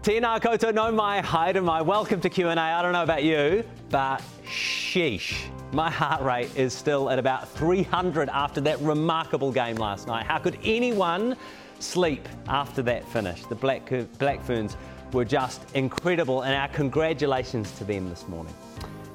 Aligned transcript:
Tēnā 0.00 0.40
koutou 0.40 0.72
nau 0.72 0.90
mai, 0.96 1.20
haere 1.20 1.60
mai. 1.62 1.82
Welcome 1.82 2.22
to 2.22 2.30
Q&A. 2.30 2.56
I 2.56 2.80
don't 2.80 2.94
know 2.94 3.02
about 3.02 3.22
you, 3.22 3.62
but 3.90 4.22
sheesh. 4.46 5.34
My 5.74 5.90
heart 5.90 6.22
rate 6.22 6.56
is 6.56 6.72
still 6.72 7.10
at 7.10 7.18
about 7.18 7.46
300 7.50 8.30
after 8.30 8.62
that 8.62 8.80
remarkable 8.80 9.52
game 9.52 9.76
last 9.76 10.06
night. 10.06 10.24
How 10.24 10.38
could 10.38 10.56
anyone 10.64 11.36
sleep 11.80 12.26
after 12.48 12.80
that 12.80 13.06
finish? 13.08 13.44
The 13.44 13.54
Black, 13.54 13.92
Black 14.18 14.42
Ferns 14.42 14.78
were 15.12 15.26
just 15.26 15.70
incredible 15.74 16.44
and 16.44 16.54
our 16.54 16.68
congratulations 16.68 17.70
to 17.72 17.84
them 17.84 18.08
this 18.08 18.26
morning. 18.26 18.54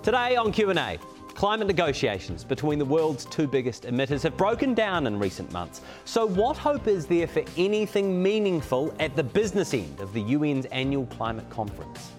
Today 0.04 0.36
on 0.36 0.52
Q&A, 0.52 1.00
Climate 1.36 1.68
negotiations 1.68 2.46
between 2.46 2.80
the 2.80 2.86
world's 2.86 3.26
two 3.26 3.46
biggest 3.46 3.84
emitters 3.84 4.24
have 4.24 4.38
broken 4.38 4.74
down 4.74 5.06
in 5.06 5.20
recent 5.20 5.52
months. 5.52 5.82
So, 6.06 6.26
what 6.26 6.56
hope 6.56 6.88
is 6.88 7.06
there 7.06 7.28
for 7.28 7.44
anything 7.58 8.24
meaningful 8.24 8.96
at 9.02 9.18
the 9.18 9.24
business 9.24 9.74
end 9.74 10.00
of 10.00 10.14
the 10.14 10.22
UN's 10.36 10.66
annual 10.68 11.06
climate 11.08 11.50
conference? 11.50 12.12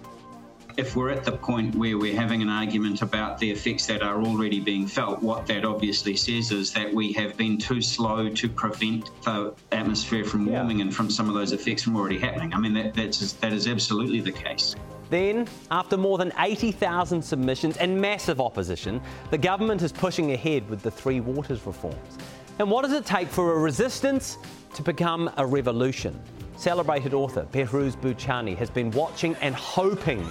if 0.76 0.94
we're 0.94 1.08
at 1.08 1.24
the 1.24 1.32
point 1.32 1.74
where 1.74 1.96
we're 1.96 2.14
having 2.14 2.42
an 2.42 2.50
argument 2.50 3.00
about 3.00 3.38
the 3.38 3.50
effects 3.50 3.86
that 3.86 4.02
are 4.02 4.20
already 4.20 4.60
being 4.60 4.86
felt, 4.86 5.22
what 5.22 5.46
that 5.46 5.64
obviously 5.64 6.14
says 6.14 6.52
is 6.52 6.72
that 6.74 6.92
we 6.92 7.12
have 7.14 7.34
been 7.36 7.56
too 7.56 7.80
slow 7.80 8.28
to 8.28 8.48
prevent 8.48 9.10
the 9.22 9.54
atmosphere 9.72 10.22
from 10.24 10.44
warming 10.44 10.78
yeah. 10.78 10.84
and 10.84 10.94
from 10.94 11.08
some 11.08 11.28
of 11.28 11.34
those 11.34 11.52
effects 11.52 11.82
from 11.82 11.96
already 11.96 12.18
happening. 12.18 12.52
I 12.52 12.58
mean, 12.58 12.74
that, 12.74 12.92
that's, 12.92 13.32
that 13.32 13.54
is 13.54 13.66
absolutely 13.66 14.20
the 14.20 14.32
case. 14.32 14.76
Then, 15.08 15.46
after 15.70 15.96
more 15.96 16.18
than 16.18 16.32
80,000 16.38 17.22
submissions 17.22 17.76
and 17.76 18.00
massive 18.00 18.40
opposition, 18.40 19.00
the 19.30 19.38
government 19.38 19.82
is 19.82 19.92
pushing 19.92 20.32
ahead 20.32 20.68
with 20.68 20.82
the 20.82 20.90
Three 20.90 21.20
Waters 21.20 21.64
reforms. 21.64 22.18
And 22.58 22.70
what 22.70 22.82
does 22.82 22.92
it 22.92 23.06
take 23.06 23.28
for 23.28 23.52
a 23.52 23.58
resistance 23.58 24.38
to 24.74 24.82
become 24.82 25.30
a 25.36 25.46
revolution? 25.46 26.18
Celebrated 26.56 27.14
author 27.14 27.46
Behrouz 27.52 27.96
Boochani 27.96 28.56
has 28.56 28.70
been 28.70 28.90
watching 28.92 29.36
and 29.36 29.54
hoping 29.54 30.26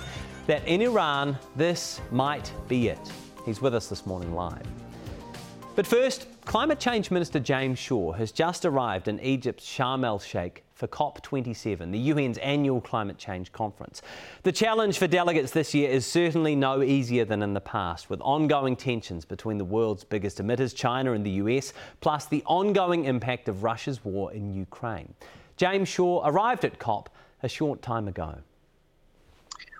that 0.47 0.67
in 0.67 0.81
Iran 0.81 1.37
this 1.55 2.01
might 2.11 2.51
be 2.67 2.89
it. 2.89 3.11
He's 3.45 3.61
with 3.61 3.75
us 3.75 3.87
this 3.87 4.05
morning 4.05 4.33
live. 4.33 4.65
But 5.75 5.85
first, 5.85 6.27
Climate 6.45 6.79
Change 6.79 7.11
Minister 7.11 7.39
James 7.39 7.77
Shaw 7.77 8.11
has 8.13 8.31
just 8.31 8.65
arrived 8.65 9.07
in 9.07 9.19
Egypt's 9.19 9.65
Sharm 9.65 10.03
el 10.03 10.19
Sheikh 10.19 10.64
for 10.75 10.87
COP27, 10.87 11.91
the 11.91 12.11
UN's 12.11 12.37
annual 12.39 12.81
climate 12.81 13.17
change 13.17 13.51
conference. 13.53 14.01
The 14.43 14.51
challenge 14.51 14.99
for 14.99 15.07
delegates 15.07 15.51
this 15.51 15.73
year 15.73 15.89
is 15.89 16.05
certainly 16.05 16.53
no 16.53 16.83
easier 16.83 17.23
than 17.23 17.41
in 17.41 17.53
the 17.53 17.61
past, 17.61 18.09
with 18.09 18.19
ongoing 18.21 18.75
tensions 18.75 19.23
between 19.23 19.57
the 19.57 19.65
world's 19.65 20.03
biggest 20.03 20.41
emitters, 20.41 20.75
China 20.75 21.13
and 21.13 21.25
the 21.25 21.31
US, 21.31 21.71
plus 22.01 22.25
the 22.25 22.43
ongoing 22.45 23.05
impact 23.05 23.47
of 23.47 23.63
Russia's 23.63 24.03
war 24.03 24.33
in 24.33 24.53
Ukraine. 24.53 25.13
James 25.55 25.87
Shaw 25.87 26.21
arrived 26.27 26.65
at 26.65 26.77
COP 26.77 27.09
a 27.41 27.47
short 27.47 27.81
time 27.81 28.09
ago. 28.09 28.35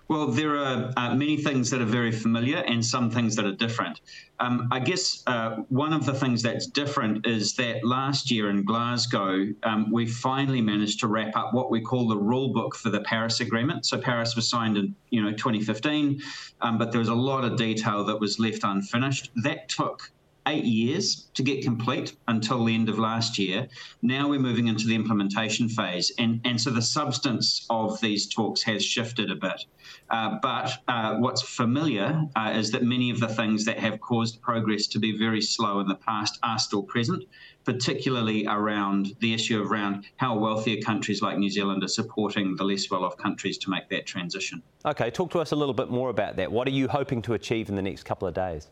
Well, 0.08 0.28
there 0.28 0.56
are 0.56 0.92
uh, 0.96 1.14
many 1.16 1.36
things 1.36 1.70
that 1.70 1.80
are 1.80 1.86
very 1.86 2.12
familiar 2.12 2.58
and 2.58 2.84
some 2.84 3.10
things 3.10 3.34
that 3.36 3.44
are 3.44 3.54
different. 3.54 4.00
Um, 4.38 4.68
I 4.70 4.78
guess 4.78 5.22
uh, 5.26 5.56
one 5.68 5.92
of 5.92 6.06
the 6.06 6.14
things 6.14 6.42
that's 6.42 6.66
different 6.68 7.26
is 7.26 7.54
that 7.54 7.84
last 7.84 8.30
year 8.30 8.48
in 8.48 8.64
Glasgow, 8.64 9.46
um, 9.64 9.90
we 9.90 10.06
finally 10.06 10.60
managed 10.60 11.00
to 11.00 11.08
wrap 11.08 11.36
up 11.36 11.52
what 11.54 11.72
we 11.72 11.80
call 11.80 12.06
the 12.06 12.16
rule 12.16 12.52
book 12.52 12.76
for 12.76 12.90
the 12.90 13.00
Paris 13.00 13.40
Agreement. 13.40 13.84
So 13.84 13.98
Paris 13.98 14.36
was 14.36 14.48
signed 14.48 14.76
in 14.76 14.94
you 15.10 15.22
know 15.22 15.32
2015, 15.32 16.20
um, 16.60 16.78
but 16.78 16.92
there 16.92 17.00
was 17.00 17.08
a 17.08 17.14
lot 17.14 17.44
of 17.44 17.56
detail 17.56 18.04
that 18.04 18.20
was 18.20 18.38
left 18.38 18.62
unfinished. 18.62 19.32
That 19.42 19.68
took 19.68 20.12
eight 20.46 20.64
years 20.64 21.28
to 21.34 21.42
get 21.42 21.62
complete 21.62 22.16
until 22.28 22.64
the 22.64 22.74
end 22.74 22.88
of 22.88 22.98
last 22.98 23.38
year. 23.38 23.68
Now 24.02 24.28
we're 24.28 24.40
moving 24.40 24.68
into 24.68 24.86
the 24.86 24.94
implementation 24.94 25.68
phase. 25.68 26.12
And, 26.18 26.40
and 26.44 26.60
so 26.60 26.70
the 26.70 26.82
substance 26.82 27.66
of 27.68 28.00
these 28.00 28.26
talks 28.26 28.62
has 28.62 28.84
shifted 28.84 29.30
a 29.30 29.34
bit. 29.34 29.64
Uh, 30.10 30.38
but 30.40 30.72
uh, 30.88 31.16
what's 31.16 31.42
familiar 31.42 32.22
uh, 32.36 32.52
is 32.54 32.70
that 32.70 32.82
many 32.82 33.10
of 33.10 33.20
the 33.20 33.28
things 33.28 33.64
that 33.64 33.78
have 33.78 34.00
caused 34.00 34.40
progress 34.40 34.86
to 34.88 34.98
be 34.98 35.16
very 35.16 35.40
slow 35.40 35.80
in 35.80 35.88
the 35.88 35.94
past 35.94 36.38
are 36.42 36.58
still 36.58 36.82
present, 36.82 37.24
particularly 37.64 38.46
around 38.46 39.16
the 39.20 39.34
issue 39.34 39.62
around 39.62 40.06
how 40.16 40.38
wealthier 40.38 40.80
countries 40.80 41.22
like 41.22 41.38
New 41.38 41.50
Zealand 41.50 41.82
are 41.82 41.88
supporting 41.88 42.56
the 42.56 42.64
less 42.64 42.90
well 42.90 43.04
off 43.04 43.16
countries 43.16 43.58
to 43.58 43.70
make 43.70 43.88
that 43.90 44.06
transition. 44.06 44.62
Okay, 44.84 45.10
talk 45.10 45.30
to 45.32 45.40
us 45.40 45.52
a 45.52 45.56
little 45.56 45.74
bit 45.74 45.90
more 45.90 46.10
about 46.10 46.36
that. 46.36 46.50
What 46.50 46.68
are 46.68 46.72
you 46.72 46.88
hoping 46.88 47.22
to 47.22 47.34
achieve 47.34 47.68
in 47.68 47.74
the 47.74 47.82
next 47.82 48.04
couple 48.04 48.28
of 48.28 48.34
days? 48.34 48.68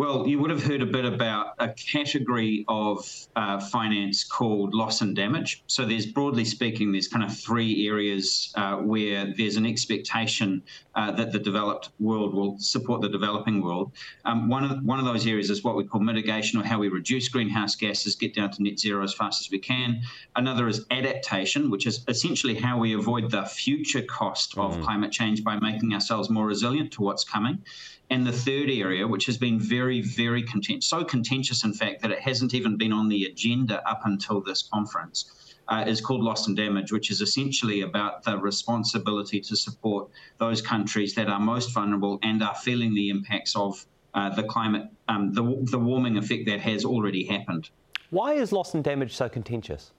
Well, 0.00 0.26
you 0.26 0.38
would 0.38 0.48
have 0.48 0.62
heard 0.62 0.80
a 0.80 0.86
bit 0.86 1.04
about 1.04 1.56
a 1.58 1.68
category 1.74 2.64
of 2.68 3.06
uh, 3.36 3.60
finance 3.60 4.24
called 4.24 4.72
loss 4.72 5.02
and 5.02 5.14
damage. 5.14 5.62
So, 5.66 5.84
there's 5.84 6.06
broadly 6.06 6.46
speaking, 6.46 6.90
there's 6.90 7.06
kind 7.06 7.22
of 7.22 7.38
three 7.38 7.86
areas 7.86 8.50
uh, 8.54 8.76
where 8.76 9.34
there's 9.36 9.56
an 9.56 9.66
expectation 9.66 10.62
uh, 10.94 11.10
that 11.10 11.32
the 11.32 11.38
developed 11.38 11.90
world 12.00 12.32
will 12.32 12.56
support 12.58 13.02
the 13.02 13.10
developing 13.10 13.60
world. 13.62 13.92
Um, 14.24 14.48
one 14.48 14.64
of 14.64 14.82
one 14.82 14.98
of 14.98 15.04
those 15.04 15.26
areas 15.26 15.50
is 15.50 15.62
what 15.62 15.76
we 15.76 15.84
call 15.84 16.00
mitigation, 16.00 16.58
or 16.58 16.64
how 16.64 16.78
we 16.78 16.88
reduce 16.88 17.28
greenhouse 17.28 17.74
gases, 17.74 18.16
get 18.16 18.34
down 18.34 18.52
to 18.52 18.62
net 18.62 18.78
zero 18.78 19.04
as 19.04 19.12
fast 19.12 19.42
as 19.42 19.50
we 19.50 19.58
can. 19.58 20.00
Another 20.34 20.66
is 20.66 20.86
adaptation, 20.90 21.70
which 21.70 21.86
is 21.86 22.06
essentially 22.08 22.54
how 22.54 22.78
we 22.78 22.94
avoid 22.94 23.30
the 23.30 23.44
future 23.44 24.00
cost 24.00 24.56
of 24.56 24.78
mm. 24.78 24.82
climate 24.82 25.12
change 25.12 25.44
by 25.44 25.58
making 25.60 25.92
ourselves 25.92 26.30
more 26.30 26.46
resilient 26.46 26.90
to 26.92 27.02
what's 27.02 27.22
coming. 27.22 27.62
And 28.10 28.26
the 28.26 28.32
third 28.32 28.68
area, 28.70 29.06
which 29.06 29.26
has 29.26 29.38
been 29.38 29.60
very, 29.60 30.00
very 30.00 30.42
contentious, 30.42 30.88
so 30.88 31.04
contentious, 31.04 31.62
in 31.62 31.72
fact, 31.72 32.02
that 32.02 32.10
it 32.10 32.18
hasn't 32.18 32.54
even 32.54 32.76
been 32.76 32.92
on 32.92 33.08
the 33.08 33.24
agenda 33.24 33.88
up 33.88 34.00
until 34.04 34.40
this 34.40 34.62
conference, 34.62 35.54
uh, 35.68 35.84
is 35.86 36.00
called 36.00 36.22
Loss 36.22 36.48
and 36.48 36.56
Damage, 36.56 36.90
which 36.90 37.12
is 37.12 37.20
essentially 37.20 37.82
about 37.82 38.24
the 38.24 38.36
responsibility 38.36 39.40
to 39.40 39.54
support 39.54 40.10
those 40.38 40.60
countries 40.60 41.14
that 41.14 41.28
are 41.28 41.38
most 41.38 41.72
vulnerable 41.72 42.18
and 42.24 42.42
are 42.42 42.56
feeling 42.56 42.94
the 42.94 43.10
impacts 43.10 43.54
of 43.54 43.86
uh, 44.14 44.28
the 44.30 44.42
climate, 44.42 44.88
um, 45.06 45.32
the, 45.32 45.42
the 45.70 45.78
warming 45.78 46.16
effect 46.16 46.46
that 46.46 46.60
has 46.60 46.84
already 46.84 47.24
happened. 47.24 47.70
Why 48.10 48.32
is 48.32 48.50
loss 48.50 48.74
and 48.74 48.82
damage 48.82 49.14
so 49.14 49.28
contentious? 49.28 49.92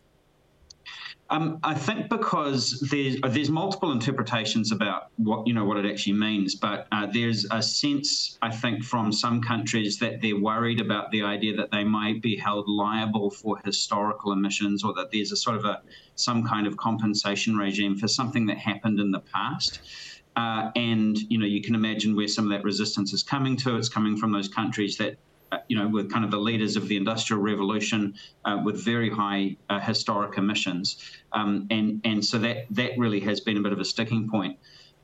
Um, 1.31 1.59
I 1.63 1.75
think 1.75 2.09
because 2.09 2.77
there's 2.91 3.15
uh, 3.23 3.29
there's 3.29 3.49
multiple 3.49 3.93
interpretations 3.93 4.73
about 4.73 5.03
what 5.15 5.47
you 5.47 5.53
know 5.53 5.63
what 5.63 5.77
it 5.77 5.89
actually 5.89 6.17
means, 6.19 6.55
but 6.55 6.87
uh, 6.91 7.07
there's 7.07 7.45
a 7.51 7.61
sense 7.61 8.37
I 8.41 8.51
think 8.51 8.83
from 8.83 9.13
some 9.13 9.41
countries 9.41 9.97
that 9.99 10.21
they're 10.21 10.37
worried 10.37 10.81
about 10.81 11.09
the 11.11 11.23
idea 11.23 11.55
that 11.55 11.71
they 11.71 11.85
might 11.85 12.21
be 12.21 12.35
held 12.35 12.67
liable 12.67 13.29
for 13.29 13.57
historical 13.63 14.33
emissions, 14.33 14.83
or 14.83 14.93
that 14.95 15.11
there's 15.11 15.31
a 15.31 15.37
sort 15.37 15.55
of 15.55 15.63
a 15.63 15.81
some 16.15 16.45
kind 16.45 16.67
of 16.67 16.75
compensation 16.75 17.55
regime 17.55 17.95
for 17.95 18.09
something 18.09 18.45
that 18.47 18.57
happened 18.57 18.99
in 18.99 19.11
the 19.11 19.21
past. 19.21 19.79
Uh, 20.35 20.69
and 20.75 21.17
you 21.29 21.37
know 21.37 21.45
you 21.45 21.61
can 21.61 21.75
imagine 21.75 22.13
where 22.13 22.27
some 22.27 22.43
of 22.43 22.51
that 22.51 22.65
resistance 22.65 23.13
is 23.13 23.23
coming 23.23 23.55
to. 23.55 23.77
It's 23.77 23.87
coming 23.87 24.17
from 24.17 24.33
those 24.33 24.49
countries 24.49 24.97
that 24.97 25.15
you 25.67 25.77
know, 25.77 25.87
with 25.87 26.11
kind 26.11 26.25
of 26.25 26.31
the 26.31 26.37
leaders 26.37 26.75
of 26.75 26.87
the 26.87 26.97
Industrial 26.97 27.41
Revolution 27.41 28.15
uh, 28.45 28.61
with 28.63 28.83
very 28.83 29.09
high 29.09 29.57
uh, 29.69 29.79
historic 29.79 30.37
emissions. 30.37 30.97
Um, 31.31 31.67
and, 31.69 32.01
and 32.03 32.23
so 32.23 32.37
that, 32.39 32.65
that 32.71 32.91
really 32.97 33.19
has 33.21 33.39
been 33.41 33.57
a 33.57 33.61
bit 33.61 33.73
of 33.73 33.79
a 33.79 33.85
sticking 33.85 34.29
point. 34.29 34.57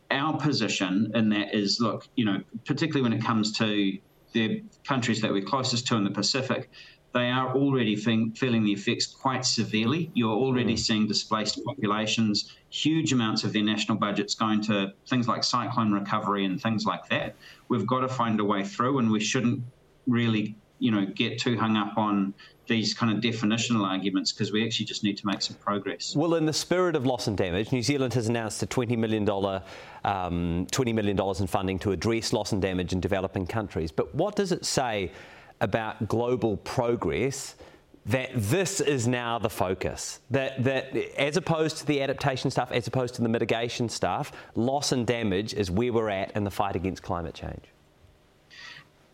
Our 0.10 0.38
position 0.38 1.12
in 1.14 1.30
that 1.30 1.54
is 1.54 1.80
look, 1.80 2.08
you 2.16 2.26
know, 2.26 2.42
particularly 2.66 3.02
when 3.02 3.18
it 3.18 3.24
comes 3.24 3.52
to 3.58 3.98
the 4.34 4.64
countries 4.86 5.22
that 5.22 5.32
we're 5.32 5.44
closest 5.44 5.88
to 5.88 5.96
in 5.96 6.04
the 6.04 6.12
Pacific, 6.12 6.70
they 7.14 7.30
are 7.30 7.56
already 7.56 7.96
feeling 7.96 8.64
the 8.64 8.72
effects 8.72 9.08
quite 9.08 9.46
severely. 9.46 10.12
You're 10.14 10.36
already 10.36 10.76
mm. 10.76 10.80
seeing 10.80 11.08
displaced 11.08 11.60
populations, 11.66 12.56
huge 12.70 13.12
amounts 13.12 13.44
of 13.44 13.54
their 13.54 13.64
national 13.64 13.98
budgets 13.98 14.36
going 14.36 14.62
to 14.64 14.94
things 15.08 15.28
like 15.28 15.44
cyclone 15.44 15.92
recovery 15.92 16.46
and 16.46 16.62
things 16.62 16.86
like 16.86 17.08
that. 17.10 17.36
We've 17.70 17.88
got 17.88 18.02
to 18.02 18.08
find 18.08 18.40
a 18.40 18.44
way 18.44 18.64
through, 18.64 19.00
and 19.00 19.10
we 19.10 19.20
shouldn't 19.20 19.64
really, 20.08 20.56
you 20.80 20.92
know, 20.92 21.06
get 21.06 21.40
too 21.40 21.58
hung 21.58 21.76
up 21.76 21.98
on 21.98 22.34
these 22.68 22.94
kind 22.94 23.12
of 23.12 23.24
definitional 23.24 23.86
arguments 23.86 24.32
because 24.32 24.52
we 24.52 24.66
actually 24.66 24.86
just 24.86 25.04
need 25.04 25.18
to 25.18 25.26
make 25.26 25.42
some 25.42 25.56
progress. 25.58 26.16
Well, 26.16 26.36
in 26.36 26.46
the 26.46 26.54
spirit 26.54 26.96
of 26.96 27.06
loss 27.06 27.28
and 27.28 27.38
damage, 27.38 27.72
New 27.72 27.82
Zealand 27.82 28.14
has 28.14 28.28
announced 28.28 28.62
a 28.64 28.68
$20 28.68 28.98
million, 28.98 29.28
um, 29.30 30.68
$20 30.72 30.94
million 30.94 31.20
in 31.40 31.48
funding 31.48 31.80
to 31.80 31.92
address 31.92 32.34
loss 32.34 32.52
and 32.52 32.62
damage 32.62 32.94
in 32.94 33.00
developing 33.00 33.48
countries. 33.48 33.92
But 33.92 34.14
what 34.14 34.36
does 34.36 34.52
it 34.52 34.66
say 34.66 35.12
about 35.62 36.08
global 36.08 36.58
progress? 36.58 37.56
That 38.06 38.30
this 38.34 38.80
is 38.80 39.06
now 39.06 39.38
the 39.38 39.50
focus. 39.50 40.22
That, 40.32 40.64
that 40.64 40.96
as 41.20 41.36
opposed 41.36 41.80
to 41.80 41.86
the 41.86 42.02
adaptation 42.02 42.50
stuff, 42.50 42.72
as 42.72 42.88
opposed 42.88 43.16
to 43.16 43.22
the 43.22 43.28
mitigation 43.28 43.90
stuff, 43.90 44.32
loss 44.56 44.94
and 44.94 45.06
damage 45.06 45.54
is 45.54 45.70
where 45.70 45.92
we're 45.92 46.08
at 46.08 46.32
in 46.32 46.46
the 46.46 46.52
fight 46.52 46.78
against 46.78 47.04
climate 47.04 47.34
change. 47.34 47.66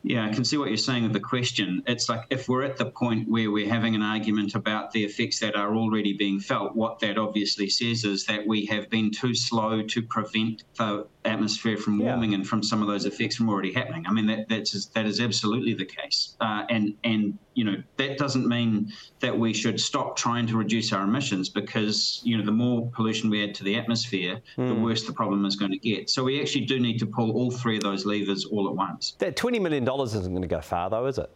Yeah, 0.06 0.26
I 0.26 0.34
can 0.34 0.44
see 0.44 0.58
what 0.58 0.68
you're 0.68 0.76
saying 0.76 1.04
with 1.04 1.14
the 1.14 1.22
question. 1.22 1.82
It's 1.88 2.10
like 2.10 2.26
if 2.30 2.50
we're 2.50 2.64
at 2.64 2.76
the 2.76 2.92
point 2.92 3.30
where 3.30 3.50
we're 3.50 3.70
having 3.70 3.96
an 3.96 4.02
argument 4.02 4.54
about 4.54 4.92
the 4.92 5.06
effects 5.06 5.40
that 5.40 5.56
are 5.56 5.74
already 5.74 6.12
being 6.12 6.42
felt, 6.42 6.76
what 6.76 7.00
that 7.00 7.18
obviously 7.18 7.70
says 7.70 8.04
is 8.04 8.26
that 8.26 8.46
we 8.46 8.66
have 8.66 8.90
been 8.90 9.12
too 9.12 9.34
slow 9.34 9.82
to 9.82 10.02
prevent 10.02 10.64
the 10.78 11.08
atmosphere 11.26 11.78
from 11.78 12.00
warming 12.00 12.32
yeah. 12.32 12.38
and 12.38 12.48
from 12.48 12.62
some 12.62 12.82
of 12.82 12.88
those 12.88 13.06
effects 13.06 13.36
from 13.36 13.50
already 13.50 13.74
happening. 13.74 14.06
I 14.08 14.12
mean, 14.12 14.26
that 14.28 14.50
that's 14.50 14.86
that 14.88 15.06
is 15.06 15.20
absolutely 15.20 15.74
the 15.74 15.86
case. 15.86 16.36
Uh, 16.40 16.64
and 16.70 16.94
and 17.04 17.38
you 17.54 17.64
know 17.64 17.76
that 17.98 18.18
doesn't 18.18 18.48
mean 18.48 18.92
that 19.20 19.38
we 19.38 19.54
should 19.54 19.80
stop 19.80 20.16
trying 20.16 20.48
to 20.48 20.58
reduce 20.58 20.92
our 20.92 21.04
emissions 21.04 21.50
because 21.50 22.22
you 22.24 22.38
know 22.38 22.46
the 22.46 22.52
more 22.52 22.90
pollution 22.94 23.30
we 23.30 23.44
add 23.44 23.56
to 23.56 23.64
the 23.64 23.76
atmosphere, 23.76 24.42
mm. 24.58 24.68
the 24.68 24.74
hmm. 24.74 24.84
worse 24.84 25.06
the 25.06 25.14
problem 25.14 25.46
is 25.46 25.56
going 25.56 25.72
to 25.72 25.78
get. 25.78 26.10
So 26.10 26.24
we 26.24 26.42
actually 26.42 26.66
do 26.66 26.80
need 26.80 26.98
to 27.00 27.06
pull 27.06 27.32
all 27.32 27.52
three 27.52 27.78
of 27.78 27.84
those 27.84 28.06
levers 28.06 28.46
all 28.46 28.68
at 28.68 28.76
once. 28.76 29.16
That 29.20 29.36
twenty 29.36 29.60
million 29.60 29.84
dollars 29.84 30.16
isn't 30.16 30.32
going 30.32 30.42
to 30.42 30.48
go 30.48 30.62
far, 30.62 30.90
though, 30.90 31.06
is 31.06 31.18
it? 31.18 31.30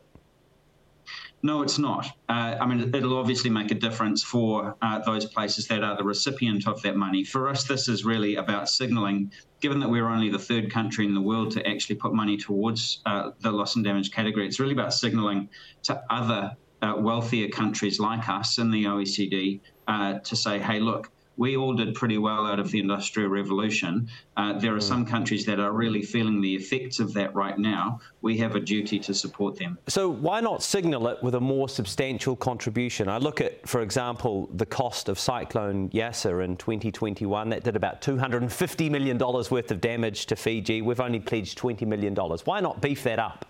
No, 1.44 1.62
it's 1.62 1.78
not. 1.78 2.08
Uh, 2.28 2.58
I 2.60 2.66
mean, 2.66 2.96
it'll 2.96 3.18
obviously 3.18 3.52
make 3.52 3.70
a 3.70 3.76
difference 3.76 4.24
for 4.24 4.76
uh, 4.82 5.00
those 5.00 5.26
places 5.26 5.68
that 5.68 5.84
are 5.84 5.96
the 5.96 6.04
recipient 6.04 6.68
of 6.68 6.82
that 6.82 6.96
money. 6.96 7.24
For 7.24 7.48
us, 7.48 7.64
this 7.64 7.88
is 7.88 8.04
really 8.04 8.36
about 8.36 8.70
signalling, 8.70 9.32
given 9.62 9.80
that 9.82 9.90
we're 9.90 10.08
only 10.08 10.30
the 10.30 10.40
third 10.40 10.72
country 10.72 11.06
in 11.06 11.14
the 11.14 11.22
world 11.22 11.52
to 11.52 11.68
actually 11.68 11.98
put 11.98 12.14
money 12.14 12.38
towards 12.38 13.02
uh, 13.06 13.32
the 13.40 13.52
loss 13.52 13.76
and 13.76 13.86
damage 13.86 14.12
category, 14.12 14.48
it's 14.48 14.60
really 14.60 14.74
about 14.74 14.94
signalling 14.94 15.50
to 15.84 16.02
other 16.10 16.58
uh, 16.82 16.96
wealthier 16.98 17.50
countries 17.50 18.00
like 18.00 18.28
us 18.28 18.58
in 18.58 18.72
the 18.72 18.86
OECD 18.86 19.62
uh, 19.88 20.20
to 20.20 20.36
say, 20.36 20.58
hey, 20.58 20.80
look, 20.80 21.12
we 21.38 21.56
all 21.56 21.74
did 21.74 21.94
pretty 21.96 22.18
well 22.18 22.46
out 22.46 22.60
of 22.60 22.72
the 22.72 22.80
Industrial 22.80 23.30
Revolution. 23.30 24.10
Uh, 24.36 24.54
there 24.54 24.76
are 24.76 24.82
some 24.82 25.06
mm. 25.06 25.10
countries 25.10 25.46
that 25.46 25.60
are 25.60 25.72
really 25.72 26.02
feeling 26.02 26.42
the 26.42 26.56
effects 26.56 27.00
of 27.00 27.14
that 27.14 27.34
right 27.34 27.58
now. 27.58 28.00
We 28.22 28.38
have 28.40 28.56
a 28.56 28.60
duty 28.60 29.00
to 29.00 29.14
support 29.14 29.58
them. 29.58 29.78
So, 29.88 30.10
why 30.10 30.42
not 30.42 30.64
signal 30.64 31.08
it 31.08 31.22
with 31.22 31.36
a 31.36 31.40
more 31.40 31.70
substantial 31.70 32.36
contribution? 32.36 33.08
I 33.08 33.20
look 33.20 33.40
at, 33.40 33.68
for 33.68 33.82
example, 33.82 34.50
the 34.54 34.66
cost 34.66 35.10
of 35.10 35.20
Cyclone 35.20 35.90
Yasa 35.90 36.44
in 36.44 36.58
2021. 36.58 37.50
That 37.50 37.64
did 37.64 37.76
about 37.76 38.02
$250 38.02 38.92
million 38.92 39.18
worth 39.18 39.72
of 39.72 39.80
damage 39.80 40.26
to 40.28 40.36
Fiji. 40.36 40.82
We've 40.82 41.00
only 41.00 41.20
pledged 41.20 41.58
$20 41.58 41.88
million. 41.88 42.16
Why 42.16 42.60
not 42.60 42.82
beef 42.82 43.04
that 43.04 43.20
up? 43.20 43.47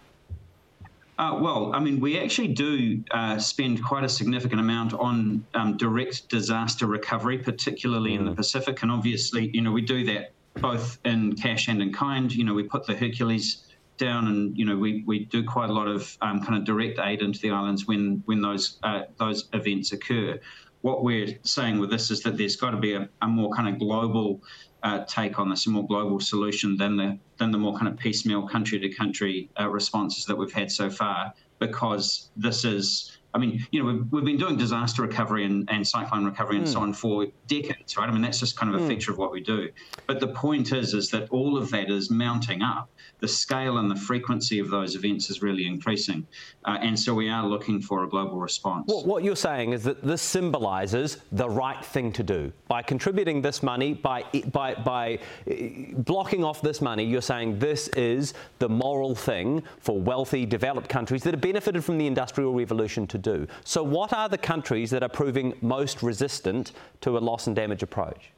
Uh, 1.17 1.35
well, 1.41 1.71
I 1.73 1.79
mean, 1.79 1.99
we 1.99 2.19
actually 2.19 2.49
do 2.49 3.03
uh, 3.09 3.39
spend 3.39 3.83
quite 3.83 4.03
a 4.03 4.09
significant 4.09 4.61
amount 4.61 4.93
on 4.93 5.45
um, 5.55 5.75
direct 5.75 6.29
disaster 6.29 6.85
recovery, 6.85 7.39
particularly 7.39 8.11
mm. 8.11 8.19
in 8.19 8.25
the 8.25 8.31
mm. 8.31 8.35
Pacific. 8.35 8.83
And 8.83 8.91
obviously, 8.91 9.49
you 9.51 9.61
know, 9.61 9.71
we 9.71 9.81
do 9.81 10.05
that 10.05 10.31
both 10.61 10.99
in 11.05 11.35
cash 11.35 11.69
and 11.69 11.81
in 11.81 11.91
kind. 11.91 12.31
You 12.31 12.43
know, 12.43 12.53
we 12.53 12.63
put 12.63 12.85
the 12.85 12.95
Hercules 12.95 13.63
down, 13.97 14.27
and 14.27 14.55
you 14.55 14.65
know, 14.65 14.77
we, 14.77 15.03
we 15.07 15.25
do 15.25 15.43
quite 15.43 15.71
a 15.71 15.73
lot 15.73 15.87
of 15.87 16.15
um, 16.21 16.43
kind 16.43 16.55
of 16.55 16.65
direct 16.65 16.99
aid 16.99 17.23
into 17.23 17.39
the 17.39 17.49
islands 17.49 17.87
when 17.87 18.21
when 18.25 18.41
those 18.41 18.77
uh, 18.83 19.03
those 19.17 19.49
events 19.53 19.91
occur. 19.93 20.39
What 20.81 21.03
we're 21.03 21.39
saying 21.41 21.79
with 21.79 21.89
this 21.89 22.11
is 22.11 22.21
that 22.21 22.37
there's 22.37 22.55
got 22.55 22.71
to 22.71 22.77
be 22.77 22.93
a, 22.93 23.09
a 23.23 23.27
more 23.27 23.49
kind 23.51 23.67
of 23.67 23.79
global 23.79 24.43
uh, 24.83 25.03
take 25.05 25.39
on 25.39 25.49
this, 25.49 25.65
a 25.65 25.71
more 25.71 25.87
global 25.87 26.19
solution 26.19 26.77
than 26.77 26.95
the 26.95 27.17
than 27.37 27.51
the 27.51 27.57
more 27.57 27.73
kind 27.73 27.87
of 27.87 27.97
piecemeal 27.97 28.47
country 28.47 28.79
to 28.79 28.89
country 28.89 29.49
uh, 29.59 29.69
responses 29.69 30.25
that 30.25 30.35
we've 30.35 30.51
had 30.51 30.71
so 30.71 30.89
far, 30.89 31.33
because 31.59 32.31
this 32.35 32.63
is. 32.65 33.16
I 33.33 33.39
mean, 33.39 33.65
you 33.71 33.83
know, 33.83 33.91
we've, 33.91 34.11
we've 34.11 34.25
been 34.25 34.37
doing 34.37 34.57
disaster 34.57 35.01
recovery 35.01 35.45
and, 35.45 35.69
and 35.69 35.87
cyclone 35.87 36.25
recovery 36.25 36.57
and 36.57 36.65
mm. 36.65 36.73
so 36.73 36.79
on 36.81 36.93
for 36.93 37.27
decades, 37.47 37.97
right? 37.97 38.09
I 38.09 38.11
mean, 38.11 38.21
that's 38.21 38.39
just 38.39 38.57
kind 38.57 38.73
of 38.73 38.81
a 38.81 38.83
mm. 38.83 38.87
feature 38.87 39.11
of 39.11 39.17
what 39.17 39.31
we 39.31 39.41
do. 39.41 39.69
But 40.07 40.19
the 40.19 40.29
point 40.29 40.71
is, 40.71 40.93
is 40.93 41.09
that 41.11 41.29
all 41.29 41.57
of 41.57 41.69
that 41.71 41.89
is 41.89 42.09
mounting 42.09 42.61
up 42.61 42.89
the 43.19 43.27
scale 43.27 43.77
and 43.77 43.89
the 43.89 43.95
frequency 43.95 44.59
of 44.59 44.69
those 44.69 44.95
events 44.95 45.29
is 45.29 45.41
really 45.41 45.65
increasing. 45.65 46.25
Uh, 46.65 46.77
and 46.81 46.99
so 46.99 47.13
we 47.13 47.29
are 47.29 47.45
looking 47.45 47.81
for 47.81 48.03
a 48.03 48.09
global 48.09 48.39
response. 48.39 48.85
Well, 48.87 49.03
what 49.05 49.23
you're 49.23 49.35
saying 49.35 49.73
is 49.73 49.83
that 49.83 50.03
this 50.03 50.21
symbolises 50.21 51.17
the 51.31 51.49
right 51.49 51.83
thing 51.83 52.11
to 52.13 52.23
do. 52.23 52.51
By 52.67 52.81
contributing 52.81 53.41
this 53.41 53.63
money, 53.63 53.93
by, 53.93 54.23
by, 54.51 54.75
by 54.75 55.19
uh, 55.49 55.53
blocking 55.97 56.43
off 56.43 56.61
this 56.61 56.81
money, 56.81 57.03
you're 57.03 57.21
saying 57.21 57.59
this 57.59 57.87
is 57.89 58.33
the 58.59 58.69
moral 58.69 59.15
thing 59.15 59.63
for 59.79 59.99
wealthy, 59.99 60.45
developed 60.45 60.89
countries 60.89 61.23
that 61.23 61.33
have 61.33 61.41
benefited 61.41 61.83
from 61.83 61.97
the 61.97 62.05
Industrial 62.05 62.53
Revolution 62.53 63.07
to 63.07 63.16
do. 63.17 63.47
So, 63.63 63.83
what 63.83 64.13
are 64.13 64.29
the 64.29 64.37
countries 64.37 64.89
that 64.91 65.03
are 65.03 65.09
proving 65.09 65.53
most 65.61 66.03
resistant 66.03 66.71
to 67.01 67.17
a 67.17 67.19
loss 67.19 67.47
and 67.47 67.55
damage 67.55 67.83
approach? 67.83 68.31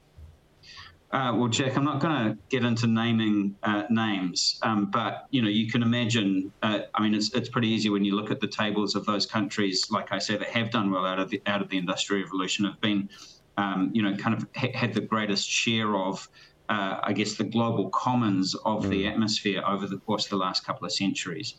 Uh, 1.12 1.34
well, 1.36 1.48
Jack, 1.48 1.76
I'm 1.76 1.84
not 1.84 2.00
going 2.00 2.14
to 2.14 2.38
get 2.50 2.64
into 2.64 2.86
naming 2.86 3.56
uh, 3.64 3.84
names, 3.90 4.60
um, 4.62 4.92
but 4.92 5.26
you 5.32 5.42
know, 5.42 5.50
you 5.50 5.68
can 5.68 5.82
imagine. 5.82 6.52
Uh, 6.62 6.82
I 6.94 7.02
mean, 7.02 7.16
it's 7.16 7.34
it's 7.34 7.50
pretty 7.50 7.68
easy 7.68 7.90
when 7.90 8.06
you 8.06 8.16
look 8.16 8.30
at 8.30 8.40
the 8.40 8.48
tables 8.48 8.94
of 8.94 9.08
those 9.08 9.26
countries, 9.26 9.90
like 9.90 10.12
I 10.12 10.20
say, 10.20 10.38
that 10.38 10.50
have 10.50 10.70
done 10.70 10.92
well 10.92 11.06
out 11.08 11.18
of 11.18 11.32
the 11.32 11.42
out 11.48 11.64
of 11.64 11.70
the 11.70 11.80
industrial 11.80 12.24
revolution, 12.24 12.66
have 12.66 12.80
been, 12.80 13.10
um, 13.58 13.90
you 13.92 14.04
know, 14.04 14.16
kind 14.18 14.36
of 14.36 14.46
ha- 14.56 14.72
had 14.76 14.94
the 14.94 15.02
greatest 15.02 15.50
share 15.50 15.96
of, 15.96 16.30
uh, 16.70 17.00
I 17.02 17.14
guess, 17.14 17.34
the 17.34 17.44
global 17.44 17.90
commons 17.90 18.54
of 18.64 18.86
mm. 18.86 18.90
the 18.90 19.08
atmosphere 19.08 19.64
over 19.66 19.88
the 19.88 19.98
course 19.98 20.26
of 20.26 20.30
the 20.30 20.38
last 20.38 20.64
couple 20.64 20.86
of 20.86 20.92
centuries. 20.92 21.56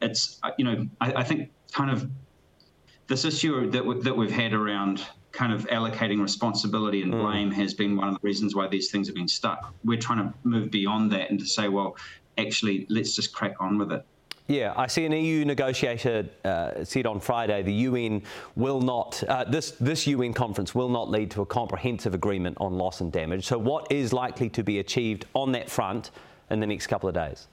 It's, 0.00 0.40
uh, 0.42 0.50
you 0.58 0.64
know, 0.64 0.88
I, 1.00 1.12
I 1.12 1.22
think 1.22 1.52
kind 1.70 1.92
of 1.92 2.10
this 3.12 3.24
issue 3.26 3.70
that 3.70 3.78
w- 3.78 4.02
that 4.02 4.16
we've 4.16 4.30
had 4.30 4.54
around 4.54 5.06
kind 5.32 5.52
of 5.52 5.66
allocating 5.68 6.20
responsibility 6.20 7.02
and 7.02 7.12
hmm. 7.12 7.20
blame 7.20 7.50
mm. 7.50 7.54
has 7.54 7.74
been 7.74 7.96
one 7.96 8.08
of 8.08 8.14
the 8.14 8.20
reasons 8.22 8.54
why 8.54 8.66
these 8.66 8.90
things 8.90 9.06
have 9.06 9.14
been 9.14 9.28
stuck. 9.28 9.74
We're 9.84 9.98
trying 9.98 10.18
to 10.18 10.34
move 10.44 10.70
beyond 10.70 11.12
that 11.12 11.30
and 11.30 11.38
to 11.38 11.46
say, 11.46 11.68
well, 11.68 11.96
actually, 12.36 12.86
let's 12.88 13.14
just 13.14 13.32
crack 13.34 13.54
on 13.60 13.78
with 13.78 13.92
it. 13.92 14.04
Yeah, 14.48 14.74
I 14.76 14.88
see 14.88 15.06
an 15.06 15.12
EU 15.12 15.44
negotiator 15.44 16.26
uh, 16.44 16.84
said 16.84 17.06
on 17.06 17.20
Friday 17.20 17.62
the 17.62 17.72
UN 17.88 18.22
will 18.56 18.80
not, 18.80 19.22
uh, 19.24 19.44
this, 19.44 19.70
this 19.72 20.06
UN 20.06 20.34
conference 20.34 20.74
will 20.74 20.88
not 20.88 21.08
lead 21.10 21.30
to 21.30 21.42
a 21.42 21.46
comprehensive 21.46 22.12
agreement 22.12 22.58
on 22.60 22.72
loss 22.74 23.00
and 23.00 23.12
damage. 23.12 23.46
So, 23.46 23.56
what 23.56 23.90
is 23.90 24.12
likely 24.12 24.50
to 24.50 24.62
be 24.62 24.80
achieved 24.80 25.26
on 25.34 25.52
that 25.52 25.70
front 25.70 26.10
in 26.50 26.60
the 26.60 26.66
next 26.66 26.88
couple 26.88 27.08
of 27.08 27.14
days? 27.14 27.46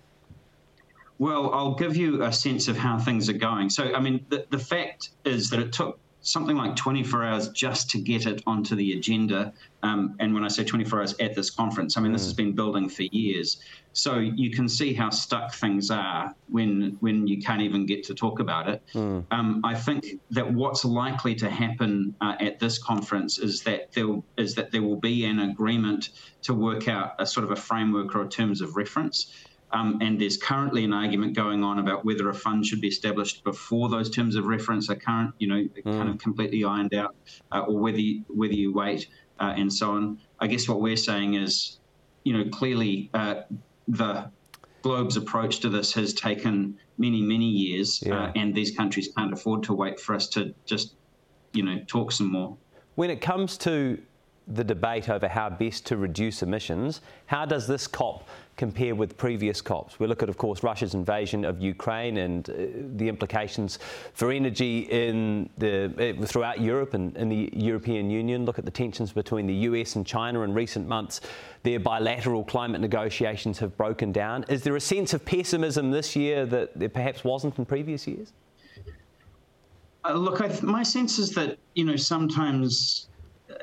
Well, 1.20 1.54
I'll 1.54 1.76
give 1.76 1.96
you 1.96 2.24
a 2.24 2.32
sense 2.32 2.68
of 2.68 2.78
how 2.78 2.98
things 2.98 3.30
are 3.30 3.34
going. 3.34 3.70
So, 3.70 3.94
I 3.94 4.00
mean, 4.00 4.26
the, 4.30 4.46
the 4.50 4.58
fact 4.58 5.10
is 5.26 5.50
that 5.50 5.60
it 5.60 5.74
took 5.74 6.00
something 6.22 6.58
like 6.58 6.76
24 6.76 7.24
hours 7.24 7.50
just 7.50 7.90
to 7.90 7.98
get 7.98 8.26
it 8.26 8.44
onto 8.46 8.76
the 8.76 8.94
agenda. 8.94 9.54
Um, 9.84 10.16
and 10.20 10.34
when 10.34 10.44
I 10.44 10.50
say 10.50 10.64
24 10.64 11.00
hours 11.00 11.16
at 11.20 11.34
this 11.34 11.50
conference, 11.50 11.98
I 11.98 12.02
mean, 12.02 12.12
mm. 12.12 12.16
this 12.16 12.26
has 12.26 12.34
been 12.34 12.54
building 12.54 12.90
for 12.90 13.04
years. 13.04 13.62
So 13.94 14.18
you 14.18 14.52
can 14.52 14.68
see 14.68 14.94
how 14.94 15.10
stuck 15.10 15.54
things 15.54 15.90
are 15.90 16.36
when 16.50 16.98
when 17.00 17.28
you 17.28 17.42
can't 17.42 17.62
even 17.62 17.86
get 17.86 18.04
to 18.06 18.14
talk 18.14 18.40
about 18.40 18.70
it. 18.70 18.82
Mm. 18.94 19.26
Um, 19.32 19.62
I 19.64 19.76
think 19.76 20.20
that 20.32 20.54
what's 20.54 20.86
likely 20.86 21.36
to 21.36 21.50
happen 21.50 22.16
uh, 22.22 22.36
at 22.40 22.60
this 22.60 22.78
conference 22.78 23.40
is 23.40 23.62
that 23.64 23.94
there 23.94 24.22
is 24.38 24.56
that 24.56 24.72
there 24.72 24.84
will 24.84 25.00
be 25.00 25.26
an 25.26 25.40
agreement 25.40 26.10
to 26.44 26.54
work 26.54 26.88
out 26.88 27.16
a 27.20 27.26
sort 27.26 27.46
of 27.46 27.52
a 27.52 27.56
framework 27.56 28.16
or 28.16 28.28
terms 28.28 28.62
of 28.62 28.76
reference. 28.76 29.34
Um, 29.72 30.00
and 30.02 30.20
there's 30.20 30.38
currently 30.38 30.84
an 30.84 30.94
argument 30.94 31.36
going 31.36 31.64
on 31.64 31.80
about 31.80 32.04
whether 32.04 32.30
a 32.30 32.34
fund 32.34 32.66
should 32.66 32.82
be 32.82 32.88
established 32.88 33.44
before 33.44 33.90
those 33.90 34.10
terms 34.10 34.36
of 34.36 34.46
reference 34.46 34.90
are 34.90 34.96
current, 34.96 35.36
you 35.38 35.48
know, 35.48 35.64
mm. 35.64 35.84
kind 35.84 36.10
of 36.10 36.18
completely 36.18 36.64
ironed 36.64 36.96
out, 36.96 37.16
uh, 37.52 37.62
or 37.62 37.78
whether 37.78 38.00
you, 38.00 38.24
whether 38.30 38.54
you 38.54 38.74
wait 38.74 39.08
uh, 39.40 39.54
and 39.56 39.72
so 39.72 39.92
on. 39.92 40.20
I 40.40 40.48
guess 40.48 40.68
what 40.68 40.82
we're 40.82 40.98
saying 40.98 41.36
is, 41.36 41.80
you 42.24 42.34
know, 42.34 42.50
clearly 42.50 43.10
uh, 43.14 43.42
the 43.88 44.32
globe's 44.82 45.18
approach 45.18 45.60
to 45.60 45.70
this 45.70 45.94
has 45.94 46.14
taken 46.14 46.78
many, 46.98 47.22
many 47.22 47.46
years, 47.46 48.02
uh, 48.06 48.10
yeah. 48.10 48.32
and 48.36 48.56
these 48.56 48.72
countries 48.76 49.10
can't 49.16 49.34
afford 49.34 49.64
to 49.64 49.74
wait 49.74 50.00
for 50.00 50.16
us 50.16 50.28
to 50.30 50.54
just, 50.66 50.96
you 51.54 51.64
know, 51.64 51.80
talk 51.88 52.12
some 52.12 52.32
more. 52.32 52.58
When 52.96 53.10
it 53.10 53.22
comes 53.22 53.58
to 53.60 54.02
the 54.50 54.64
debate 54.64 55.10
over 55.10 55.28
how 55.28 55.50
best 55.50 55.86
to 55.86 55.98
reduce 55.98 56.42
emissions, 56.42 57.02
how 57.28 57.46
does 57.46 57.68
this 57.68 57.86
COP 57.86 58.28
compare 58.58 58.96
with 58.96 59.16
previous 59.16 59.62
COPs? 59.62 60.00
We 60.00 60.08
look 60.08 60.24
at, 60.24 60.30
of 60.30 60.38
course, 60.38 60.64
Russia's 60.64 60.96
invasion 60.96 61.46
of 61.46 61.62
Ukraine 61.62 62.18
and 62.18 62.50
uh, 62.50 62.54
the 62.96 63.08
implications 63.08 63.78
for 64.14 64.32
energy 64.32 64.80
in 64.90 65.50
the, 65.60 66.16
uh, 66.20 66.26
throughout 66.26 66.60
Europe 66.60 66.96
and 66.96 67.16
in 67.16 67.30
the 67.30 67.50
European 67.54 68.10
Union. 68.10 68.46
Look 68.46 68.58
at 68.58 68.66
the 68.66 68.72
tensions 68.72 69.14
between 69.14 69.46
the 69.46 69.54
US 69.54 69.96
and 69.96 70.06
China 70.06 70.42
in 70.42 70.54
recent 70.54 70.88
months. 70.88 71.22
Their 71.62 71.80
bilateral 71.80 72.44
climate 72.44 72.82
negotiations 72.82 73.60
have 73.60 73.78
broken 73.78 74.12
down. 74.12 74.46
Is 74.50 74.64
there 74.64 74.76
a 74.76 74.82
sense 74.82 75.14
of 75.14 75.24
pessimism 75.24 75.92
this 75.92 76.16
year 76.16 76.46
that 76.48 76.78
there 76.78 76.90
perhaps 76.90 77.24
wasn't 77.24 77.58
in 77.60 77.66
previous 77.66 78.08
years? 78.08 78.34
Uh, 80.06 80.14
look, 80.14 80.40
th- 80.40 80.64
my 80.64 80.82
sense 80.82 81.20
is 81.20 81.32
that 81.34 81.58
you 81.76 81.84
know 81.84 81.98
sometimes 81.98 83.09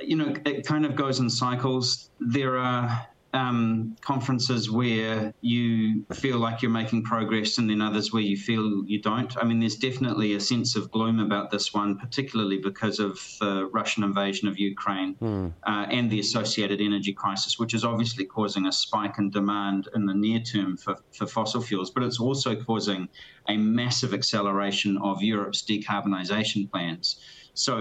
you 0.01 0.17
know, 0.17 0.35
it 0.45 0.67
kind 0.67 0.85
of 0.85 0.95
goes 0.95 1.21
in 1.21 1.31
cycles. 1.31 2.11
There 2.21 2.57
are 2.59 3.07
um, 3.37 3.97
conferences 4.01 4.71
where 4.71 5.33
you 5.41 6.05
feel 6.15 6.39
like 6.39 6.63
you're 6.63 6.71
making 6.71 7.03
progress, 7.03 7.59
and 7.59 7.69
then 7.69 7.81
others 7.83 8.13
where 8.13 8.23
you 8.23 8.37
feel 8.37 8.85
you 8.87 9.01
don't. 9.01 9.37
I 9.37 9.45
mean, 9.45 9.61
there's 9.61 9.77
definitely 9.77 10.35
a 10.35 10.41
sense 10.41 10.77
of 10.77 10.91
gloom 10.91 11.21
about 11.21 11.51
this 11.51 11.75
one, 11.75 11.99
particularly 11.99 12.59
because 12.59 12.99
of 12.99 13.19
the 13.41 13.69
Russian 13.73 14.05
invasion 14.05 14.49
of 14.49 14.59
Ukraine 14.59 15.17
mm. 15.17 15.53
uh, 15.65 15.87
and 15.91 16.11
the 16.11 16.21
associated 16.21 16.81
energy 16.81 17.13
crisis, 17.13 17.59
which 17.59 17.75
is 17.75 17.85
obviously 17.85 18.25
causing 18.25 18.67
a 18.67 18.73
spike 18.73 19.19
in 19.19 19.31
demand 19.31 19.89
in 19.95 20.07
the 20.07 20.15
near 20.15 20.41
term 20.41 20.77
for, 20.77 20.97
for 21.13 21.27
fossil 21.27 21.61
fuels, 21.61 21.91
but 21.91 22.03
it's 22.03 22.21
also 22.21 22.55
causing 22.55 23.09
a 23.49 23.57
massive 23.57 24.15
acceleration 24.15 24.99
of 24.99 25.23
Europe's 25.23 25.63
decarbonisation 25.63 26.71
plans. 26.71 27.17
So, 27.55 27.79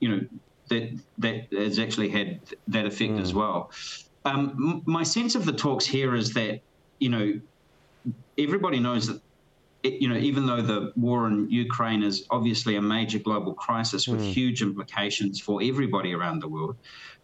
you 0.00 0.08
know, 0.08 0.20
that 0.68 0.98
that 1.18 1.52
has 1.52 1.78
actually 1.78 2.08
had 2.08 2.40
that 2.68 2.86
effect 2.86 3.14
mm. 3.14 3.20
as 3.20 3.34
well. 3.34 3.70
Um, 4.24 4.82
my 4.84 5.02
sense 5.02 5.34
of 5.34 5.44
the 5.44 5.52
talks 5.52 5.86
here 5.86 6.14
is 6.14 6.34
that, 6.34 6.60
you 6.98 7.08
know, 7.08 7.40
everybody 8.36 8.78
knows 8.78 9.06
that 9.06 9.20
you 9.84 10.08
know, 10.08 10.16
even 10.16 10.46
though 10.46 10.60
the 10.60 10.92
war 10.96 11.28
in 11.28 11.48
Ukraine 11.50 12.02
is 12.02 12.26
obviously 12.30 12.76
a 12.76 12.82
major 12.82 13.18
global 13.18 13.54
crisis 13.54 14.08
with 14.08 14.20
mm. 14.20 14.32
huge 14.32 14.60
implications 14.60 15.40
for 15.40 15.62
everybody 15.62 16.12
around 16.14 16.40
the 16.40 16.48
world, 16.48 16.76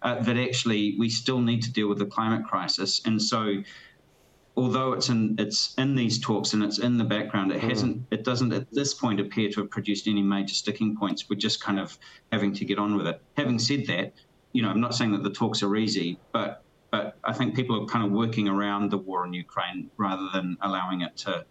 uh, 0.03 0.21
that 0.23 0.37
actually 0.37 0.97
we 0.99 1.09
still 1.09 1.41
need 1.41 1.63
to 1.63 1.73
deal 1.73 1.89
with 1.89 1.99
the 1.99 2.07
climate 2.07 2.45
crisis. 2.45 3.03
And 3.05 3.21
so, 3.21 3.63
although 4.57 4.93
it's 4.93 5.09
in 5.09 5.37
it's 5.39 5.75
in 5.79 5.95
these 5.95 6.19
talks 6.19 6.53
and 6.53 6.63
it's 6.63 6.79
in 6.79 6.97
the 6.99 7.05
background, 7.05 7.53
it 7.53 7.61
mm. 7.61 7.69
hasn't 7.69 8.07
it 8.11 8.25
doesn't 8.25 8.53
at 8.53 8.71
this 8.73 8.95
point 8.95 9.21
appear 9.21 9.51
to 9.51 9.61
have 9.61 9.71
produced 9.71 10.07
any 10.07 10.23
major 10.23 10.55
sticking 10.55 10.97
points. 10.97 11.29
We're 11.29 11.37
just 11.37 11.63
kind 11.63 11.79
of 11.79 11.99
having 12.33 12.53
to 12.55 12.65
get 12.65 12.79
on 12.79 12.97
with 12.97 13.07
it. 13.07 13.21
Having 13.37 13.59
said 13.59 13.87
that, 13.87 14.13
you 14.53 14.63
know, 14.63 14.71
I'm 14.71 14.81
not 14.81 14.95
saying 14.95 15.13
that 15.13 15.23
the 15.23 15.31
talks 15.31 15.63
are 15.63 15.77
easy, 15.77 16.19
but 16.33 16.63
but 16.91 17.17
I 17.25 17.33
think 17.33 17.57
people 17.57 17.83
are 17.83 17.87
kind 17.87 18.05
of 18.05 18.13
working 18.13 18.49
around 18.49 18.91
the 18.91 18.99
war 18.99 19.27
in 19.27 19.33
Ukraine 19.33 19.91
rather 19.97 20.29
than 20.33 20.57
allowing 20.61 21.01
it 21.01 21.17
to 21.19 21.45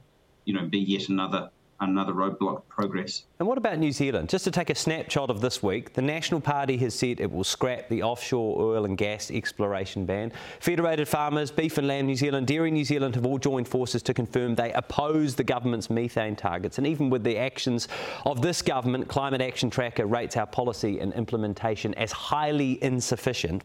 you 0.46 0.54
know, 0.54 0.68
be 0.68 0.80
yet 0.80 1.10
another 1.10 1.50
another 1.90 2.14
roadblock 2.14 2.64
progress. 2.68 3.24
And 3.40 3.48
what 3.48 3.58
about 3.58 3.78
New 3.78 3.92
Zealand? 3.92 4.30
Just 4.30 4.44
to 4.46 4.52
take 4.52 4.70
a 4.70 4.76
snapshot 4.76 5.30
of 5.30 5.42
this 5.42 5.62
week, 5.62 5.94
the 5.94 6.02
National 6.02 6.40
Party 6.42 6.78
has 6.78 6.94
said 6.94 7.20
it 7.20 7.32
will 7.32 7.44
scrap 7.44 7.90
the 7.90 8.04
offshore 8.04 8.62
oil 8.62 8.86
and 8.86 8.98
gas 8.98 9.32
exploration 9.32 10.06
ban. 10.06 10.32
Federated 10.60 11.08
Farmers, 11.08 11.52
Beef 11.52 11.78
and 11.78 11.88
Lamb 11.88 12.06
New 12.06 12.16
Zealand, 12.16 12.48
Dairy 12.48 12.72
New 12.72 12.86
Zealand 12.86 13.16
have 13.16 13.26
all 13.26 13.38
joined 13.38 13.68
forces 13.68 14.02
to 14.04 14.14
confirm 14.14 14.56
they 14.56 14.72
oppose 14.74 15.36
the 15.36 15.44
government's 15.44 15.90
methane 15.90 16.36
targets. 16.36 16.78
And 16.78 16.88
even 16.88 17.10
with 17.10 17.24
the 17.24 17.38
actions 17.38 17.88
of 18.26 18.42
this 18.42 18.62
government, 18.62 19.08
Climate 19.08 19.42
Action 19.42 19.70
Tracker 19.70 20.06
rates 20.06 20.38
our 20.38 20.48
policy 20.48 21.00
and 21.00 21.14
implementation 21.14 21.94
as 21.96 22.12
highly 22.12 22.84
insufficient. 22.84 23.64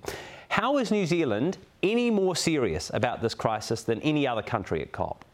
How 0.48 0.78
is 0.78 0.90
New 0.90 1.06
Zealand 1.06 1.58
any 1.82 2.10
more 2.10 2.34
serious 2.34 2.90
about 2.94 3.20
this 3.22 3.34
crisis 3.34 3.82
than 3.82 4.00
any 4.02 4.26
other 4.26 4.42
country 4.42 4.80
at 4.82 4.92
COP? 4.92 5.24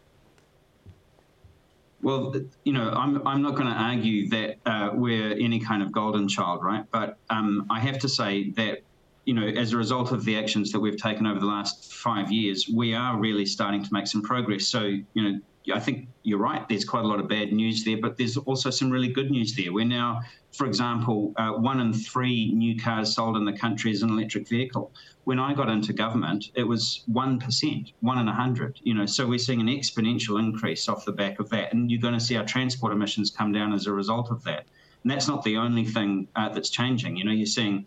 Well, 2.04 2.34
you 2.64 2.74
know, 2.74 2.90
I'm, 2.90 3.26
I'm 3.26 3.40
not 3.40 3.54
going 3.54 3.66
to 3.66 3.72
argue 3.72 4.28
that 4.28 4.56
uh, 4.66 4.90
we're 4.92 5.32
any 5.32 5.58
kind 5.58 5.82
of 5.82 5.90
golden 5.90 6.28
child, 6.28 6.62
right? 6.62 6.84
But 6.92 7.16
um, 7.30 7.66
I 7.70 7.80
have 7.80 7.98
to 8.00 8.08
say 8.10 8.50
that, 8.50 8.80
you 9.24 9.32
know, 9.32 9.46
as 9.46 9.72
a 9.72 9.78
result 9.78 10.12
of 10.12 10.22
the 10.26 10.36
actions 10.36 10.70
that 10.72 10.80
we've 10.80 10.98
taken 10.98 11.26
over 11.26 11.40
the 11.40 11.46
last 11.46 11.94
five 11.94 12.30
years, 12.30 12.68
we 12.68 12.94
are 12.94 13.18
really 13.18 13.46
starting 13.46 13.82
to 13.82 13.88
make 13.90 14.06
some 14.06 14.20
progress. 14.20 14.66
So, 14.66 14.82
you 14.82 15.22
know, 15.22 15.40
I 15.72 15.80
think 15.80 16.08
you're 16.22 16.38
right. 16.38 16.68
There's 16.68 16.84
quite 16.84 17.04
a 17.04 17.08
lot 17.08 17.20
of 17.20 17.28
bad 17.28 17.52
news 17.52 17.84
there, 17.84 17.96
but 17.96 18.18
there's 18.18 18.36
also 18.36 18.70
some 18.70 18.90
really 18.90 19.08
good 19.08 19.30
news 19.30 19.56
there. 19.56 19.72
We're 19.72 19.86
now, 19.86 20.20
for 20.52 20.66
example, 20.66 21.32
uh, 21.36 21.52
one 21.52 21.80
in 21.80 21.92
three 21.92 22.52
new 22.52 22.78
cars 22.78 23.14
sold 23.14 23.36
in 23.36 23.44
the 23.46 23.52
country 23.52 23.90
is 23.90 24.02
an 24.02 24.10
electric 24.10 24.46
vehicle. 24.46 24.92
When 25.24 25.38
I 25.38 25.54
got 25.54 25.70
into 25.70 25.94
government, 25.94 26.50
it 26.54 26.64
was 26.64 27.02
one 27.06 27.38
percent, 27.38 27.92
one 28.00 28.18
in 28.18 28.28
a 28.28 28.34
hundred. 28.34 28.78
You 28.82 28.94
know, 28.94 29.06
so 29.06 29.26
we're 29.26 29.38
seeing 29.38 29.60
an 29.60 29.68
exponential 29.68 30.38
increase 30.38 30.86
off 30.88 31.06
the 31.06 31.12
back 31.12 31.40
of 31.40 31.48
that, 31.50 31.72
and 31.72 31.90
you're 31.90 32.00
going 32.00 32.14
to 32.14 32.20
see 32.20 32.36
our 32.36 32.44
transport 32.44 32.92
emissions 32.92 33.30
come 33.30 33.52
down 33.52 33.72
as 33.72 33.86
a 33.86 33.92
result 33.92 34.30
of 34.30 34.44
that. 34.44 34.66
And 35.02 35.10
that's 35.10 35.28
not 35.28 35.44
the 35.44 35.56
only 35.56 35.84
thing 35.84 36.28
uh, 36.36 36.50
that's 36.50 36.70
changing. 36.70 37.16
You 37.16 37.24
know, 37.24 37.32
you're 37.32 37.46
seeing 37.46 37.86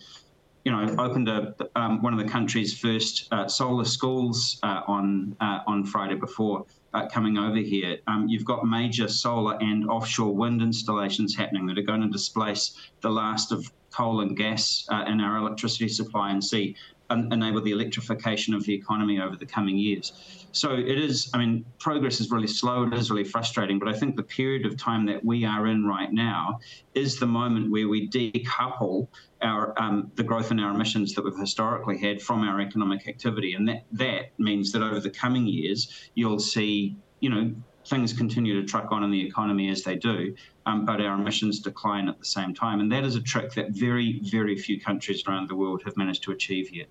you 0.66 0.74
know, 0.74 0.96
opened 1.00 1.30
a, 1.30 1.56
um, 1.78 2.02
one 2.02 2.12
of 2.12 2.20
the 2.20 2.30
country's 2.30 2.78
first 2.78 3.30
uh, 3.32 3.48
solar 3.48 3.86
schools 3.86 4.60
uh, 4.64 4.82
on 4.86 5.34
uh, 5.40 5.60
on 5.66 5.86
Friday 5.86 6.16
before 6.16 6.66
uh, 6.98 7.08
coming 7.08 7.38
over 7.38 7.58
here. 7.58 8.00
Um, 8.08 8.28
you've 8.28 8.46
got 8.46 8.66
major 8.66 9.08
solar 9.08 9.58
and 9.62 9.90
offshore 9.90 10.34
wind 10.34 10.62
installations 10.62 11.36
happening 11.36 11.66
that 11.68 11.78
are 11.78 11.84
going 11.84 12.02
to 12.02 12.10
displace 12.10 12.92
the 13.02 13.10
last 13.10 13.52
of 13.52 13.72
coal 13.92 14.22
and 14.22 14.36
gas 14.36 14.86
uh, 14.92 15.04
in 15.08 15.22
our 15.22 15.38
electricity 15.38 15.88
supply 15.88 16.32
and 16.32 16.44
see 16.44 16.76
enable 17.10 17.62
the 17.62 17.72
electrification 17.72 18.54
of 18.54 18.64
the 18.66 18.74
economy 18.74 19.20
over 19.20 19.36
the 19.36 19.46
coming 19.46 19.78
years. 19.78 20.48
So 20.52 20.74
it 20.74 21.00
is, 21.00 21.30
I 21.34 21.38
mean, 21.38 21.66
progress 21.80 22.20
is 22.20 22.32
really 22.32 22.48
slow, 22.48 22.84
it 22.84 22.94
is 22.94 23.10
really 23.10 23.24
frustrating, 23.24 23.80
but 23.80 23.88
I 23.88 23.94
think 23.94 24.16
the 24.16 24.24
period 24.24 24.66
of 24.66 24.78
time 24.78 25.06
that 25.06 25.24
we 25.24 25.46
are 25.46 25.68
in 25.68 25.86
right 25.86 26.12
now 26.12 26.60
is 26.96 27.20
the 27.20 27.28
moment 27.28 27.72
where 27.72 27.88
we 27.88 28.10
decouple 28.10 29.08
our 29.42 29.80
um, 29.80 30.12
the 30.16 30.24
growth 30.24 30.52
in 30.52 30.60
our 30.60 30.74
emissions 30.74 31.14
that 31.14 31.24
we've 31.24 31.38
historically 31.38 31.98
had 31.98 32.22
from 32.22 32.42
our 32.42 32.60
economic 32.60 33.08
activity. 33.08 33.54
And 33.54 33.68
that, 33.68 33.86
that 33.92 34.40
means 34.40 34.72
that 34.72 34.82
over 34.82 35.00
the 35.00 35.12
coming 35.12 35.46
years, 35.46 36.10
you'll 36.16 36.40
see, 36.40 36.98
you 37.20 37.30
know, 37.30 37.54
things 37.88 38.14
continue 38.14 38.60
to 38.60 38.68
truck 38.68 38.92
on 38.92 39.04
in 39.04 39.12
the 39.12 39.26
economy 39.26 39.70
as 39.70 39.84
they 39.84 39.96
do, 39.96 40.36
um, 40.66 40.86
but 40.86 41.00
our 41.02 41.16
emissions 41.16 41.60
decline 41.60 42.10
at 42.10 42.20
the 42.20 42.26
same 42.26 42.54
time. 42.54 42.80
And 42.80 42.92
that 42.92 43.04
is 43.04 43.16
a 43.16 43.22
trick 43.22 43.54
that 43.54 43.72
very, 43.72 44.20
very 44.24 44.58
few 44.58 44.80
countries 44.80 45.24
around 45.28 45.50
the 45.50 45.56
world 45.56 45.84
have 45.86 45.96
managed 45.96 46.24
to 46.24 46.32
achieve 46.32 46.70
yet. 46.74 46.88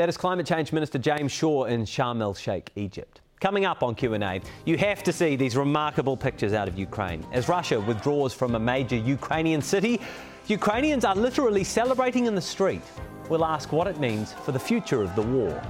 That 0.00 0.08
is 0.08 0.16
Climate 0.16 0.46
Change 0.46 0.72
Minister 0.72 0.96
James 0.98 1.30
Shaw 1.30 1.64
in 1.64 1.82
Sharm 1.82 2.22
el 2.22 2.32
Sheikh, 2.32 2.70
Egypt. 2.74 3.20
Coming 3.38 3.66
up 3.66 3.82
on 3.82 3.94
Q&A, 3.94 4.40
you 4.64 4.78
have 4.78 5.02
to 5.02 5.12
see 5.12 5.36
these 5.36 5.58
remarkable 5.58 6.16
pictures 6.16 6.54
out 6.54 6.68
of 6.68 6.78
Ukraine. 6.78 7.22
As 7.32 7.50
Russia 7.50 7.78
withdraws 7.78 8.32
from 8.32 8.54
a 8.54 8.58
major 8.58 8.96
Ukrainian 8.96 9.60
city, 9.60 10.00
Ukrainians 10.46 11.04
are 11.04 11.14
literally 11.14 11.64
celebrating 11.64 12.24
in 12.24 12.34
the 12.34 12.40
street. 12.40 12.80
We'll 13.28 13.44
ask 13.44 13.72
what 13.72 13.86
it 13.88 14.00
means 14.00 14.32
for 14.32 14.52
the 14.52 14.58
future 14.58 15.02
of 15.02 15.14
the 15.14 15.20
war. 15.20 15.62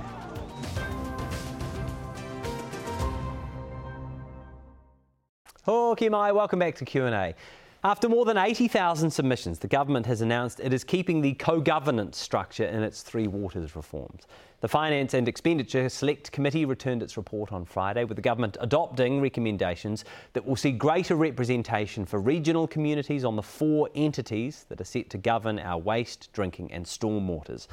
Hoki 5.65 6.09
mai, 6.09 6.31
welcome 6.31 6.61
back 6.61 6.77
to 6.77 6.85
Q&A. 6.85 7.35
After 7.83 8.11
more 8.11 8.27
than 8.27 8.37
80,000 8.37 9.11
submissions, 9.11 9.59
the 9.59 9.67
government 9.67 10.05
has 10.05 10.21
announced 10.21 10.61
it 10.61 10.75
is 10.75 10.85
keeping 10.85 11.23
the 11.23 11.33
co-governance 11.33 12.19
structure 12.19 12.67
in 12.67 12.83
its 12.83 13.01
three 13.01 13.27
waters 13.27 13.75
reforms. 13.75 14.25
The 14.61 14.69
Finance 14.69 15.15
and 15.15 15.27
Expenditure 15.27 15.89
Select 15.89 16.31
Committee 16.31 16.67
returned 16.67 17.03
its 17.03 17.17
report 17.17 17.53
on 17.53 17.65
Friday, 17.65 18.05
with 18.05 18.17
the 18.17 18.23
government 18.23 18.59
adopting 18.61 19.23
recommendations 19.23 20.05
that 20.35 20.45
will 20.45 20.57
see 20.57 20.73
greater 20.73 21.15
representation 21.15 22.05
for 22.05 22.21
regional 22.21 22.69
communities 22.69 23.25
on 23.25 23.35
the 23.35 23.43
four 23.43 23.89
entities 23.95 24.67
that 24.69 24.79
are 24.79 24.85
set 24.85 25.09
to 25.09 25.17
govern 25.17 25.59
our 25.59 25.79
waste, 25.79 26.31
drinking 26.35 26.71
and 26.73 26.87
storm 26.87 27.29
waters. 27.29 27.67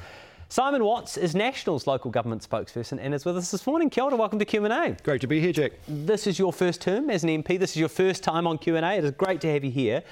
Simon 0.50 0.82
Watts 0.82 1.18
is 1.18 1.34
National's 1.34 1.86
local 1.86 2.10
government 2.10 2.48
spokesperson 2.48 2.98
and 2.98 3.12
is 3.12 3.26
with 3.26 3.36
us 3.36 3.50
this 3.50 3.66
morning. 3.66 3.90
Kia 3.90 4.04
ora, 4.04 4.16
welcome 4.16 4.38
to 4.38 4.46
Q&A. 4.46 4.96
Great 5.02 5.20
to 5.20 5.26
be 5.26 5.42
here, 5.42 5.52
Jack. 5.52 5.72
This 5.86 6.26
is 6.26 6.38
your 6.38 6.54
first 6.54 6.80
term 6.80 7.10
as 7.10 7.22
an 7.22 7.28
MP. 7.28 7.58
This 7.58 7.72
is 7.72 7.76
your 7.76 7.90
first 7.90 8.22
time 8.22 8.46
on 8.46 8.56
Q&A. 8.56 8.80
It 8.80 9.04
is 9.04 9.10
great 9.10 9.42
to 9.42 9.52
have 9.52 9.62
you 9.62 9.70
here. 9.70 10.02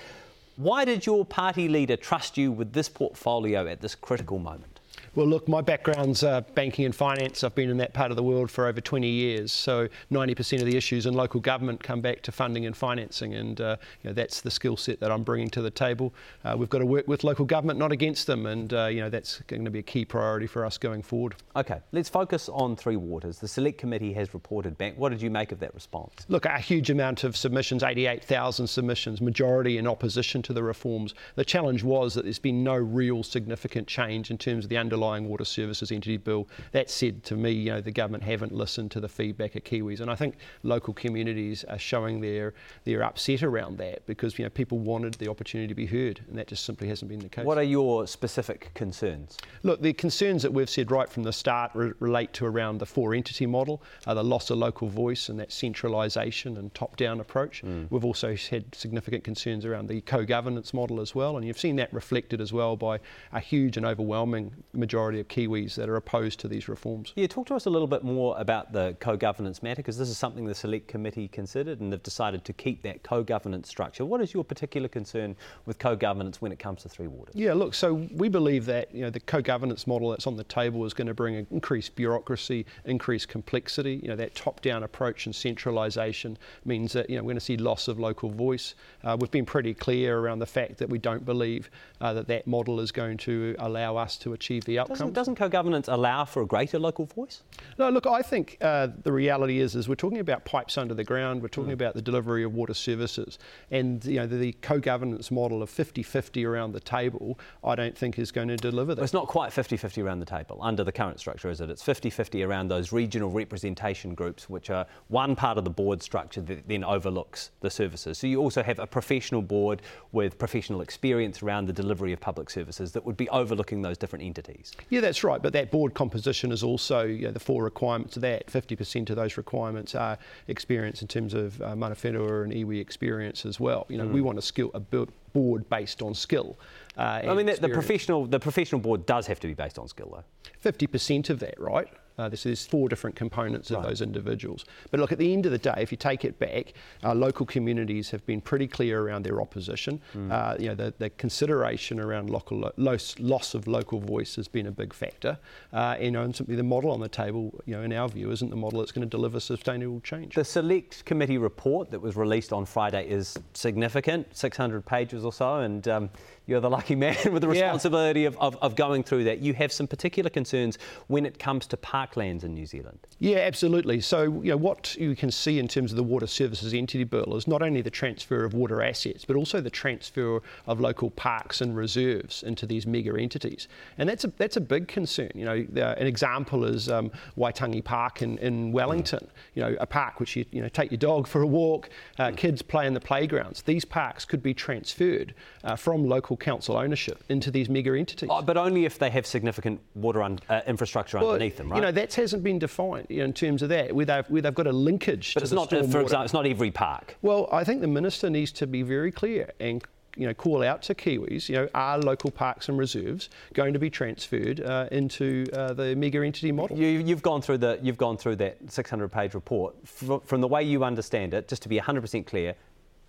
Why 0.56 0.84
did 0.84 1.06
your 1.06 1.24
party 1.24 1.70
leader 1.70 1.96
trust 1.96 2.36
you 2.36 2.52
with 2.52 2.74
this 2.74 2.86
portfolio 2.86 3.66
at 3.66 3.80
this 3.80 3.94
critical 3.94 4.38
moment? 4.38 4.75
Well, 5.16 5.26
look, 5.26 5.48
my 5.48 5.62
background's 5.62 6.22
uh, 6.22 6.42
banking 6.54 6.84
and 6.84 6.94
finance. 6.94 7.42
I've 7.42 7.54
been 7.54 7.70
in 7.70 7.78
that 7.78 7.94
part 7.94 8.10
of 8.10 8.18
the 8.18 8.22
world 8.22 8.50
for 8.50 8.66
over 8.66 8.82
20 8.82 9.08
years. 9.08 9.50
So 9.50 9.88
90% 10.12 10.60
of 10.60 10.66
the 10.66 10.76
issues 10.76 11.06
in 11.06 11.14
local 11.14 11.40
government 11.40 11.82
come 11.82 12.02
back 12.02 12.20
to 12.24 12.32
funding 12.32 12.66
and 12.66 12.76
financing, 12.76 13.32
and 13.32 13.58
uh, 13.58 13.76
you 14.02 14.10
know, 14.10 14.14
that's 14.14 14.42
the 14.42 14.50
skill 14.50 14.76
set 14.76 15.00
that 15.00 15.10
I'm 15.10 15.22
bringing 15.22 15.48
to 15.50 15.62
the 15.62 15.70
table. 15.70 16.12
Uh, 16.44 16.54
we've 16.58 16.68
got 16.68 16.80
to 16.80 16.86
work 16.86 17.08
with 17.08 17.24
local 17.24 17.46
government, 17.46 17.78
not 17.78 17.92
against 17.92 18.26
them, 18.26 18.44
and 18.44 18.74
uh, 18.74 18.88
you 18.88 19.00
know 19.00 19.08
that's 19.08 19.40
going 19.46 19.64
to 19.64 19.70
be 19.70 19.78
a 19.78 19.82
key 19.82 20.04
priority 20.04 20.46
for 20.46 20.66
us 20.66 20.76
going 20.76 21.00
forward. 21.00 21.36
Okay, 21.56 21.80
let's 21.92 22.10
focus 22.10 22.50
on 22.50 22.76
Three 22.76 22.96
Waters. 22.96 23.38
The 23.38 23.48
Select 23.48 23.78
Committee 23.78 24.12
has 24.12 24.34
reported 24.34 24.76
back. 24.76 24.98
What 24.98 25.08
did 25.12 25.22
you 25.22 25.30
make 25.30 25.50
of 25.50 25.60
that 25.60 25.74
response? 25.74 26.26
Look, 26.28 26.44
a 26.44 26.58
huge 26.58 26.90
amount 26.90 27.24
of 27.24 27.38
submissions, 27.38 27.82
88,000 27.82 28.66
submissions, 28.66 29.22
majority 29.22 29.78
in 29.78 29.86
opposition 29.86 30.42
to 30.42 30.52
the 30.52 30.62
reforms. 30.62 31.14
The 31.36 31.44
challenge 31.44 31.82
was 31.82 32.12
that 32.12 32.24
there's 32.24 32.38
been 32.38 32.62
no 32.62 32.74
real 32.74 33.22
significant 33.22 33.88
change 33.88 34.30
in 34.30 34.36
terms 34.36 34.66
of 34.66 34.68
the 34.68 34.76
underlying 34.76 35.05
underlying 35.06 35.28
water 35.28 35.44
services 35.44 35.92
entity 35.92 36.16
bill. 36.16 36.48
That 36.72 36.90
said, 36.90 37.22
to 37.24 37.36
me, 37.36 37.50
you 37.50 37.70
know, 37.70 37.80
the 37.80 37.90
government 37.90 38.24
haven't 38.24 38.52
listened 38.52 38.90
to 38.92 39.00
the 39.00 39.08
feedback 39.08 39.56
of 39.56 39.64
Kiwis, 39.64 40.00
and 40.00 40.10
I 40.10 40.14
think 40.14 40.36
local 40.62 40.94
communities 40.94 41.64
are 41.64 41.78
showing 41.78 42.20
their 42.20 42.54
their 42.84 43.02
upset 43.02 43.42
around 43.42 43.78
that 43.78 44.06
because 44.06 44.38
you 44.38 44.44
know 44.44 44.50
people 44.50 44.78
wanted 44.78 45.14
the 45.14 45.28
opportunity 45.28 45.68
to 45.68 45.74
be 45.74 45.86
heard, 45.86 46.20
and 46.28 46.38
that 46.38 46.48
just 46.48 46.64
simply 46.64 46.88
hasn't 46.88 47.08
been 47.08 47.20
the 47.20 47.28
case. 47.28 47.44
What 47.44 47.58
are 47.58 47.62
your 47.62 48.06
specific 48.06 48.70
concerns? 48.74 49.36
Look, 49.62 49.80
the 49.80 49.92
concerns 49.92 50.42
that 50.42 50.52
we've 50.52 50.70
said 50.70 50.90
right 50.90 51.08
from 51.08 51.22
the 51.22 51.32
start 51.32 51.70
re- 51.74 51.92
relate 52.00 52.32
to 52.34 52.46
around 52.46 52.78
the 52.78 52.86
four 52.86 53.14
entity 53.14 53.46
model, 53.46 53.82
uh, 54.06 54.14
the 54.14 54.24
loss 54.24 54.50
of 54.50 54.58
local 54.58 54.88
voice, 54.88 55.28
and 55.28 55.38
that 55.40 55.52
centralisation 55.52 56.56
and 56.56 56.74
top 56.74 56.96
down 56.96 57.20
approach. 57.20 57.62
Mm. 57.62 57.90
We've 57.90 58.04
also 58.04 58.36
had 58.36 58.74
significant 58.74 59.24
concerns 59.24 59.64
around 59.64 59.88
the 59.88 60.00
co 60.02 60.24
governance 60.24 60.74
model 60.74 61.00
as 61.00 61.14
well, 61.14 61.36
and 61.36 61.46
you've 61.46 61.58
seen 61.58 61.76
that 61.76 61.92
reflected 61.92 62.40
as 62.40 62.52
well 62.52 62.76
by 62.76 63.00
a 63.32 63.40
huge 63.40 63.76
and 63.76 63.86
overwhelming 63.86 64.52
majority 64.72 64.95
majority 64.96 65.20
of 65.20 65.28
Kiwis 65.28 65.74
that 65.74 65.90
are 65.90 65.96
opposed 65.96 66.40
to 66.40 66.48
these 66.48 66.68
reforms. 66.68 67.12
Yeah, 67.16 67.26
talk 67.26 67.46
to 67.48 67.54
us 67.54 67.66
a 67.66 67.70
little 67.70 67.86
bit 67.86 68.02
more 68.02 68.34
about 68.38 68.72
the 68.72 68.96
co-governance 68.98 69.62
matter 69.62 69.76
because 69.76 69.98
this 69.98 70.08
is 70.08 70.16
something 70.16 70.46
the 70.46 70.54
Select 70.54 70.88
Committee 70.88 71.28
considered 71.28 71.80
and 71.80 71.92
they've 71.92 72.02
decided 72.02 72.46
to 72.46 72.54
keep 72.54 72.80
that 72.84 73.02
co-governance 73.02 73.68
structure. 73.68 74.06
What 74.06 74.22
is 74.22 74.32
your 74.32 74.42
particular 74.42 74.88
concern 74.88 75.36
with 75.66 75.78
co-governance 75.78 76.40
when 76.40 76.50
it 76.50 76.58
comes 76.58 76.80
to 76.84 76.88
Three 76.88 77.08
Waters? 77.08 77.34
Yeah, 77.34 77.52
look, 77.52 77.74
so 77.74 78.08
we 78.14 78.30
believe 78.30 78.64
that 78.66 78.94
you 78.94 79.02
know 79.02 79.10
the 79.10 79.20
co-governance 79.20 79.86
model 79.86 80.08
that's 80.08 80.26
on 80.26 80.34
the 80.34 80.44
table 80.44 80.82
is 80.86 80.94
going 80.94 81.08
to 81.08 81.14
bring 81.14 81.46
increased 81.50 81.94
bureaucracy, 81.94 82.64
increased 82.86 83.28
complexity. 83.28 84.00
You 84.02 84.08
know 84.08 84.16
that 84.16 84.34
top-down 84.34 84.82
approach 84.82 85.26
and 85.26 85.34
centralisation 85.34 86.38
means 86.64 86.94
that 86.94 87.10
you 87.10 87.16
know 87.16 87.22
we're 87.22 87.32
going 87.32 87.36
to 87.36 87.44
see 87.44 87.58
loss 87.58 87.86
of 87.86 87.98
local 87.98 88.30
voice. 88.30 88.74
Uh, 89.04 89.14
we've 89.20 89.30
been 89.30 89.44
pretty 89.44 89.74
clear 89.74 90.18
around 90.18 90.38
the 90.38 90.46
fact 90.46 90.78
that 90.78 90.88
we 90.88 90.96
don't 90.96 91.26
believe 91.26 91.68
uh, 92.00 92.14
that 92.14 92.28
that 92.28 92.46
model 92.46 92.80
is 92.80 92.90
going 92.90 93.18
to 93.18 93.54
allow 93.58 93.98
us 93.98 94.16
to 94.16 94.32
achieve 94.32 94.64
the 94.64 94.78
outcomes. 94.92 94.98
Doesn't, 94.98 95.14
doesn't 95.14 95.34
co-governance 95.36 95.88
allow 95.88 96.24
for 96.24 96.42
a 96.42 96.46
greater 96.46 96.78
local 96.78 97.06
voice? 97.06 97.42
No, 97.78 97.90
look, 97.90 98.06
I 98.06 98.22
think 98.22 98.58
uh, 98.60 98.88
the 99.02 99.12
reality 99.12 99.60
is, 99.60 99.76
is 99.76 99.88
we're 99.88 99.94
talking 99.94 100.18
about 100.18 100.44
pipes 100.44 100.78
under 100.78 100.94
the 100.94 101.04
ground. 101.04 101.42
We're 101.42 101.48
talking 101.48 101.70
mm. 101.70 101.74
about 101.74 101.94
the 101.94 102.02
delivery 102.02 102.44
of 102.44 102.54
water 102.54 102.74
services, 102.74 103.38
and 103.70 104.04
you 104.04 104.16
know 104.16 104.26
the, 104.26 104.36
the 104.36 104.52
co-governance 104.62 105.30
model 105.30 105.62
of 105.62 105.70
50-50 105.70 106.46
around 106.46 106.72
the 106.72 106.80
table. 106.80 107.38
I 107.64 107.74
don't 107.74 107.96
think 107.96 108.18
is 108.18 108.32
going 108.32 108.48
to 108.48 108.56
deliver 108.56 108.94
that. 108.94 109.00
Well, 109.00 109.04
it's 109.04 109.12
not 109.12 109.28
quite 109.28 109.50
50-50 109.50 110.02
around 110.04 110.20
the 110.20 110.26
table 110.26 110.58
under 110.62 110.84
the 110.84 110.92
current 110.92 111.20
structure, 111.20 111.50
is 111.50 111.60
it? 111.60 111.70
It's 111.70 111.82
50-50 111.82 112.46
around 112.46 112.68
those 112.68 112.92
regional 112.92 113.30
representation 113.30 114.14
groups, 114.14 114.48
which 114.48 114.70
are 114.70 114.86
one 115.08 115.36
part 115.36 115.58
of 115.58 115.64
the 115.64 115.70
board 115.70 116.02
structure 116.02 116.40
that 116.42 116.68
then 116.68 116.84
overlooks 116.84 117.50
the 117.60 117.70
services. 117.70 118.18
So 118.18 118.26
you 118.26 118.40
also 118.40 118.62
have 118.62 118.78
a 118.78 118.86
professional 118.86 119.42
board 119.42 119.82
with 120.12 120.38
professional 120.38 120.80
experience 120.80 121.42
around 121.42 121.66
the 121.66 121.72
delivery 121.72 122.12
of 122.12 122.20
public 122.20 122.50
services 122.50 122.92
that 122.92 123.04
would 123.04 123.16
be 123.16 123.28
overlooking 123.28 123.82
those 123.82 123.98
different 123.98 124.24
entities. 124.24 124.65
Yeah, 124.88 125.00
that's 125.00 125.24
right. 125.24 125.42
But 125.42 125.52
that 125.52 125.70
board 125.70 125.94
composition 125.94 126.52
is 126.52 126.62
also 126.62 127.02
you 127.02 127.26
know, 127.26 127.32
the 127.32 127.40
four 127.40 127.64
requirements 127.64 128.16
of 128.16 128.22
that. 128.22 128.46
50% 128.46 129.10
of 129.10 129.16
those 129.16 129.36
requirements 129.36 129.94
are 129.94 130.18
experience 130.48 131.02
in 131.02 131.08
terms 131.08 131.34
of 131.34 131.60
uh, 131.62 131.74
mana 131.76 131.94
whenua 131.94 132.44
and 132.44 132.52
iwi 132.52 132.80
experience 132.80 133.44
as 133.46 133.60
well. 133.60 133.86
You 133.88 133.98
know, 133.98 134.06
mm. 134.06 134.12
we 134.12 134.20
want 134.20 134.38
a 134.38 134.42
skill 134.42 134.70
a 134.74 134.80
board 134.80 135.68
based 135.68 136.02
on 136.02 136.14
skill. 136.14 136.58
Uh, 136.96 137.22
I 137.28 137.34
mean, 137.34 137.46
the, 137.46 137.54
the 137.54 137.68
professional 137.68 138.26
the 138.26 138.40
professional 138.40 138.80
board 138.80 139.06
does 139.06 139.26
have 139.26 139.40
to 139.40 139.46
be 139.46 139.54
based 139.54 139.78
on 139.78 139.88
skill, 139.88 140.10
though. 140.14 140.70
50% 140.70 141.30
of 141.30 141.38
that, 141.40 141.60
right? 141.60 141.88
Uh, 142.18 142.28
there's, 142.28 142.44
there's, 142.44 142.66
four 142.66 142.88
different 142.88 143.14
components 143.14 143.70
of 143.70 143.78
right. 143.78 143.88
those 143.88 144.00
individuals. 144.00 144.64
But 144.90 145.00
look, 145.00 145.12
at 145.12 145.18
the 145.18 145.32
end 145.32 145.46
of 145.46 145.52
the 145.52 145.58
day, 145.58 145.74
if 145.78 145.92
you 145.92 145.98
take 145.98 146.24
it 146.24 146.38
back, 146.38 146.72
our 147.04 147.14
local 147.14 147.44
communities 147.44 148.10
have 148.10 148.24
been 148.26 148.40
pretty 148.40 148.66
clear 148.66 149.02
around 149.02 149.24
their 149.24 149.40
opposition. 149.40 150.00
Mm. 150.14 150.32
Uh, 150.32 150.56
you 150.58 150.68
know, 150.68 150.74
the, 150.74 150.94
the, 150.98 151.10
consideration 151.10 152.00
around 152.00 152.30
local 152.30 152.72
loss, 152.76 153.18
loss, 153.18 153.54
of 153.54 153.66
local 153.66 154.00
voice 154.00 154.36
has 154.36 154.48
been 154.48 154.66
a 154.66 154.70
big 154.70 154.92
factor. 154.92 155.38
Uh, 155.72 155.96
you 156.00 156.10
know, 156.10 156.22
and 156.22 156.34
simply 156.34 156.56
the 156.56 156.62
model 156.62 156.90
on 156.90 157.00
the 157.00 157.08
table, 157.08 157.60
you 157.66 157.74
know, 157.74 157.82
in 157.82 157.92
our 157.92 158.08
view, 158.08 158.30
isn't 158.30 158.50
the 158.50 158.56
model 158.56 158.80
that's 158.80 158.92
going 158.92 159.06
to 159.06 159.10
deliver 159.10 159.38
sustainable 159.38 160.00
change. 160.00 160.34
The 160.34 160.44
Select 160.44 161.04
Committee 161.04 161.38
report 161.38 161.90
that 161.90 162.00
was 162.00 162.16
released 162.16 162.52
on 162.52 162.64
Friday 162.64 163.08
is 163.08 163.36
significant, 163.54 164.36
600 164.36 164.84
pages 164.84 165.24
or 165.24 165.32
so, 165.32 165.56
and 165.60 165.86
um, 165.88 166.10
you're 166.46 166.60
the 166.60 166.70
lucky 166.70 166.94
man 166.96 167.16
with 167.30 167.42
the 167.42 167.48
responsibility 167.48 168.22
yeah. 168.22 168.28
of, 168.28 168.38
of, 168.38 168.56
of, 168.62 168.76
going 168.76 169.02
through 169.02 169.24
that. 169.24 169.40
You 169.40 169.52
have 169.54 169.72
some 169.72 169.86
particular 169.86 170.30
concerns 170.30 170.78
when 171.08 171.26
it 171.26 171.38
comes 171.38 171.66
to 171.68 171.76
parklands 172.06 172.44
in 172.44 172.54
New 172.54 172.66
Zealand. 172.66 172.98
Yeah, 173.18 173.38
absolutely. 173.38 174.00
So, 174.00 174.42
you 174.42 174.50
know, 174.50 174.56
what 174.56 174.96
you 174.96 175.16
can 175.16 175.30
see 175.30 175.58
in 175.58 175.68
terms 175.68 175.92
of 175.92 175.96
the 175.96 176.02
Water 176.02 176.26
Services 176.26 176.74
Entity 176.74 177.04
Bill 177.04 177.36
is 177.36 177.46
not 177.46 177.62
only 177.62 177.82
the 177.82 177.90
transfer 177.90 178.44
of 178.44 178.54
water 178.54 178.82
assets, 178.82 179.24
but 179.24 179.36
also 179.36 179.60
the 179.60 179.70
transfer 179.70 180.40
of 180.66 180.80
local 180.80 181.10
parks 181.10 181.60
and 181.60 181.76
reserves 181.76 182.42
into 182.42 182.66
these 182.66 182.86
mega 182.86 183.18
entities. 183.18 183.68
And 183.98 184.08
that's 184.08 184.24
a, 184.24 184.28
that's 184.36 184.56
a 184.56 184.60
big 184.60 184.88
concern. 184.88 185.30
You 185.34 185.44
know, 185.44 185.66
the, 185.68 185.98
an 185.98 186.06
example 186.06 186.64
is 186.64 186.88
um, 186.88 187.10
Waitangi 187.36 187.82
Park 187.82 188.22
in, 188.22 188.38
in 188.38 188.72
Wellington, 188.72 189.20
mm. 189.20 189.30
you 189.54 189.62
know, 189.62 189.76
a 189.80 189.86
park 189.86 190.20
which 190.20 190.36
you, 190.36 190.44
you 190.50 190.60
know, 190.60 190.68
take 190.68 190.90
your 190.90 190.98
dog 190.98 191.26
for 191.26 191.42
a 191.42 191.46
walk, 191.46 191.88
uh, 192.18 192.26
mm. 192.26 192.36
kids 192.36 192.62
play 192.62 192.86
in 192.86 192.94
the 192.94 193.00
playgrounds. 193.00 193.62
These 193.62 193.84
parks 193.84 194.24
could 194.24 194.42
be 194.42 194.52
transferred 194.52 195.34
uh, 195.64 195.76
from 195.76 196.06
local 196.06 196.26
local 196.26 196.36
council 196.36 196.76
ownership 196.76 197.22
into 197.28 197.50
these 197.50 197.68
mega 197.68 197.96
entities. 197.96 198.28
Oh, 198.32 198.42
but 198.42 198.56
only 198.56 198.84
if 198.84 198.98
they 198.98 199.10
have 199.10 199.26
significant 199.26 199.80
water 199.94 200.22
un- 200.22 200.40
uh, 200.48 200.60
infrastructure 200.66 201.18
well, 201.18 201.30
underneath 201.30 201.56
them, 201.56 201.70
right? 201.70 201.76
You 201.76 201.82
know, 201.82 201.92
that 201.96 202.14
hasn't 202.14 202.42
been 202.42 202.58
defined 202.58 203.06
you 203.08 203.18
know, 203.18 203.24
in 203.24 203.32
terms 203.32 203.62
of 203.62 203.68
that, 203.70 203.94
where 203.94 204.06
they've, 204.06 204.28
where 204.30 204.42
they've 204.42 204.54
got 204.54 204.66
a 204.66 204.72
linkage 204.72 205.34
but 205.34 205.42
it's 205.42 205.52
not, 205.52 205.70
for 205.70 205.76
example, 205.76 206.22
it's 206.22 206.32
not 206.32 206.46
every 206.46 206.70
park. 206.70 207.16
Well, 207.22 207.48
I 207.52 207.64
think 207.64 207.80
the 207.80 207.88
minister 207.88 208.30
needs 208.30 208.52
to 208.52 208.66
be 208.66 208.82
very 208.82 209.10
clear 209.10 209.50
and 209.60 209.82
you 210.16 210.26
know, 210.26 210.34
call 210.34 210.62
out 210.62 210.82
to 210.82 210.94
Kiwis, 210.94 211.48
you 211.48 211.56
know, 211.56 211.68
are 211.74 211.98
local 211.98 212.30
parks 212.30 212.68
and 212.68 212.78
reserves 212.78 213.28
going 213.52 213.72
to 213.74 213.78
be 213.78 213.90
transferred 213.90 214.60
uh, 214.60 214.88
into 214.90 215.46
uh, 215.52 215.74
the 215.74 215.94
mega 215.94 216.24
entity 216.24 216.52
model? 216.52 216.76
You, 216.76 217.04
have 217.08 217.22
gone 217.22 217.42
through 217.42 217.58
the, 217.58 217.78
you've 217.82 217.98
gone 217.98 218.16
through 218.16 218.36
that 218.36 218.64
600-page 218.66 219.34
report. 219.34 219.74
From, 219.86 220.20
from 220.20 220.40
the 220.40 220.48
way 220.48 220.62
you 220.62 220.84
understand 220.84 221.34
it, 221.34 221.48
just 221.48 221.62
to 221.62 221.68
be 221.68 221.78
100% 221.78 222.26
clear, 222.26 222.54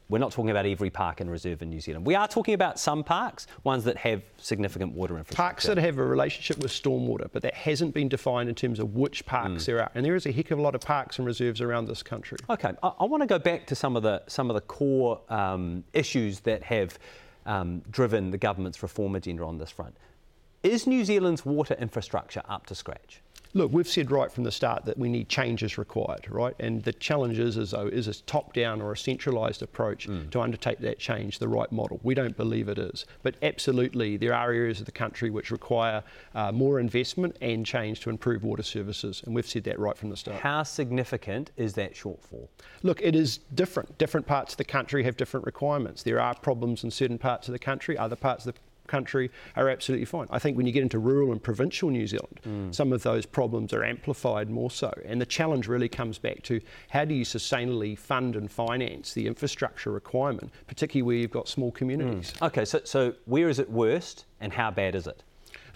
we're 0.10 0.20
not 0.20 0.32
talking 0.32 0.50
about 0.50 0.66
every 0.66 0.90
park 0.90 1.20
and 1.20 1.30
reserve 1.30 1.62
in 1.62 1.70
New 1.70 1.82
Zealand. 1.82 2.06
We 2.06 2.16
are 2.16 2.28
talking 2.28 2.54
about 2.54 2.80
some 2.80 3.04
parks, 3.04 3.48
ones 3.64 3.84
that 3.84 3.98
have 3.98 4.24
significant 4.38 4.94
water 4.94 5.18
infrastructure. 5.18 5.50
Parks 5.50 5.66
that 5.66 5.78
have 5.78 5.98
a 5.98 6.06
relationship 6.06 6.60
with 6.60 6.72
stormwater, 6.72 7.28
but 7.32 7.42
that 7.42 7.54
hasn't 7.54 7.94
been 7.94 8.08
defined 8.08 8.48
in 8.48 8.56
terms 8.56 8.80
of 8.80 8.96
which 8.96 9.26
parks 9.26 9.64
mm. 9.64 9.66
there 9.66 9.82
are. 9.82 9.92
And 9.96 10.06
there 10.06 10.16
is 10.16 10.26
a 10.26 10.32
heck 10.32 10.52
of 10.52 10.60
a 10.60 10.62
lot 10.62 10.76
of 10.76 10.82
parks 10.82 11.20
and 11.20 11.26
reserves 11.26 11.60
around 11.60 11.88
this 11.88 12.04
country. 12.04 12.38
Okay, 12.50 12.72
I, 12.82 12.92
I 13.00 13.04
want 13.06 13.22
to 13.22 13.28
go 13.28 13.40
back 13.40 13.68
to 13.68 13.76
some 13.76 13.96
of 13.96 14.04
the 14.04 14.24
some 14.28 14.50
of 14.50 14.54
the 14.54 14.62
core 14.62 15.20
um, 15.30 15.84
issues 15.94 16.40
that 16.42 16.64
have 16.64 16.98
um, 17.46 17.82
driven 17.90 18.32
the 18.32 18.38
government's 18.38 18.82
reform 18.82 19.16
agenda 19.16 19.44
on 19.44 19.58
this 19.58 19.72
front. 19.72 19.96
Is 20.64 20.88
New 20.88 21.06
Zealand's 21.06 21.46
water 21.46 21.76
infrastructure 21.76 22.42
up 22.48 22.66
to 22.68 22.76
scratch? 22.76 23.22
Look, 23.58 23.74
we've 23.74 23.88
said 23.88 24.12
right 24.12 24.32
from 24.32 24.44
the 24.44 24.52
start 24.52 24.86
that 24.86 25.00
we 25.00 25.10
need 25.10 25.30
changes 25.30 25.80
required, 25.80 26.30
right? 26.30 26.54
And 26.60 26.84
the 26.84 26.94
challenge 26.94 27.40
is, 27.40 27.58
is 27.58 27.72
though, 27.72 27.88
is 27.88 28.08
a 28.08 28.14
top-down 28.14 28.84
or 28.84 28.92
a 28.92 28.98
centralised 28.98 29.64
approach 29.64 30.08
mm. 30.08 30.30
to 30.30 30.42
undertake 30.42 30.78
that 30.82 31.00
change 31.00 31.40
the 31.40 31.48
right 31.48 31.72
model? 31.72 32.00
We 32.04 32.14
don't 32.14 32.38
believe 32.38 32.70
it 32.70 32.78
is. 32.78 33.08
But 33.24 33.34
absolutely, 33.42 34.16
there 34.16 34.36
are 34.36 34.52
areas 34.52 34.80
of 34.80 34.86
the 34.86 34.92
country 34.92 35.32
which 35.32 35.50
require 35.50 36.04
uh, 36.36 36.52
more 36.52 36.80
investment 36.80 37.36
and 37.42 37.66
change 37.66 38.02
to 38.02 38.12
improve 38.12 38.44
water 38.44 38.62
services, 38.62 39.24
and 39.26 39.34
we've 39.34 39.48
said 39.48 39.64
that 39.64 39.80
right 39.80 39.98
from 39.98 40.12
the 40.12 40.18
start. 40.18 40.40
How 40.40 40.62
significant 40.62 41.50
is 41.58 41.74
that 41.74 41.96
shortfall? 41.96 42.50
Look, 42.84 43.02
it 43.02 43.16
is 43.16 43.40
different. 43.56 43.98
Different 43.98 44.28
parts 44.28 44.54
of 44.54 44.58
the 44.58 44.66
country 44.66 45.04
have 45.04 45.18
different 45.18 45.48
requirements. 45.48 46.04
There 46.04 46.22
are 46.22 46.36
problems 46.36 46.84
in 46.84 46.92
certain 46.92 47.18
parts 47.18 47.48
of 47.48 47.54
the 47.54 47.60
country. 47.60 47.98
Other 47.98 48.16
parts 48.16 48.46
of 48.46 48.54
the 48.54 48.60
country 48.88 49.30
are 49.56 49.70
absolutely 49.70 50.06
fine. 50.06 50.28
I 50.30 50.40
think 50.40 50.58
when 50.58 50.66
you 50.66 50.72
get 50.72 50.84
into 50.84 51.00
rural 51.00 51.32
and 51.32 51.42
provincial 51.42 51.90
New 51.90 52.08
Zealand, 52.08 52.40
mm. 52.48 52.74
some 52.74 52.92
of 52.94 53.04
those 53.04 53.26
problems 53.26 53.74
are 53.74 53.84
amplified 53.84 54.50
more 54.50 54.72
so. 54.72 54.92
And 55.06 55.22
the 55.22 55.26
challenge 55.26 55.68
really 55.68 55.90
comes 55.90 56.18
back 56.18 56.44
to 56.44 56.62
how 56.90 57.06
do 57.06 57.14
you 57.14 57.26
sustainably 57.26 57.98
fund 57.98 58.36
and 58.36 58.52
finance 58.52 59.14
the 59.14 59.28
infrastructure 59.28 59.92
requirement, 59.92 60.52
particularly 60.68 61.04
where 61.04 61.16
you've 61.16 61.32
got 61.32 61.48
small 61.48 61.72
communities. 61.72 62.34
Mm. 62.38 62.48
Okay, 62.48 62.66
so, 62.66 62.82
so 62.84 63.14
where 63.26 63.50
is 63.50 63.60
it 63.60 63.70
worst 63.70 64.26
and 64.42 64.54
how 64.54 64.72
bad 64.72 64.96
is 64.96 65.08
it? 65.08 65.24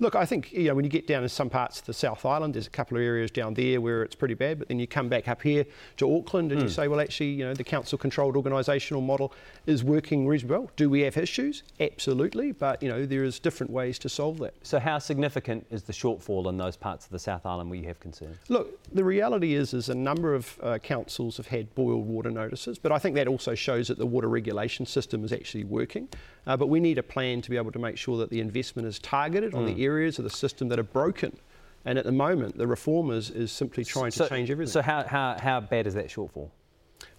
Look, 0.02 0.16
I 0.16 0.26
think 0.26 0.52
you 0.52 0.64
know 0.64 0.74
when 0.74 0.84
you 0.84 0.90
get 0.90 1.06
down 1.06 1.22
to 1.22 1.30
some 1.30 1.48
parts 1.48 1.80
of 1.80 1.86
the 1.86 1.94
South 1.94 2.26
Island, 2.26 2.56
there's 2.56 2.66
a 2.66 2.72
couple 2.72 2.98
of 2.98 3.04
areas 3.04 3.30
down 3.30 3.54
there 3.54 3.80
where 3.80 4.02
it's 4.02 4.16
pretty 4.16 4.34
bad. 4.34 4.58
But 4.58 4.68
then 4.68 4.80
you 4.80 4.88
come 4.88 5.10
back 5.10 5.28
up 5.28 5.44
here 5.44 5.64
to 5.98 6.18
Auckland 6.18 6.52
and 6.52 6.60
mm. 6.60 6.64
you 6.64 6.70
hmm. 6.70 6.74
say, 6.74 6.88
well, 6.88 7.00
actually, 7.00 7.30
you 7.30 7.46
know, 7.46 7.54
the 7.54 7.64
council-controlled 7.64 8.34
organisational 8.34 9.04
model 9.04 9.32
is 9.68 9.84
working 9.84 10.28
reasonably 10.28 10.58
well. 10.58 10.72
Do 10.76 10.90
we 10.90 11.02
have 11.02 11.18
issues? 11.18 11.62
Absolutely, 11.80 12.52
but 12.52 12.82
you 12.82 12.90
know, 12.90 13.06
there 13.06 13.24
is 13.24 13.38
different 13.38 13.72
ways 13.72 14.00
to 14.00 14.10
solve 14.10 14.40
that. 14.40 14.56
So, 14.64 14.80
how 14.80 14.98
significant 14.98 15.68
is 15.70 15.84
the 15.84 15.94
shortfall 15.94 16.50
in 16.50 16.58
those 16.58 16.76
parts 16.76 17.06
of 17.06 17.12
the 17.12 17.20
South 17.20 17.46
Island 17.46 17.70
where 17.70 17.78
you 17.78 17.88
have 17.88 18.00
concerns? 18.00 18.38
Look, 18.50 18.84
the 18.92 19.04
reality 19.04 19.54
is, 19.54 19.76
is 19.76 19.90
a 19.90 19.96
number 19.96 20.34
of 20.34 20.58
uh, 20.64 20.80
councils 20.80 21.38
have 21.38 21.46
had 21.46 21.76
boiled 21.76 22.08
water 22.08 22.32
notices, 22.32 22.80
but 22.80 22.92
I 22.92 22.98
think 22.98 23.16
that 23.18 23.28
also 23.28 23.54
shows 23.54 23.88
that 23.90 24.00
the 24.00 24.08
water 24.08 24.30
regulation 24.30 24.88
system 24.88 25.24
is 25.24 25.32
actually 25.32 25.64
working. 25.64 26.10
Uh, 26.48 26.58
but 26.58 26.68
we 26.68 26.80
need 26.80 26.98
a 26.98 27.04
plan 27.04 27.42
to 27.42 27.50
be 27.50 27.58
able 27.58 27.72
to 27.72 27.80
make 27.80 27.98
sure 27.98 28.18
that 28.18 28.32
the 28.32 28.40
investment 28.40 28.88
is 28.88 28.98
targeted 29.00 29.52
mm. 29.52 29.58
on 29.58 29.66
the 29.66 29.74
hmm. 29.74 29.80
Areas 29.98 30.18
of 30.18 30.24
the 30.24 30.30
system 30.30 30.70
that 30.70 30.80
are 30.80 30.84
broken. 30.84 31.38
And 31.86 31.98
at 31.98 32.06
the 32.06 32.12
moment, 32.12 32.58
the 32.58 32.68
reformers 32.68 33.30
is, 33.32 33.52
simply 33.52 33.84
trying 33.84 34.12
so, 34.12 34.26
to 34.26 34.30
change 34.30 34.52
everything. 34.52 34.72
So, 34.72 34.82
how, 34.82 35.04
how, 35.04 35.36
how 35.40 35.60
bad 35.60 35.88
is 35.88 35.96
that 35.96 36.08
shortfall? 36.08 36.50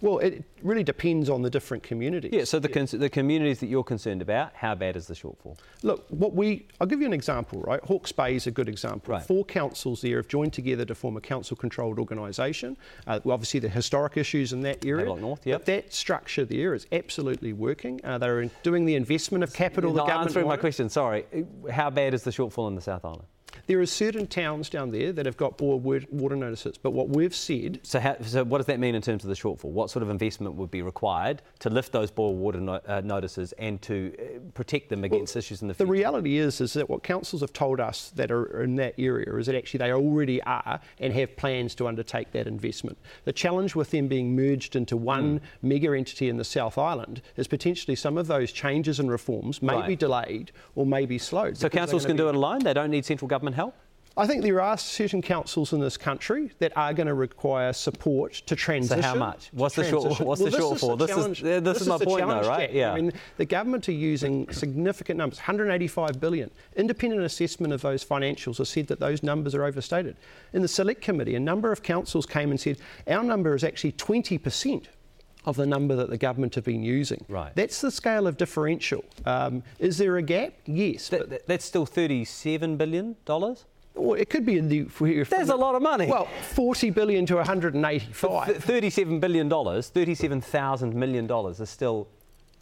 Well, 0.01 0.19
it 0.19 0.43
really 0.61 0.83
depends 0.83 1.29
on 1.29 1.41
the 1.41 1.49
different 1.49 1.83
communities. 1.83 2.31
Yeah, 2.33 2.43
so 2.43 2.59
the, 2.59 2.69
yeah. 2.69 2.97
the 2.97 3.09
communities 3.09 3.59
that 3.59 3.67
you're 3.67 3.83
concerned 3.83 4.21
about, 4.21 4.53
how 4.53 4.75
bad 4.75 4.95
is 4.95 5.07
the 5.07 5.13
shortfall? 5.13 5.57
Look, 5.81 6.05
what 6.09 6.33
we, 6.33 6.67
I'll 6.81 6.87
give 6.87 6.99
you 6.99 7.05
an 7.05 7.13
example, 7.13 7.61
right? 7.61 7.81
Hawke's 7.83 8.11
Bay 8.11 8.35
is 8.35 8.47
a 8.47 8.51
good 8.51 8.69
example. 8.69 9.13
Right. 9.13 9.23
Four 9.23 9.45
councils 9.45 10.01
there 10.01 10.17
have 10.17 10.27
joined 10.27 10.53
together 10.53 10.85
to 10.85 10.95
form 10.95 11.17
a 11.17 11.21
council 11.21 11.55
controlled 11.55 11.99
organisation. 11.99 12.77
Uh, 13.07 13.19
well, 13.23 13.33
obviously, 13.33 13.59
the 13.59 13.69
historic 13.69 14.17
issues 14.17 14.53
in 14.53 14.61
that 14.61 14.85
area. 14.85 15.05
North, 15.05 15.45
yep. 15.45 15.61
But 15.61 15.65
that 15.67 15.93
structure 15.93 16.45
there 16.45 16.73
is 16.73 16.87
absolutely 16.91 17.53
working. 17.53 17.99
Uh, 18.03 18.17
they're 18.17 18.49
doing 18.63 18.85
the 18.85 18.95
investment 18.95 19.43
of 19.43 19.53
capital. 19.53 19.91
You're 19.91 20.01
the 20.01 20.05
government 20.05 20.27
answering 20.29 20.47
my 20.47 20.57
question, 20.57 20.89
sorry. 20.89 21.25
How 21.71 21.89
bad 21.89 22.13
is 22.13 22.23
the 22.23 22.31
shortfall 22.31 22.67
in 22.67 22.75
the 22.75 22.81
South 22.81 23.05
Island? 23.05 23.23
There 23.65 23.79
are 23.79 23.85
certain 23.85 24.27
towns 24.27 24.69
down 24.69 24.91
there 24.91 25.13
that 25.13 25.25
have 25.25 25.37
got 25.37 25.57
board 25.57 25.83
water 25.83 26.35
notices, 26.35 26.77
but 26.77 26.91
what 26.91 27.09
we've 27.09 27.33
said. 27.33 27.79
So, 27.83 27.99
how, 27.99 28.17
so 28.21 28.43
what 28.43 28.57
does 28.57 28.67
that 28.67 28.79
mean 28.79 28.93
in 28.93 29.01
terms 29.01 29.23
of 29.23 29.29
the 29.29 29.35
shortfall? 29.35 29.71
What 29.71 29.89
sort 29.89 30.03
of 30.03 30.09
investment 30.09 30.55
would 30.55 30.69
be 30.69 30.81
required 30.81 31.41
to 31.59 31.69
lift 31.69 31.93
those 31.93 32.11
boil 32.11 32.35
water 32.35 32.59
no, 32.59 32.81
uh, 32.87 33.01
notices 33.05 33.53
and 33.53 33.81
to 33.83 34.13
uh, 34.19 34.39
protect 34.53 34.89
them 34.89 35.05
against 35.05 35.35
well, 35.35 35.39
issues 35.39 35.61
in 35.61 35.69
the 35.69 35.73
future? 35.73 35.85
The 35.85 35.91
reality 35.91 36.37
is, 36.37 36.59
is 36.59 36.73
that 36.73 36.89
what 36.89 37.03
councils 37.03 37.41
have 37.41 37.53
told 37.53 37.79
us 37.79 38.11
that 38.15 38.31
are 38.31 38.63
in 38.63 38.75
that 38.75 38.95
area 38.97 39.33
is 39.37 39.45
that 39.45 39.55
actually 39.55 39.77
they 39.77 39.93
already 39.93 40.43
are 40.43 40.81
and 40.99 41.13
have 41.13 41.35
plans 41.37 41.73
to 41.75 41.87
undertake 41.87 42.33
that 42.33 42.47
investment. 42.47 42.97
The 43.23 43.33
challenge 43.33 43.75
with 43.75 43.91
them 43.91 44.09
being 44.09 44.35
merged 44.35 44.75
into 44.75 44.97
one 44.97 45.39
mm. 45.39 45.43
mega 45.61 45.95
entity 45.95 46.27
in 46.27 46.35
the 46.35 46.43
South 46.43 46.77
Island 46.77 47.21
is 47.37 47.47
potentially 47.47 47.95
some 47.95 48.17
of 48.17 48.27
those 48.27 48.51
changes 48.51 48.99
and 48.99 49.09
reforms 49.09 49.61
may 49.61 49.75
right. 49.75 49.87
be 49.87 49.95
delayed 49.95 50.51
or 50.75 50.85
may 50.85 51.05
be 51.05 51.17
slowed. 51.17 51.57
So 51.57 51.69
councils 51.69 52.05
can 52.05 52.17
do 52.17 52.27
it 52.27 52.35
alone. 52.35 52.59
They 52.59 52.73
don't 52.73 52.91
need 52.91 53.05
central 53.05 53.29
government 53.29 53.52
help? 53.53 53.75
I 54.15 54.27
think 54.27 54.43
there 54.43 54.61
are 54.61 54.77
certain 54.77 55.23
councils 55.23 55.73
in 55.73 55.79
this 55.79 55.97
country 55.97 56.51
that 56.59 56.71
are 56.77 56.93
going 56.93 57.07
to 57.07 57.15
require 57.15 57.73
support 57.73 58.33
to 58.45 58.55
transition. 58.55 59.01
So 59.01 59.07
how 59.07 59.15
much? 59.15 59.49
What's 59.53 59.73
the 59.73 59.83
short? 59.83 60.19
What's 60.19 60.41
well, 60.41 60.51
the 60.51 60.57
shortfall? 60.57 60.99
This, 60.99 61.15
this, 61.15 61.41
is, 61.41 61.63
this, 61.63 61.81
is 61.81 61.87
my 61.87 61.97
point, 61.97 62.27
though, 62.27 62.47
right? 62.47 62.71
Yeah. 62.71 62.93
I 62.93 63.01
mean, 63.01 63.11
the 63.37 63.45
government 63.45 63.89
are 63.89 63.93
using 63.93 64.47
significant 64.51 65.17
numbers, 65.17 65.39
185 65.39 66.19
billion. 66.19 66.51
Independent 66.75 67.23
assessment 67.23 67.73
of 67.73 67.81
those 67.81 68.05
financials 68.05 68.59
has 68.59 68.69
said 68.69 68.85
that 68.87 68.99
those 68.99 69.23
numbers 69.23 69.55
are 69.55 69.63
overstated. 69.63 70.15
In 70.53 70.61
the 70.61 70.67
select 70.67 71.01
committee, 71.01 71.33
a 71.33 71.39
number 71.39 71.71
of 71.71 71.81
councils 71.81 72.27
came 72.27 72.51
and 72.51 72.59
said 72.59 72.77
our 73.07 73.23
number 73.23 73.55
is 73.55 73.63
actually 73.63 73.93
20 73.93 74.37
percent 74.37 74.89
of 75.45 75.55
the 75.55 75.65
number 75.65 75.95
that 75.95 76.09
the 76.09 76.17
government 76.17 76.55
have 76.55 76.63
been 76.63 76.83
using. 76.83 77.23
Right. 77.27 77.53
That's 77.55 77.81
the 77.81 77.91
scale 77.91 78.27
of 78.27 78.37
differential. 78.37 79.03
Um, 79.25 79.63
is 79.79 79.97
there 79.97 80.17
a 80.17 80.21
gap? 80.21 80.53
Yes. 80.65 81.09
Th- 81.09 81.41
that's 81.47 81.65
still 81.65 81.85
$37 81.85 82.77
billion? 82.77 83.15
Well, 83.95 84.19
it 84.19 84.29
could 84.29 84.45
be 84.45 84.57
in 84.57 84.69
the. 84.69 84.83
There's 85.29 85.49
a 85.49 85.55
lot 85.55 85.75
of 85.75 85.81
money. 85.81 86.07
Well, 86.07 86.27
40 86.53 86.89
billion 86.89 87.25
to 87.27 87.35
185. 87.35 88.47
Th- 88.47 88.57
37 88.57 89.19
billion 89.19 89.47
dollars, 89.47 89.89
37,000 89.89 90.95
million 90.95 91.27
dollars 91.27 91.59
is 91.59 91.69
still 91.69 92.07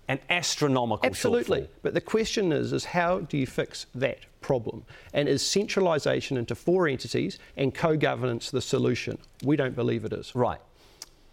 an 0.10 0.20
astronomical 0.30 1.06
Absolutely. 1.06 1.62
Shortfall. 1.62 1.68
But 1.84 1.94
the 1.94 2.02
question 2.02 2.52
is, 2.52 2.74
is 2.74 2.84
how 2.84 3.20
do 3.20 3.38
you 3.38 3.48
fix 3.48 3.86
that 3.96 4.20
problem? 4.42 4.84
And 5.14 5.30
is 5.30 5.42
centralisation 5.46 6.36
into 6.36 6.54
four 6.54 6.88
entities 6.88 7.40
and 7.56 7.74
co-governance 7.74 8.52
the 8.52 8.62
solution? 8.62 9.18
We 9.44 9.56
don't 9.56 9.76
believe 9.76 10.04
it 10.04 10.12
is. 10.12 10.36
Right. 10.36 10.60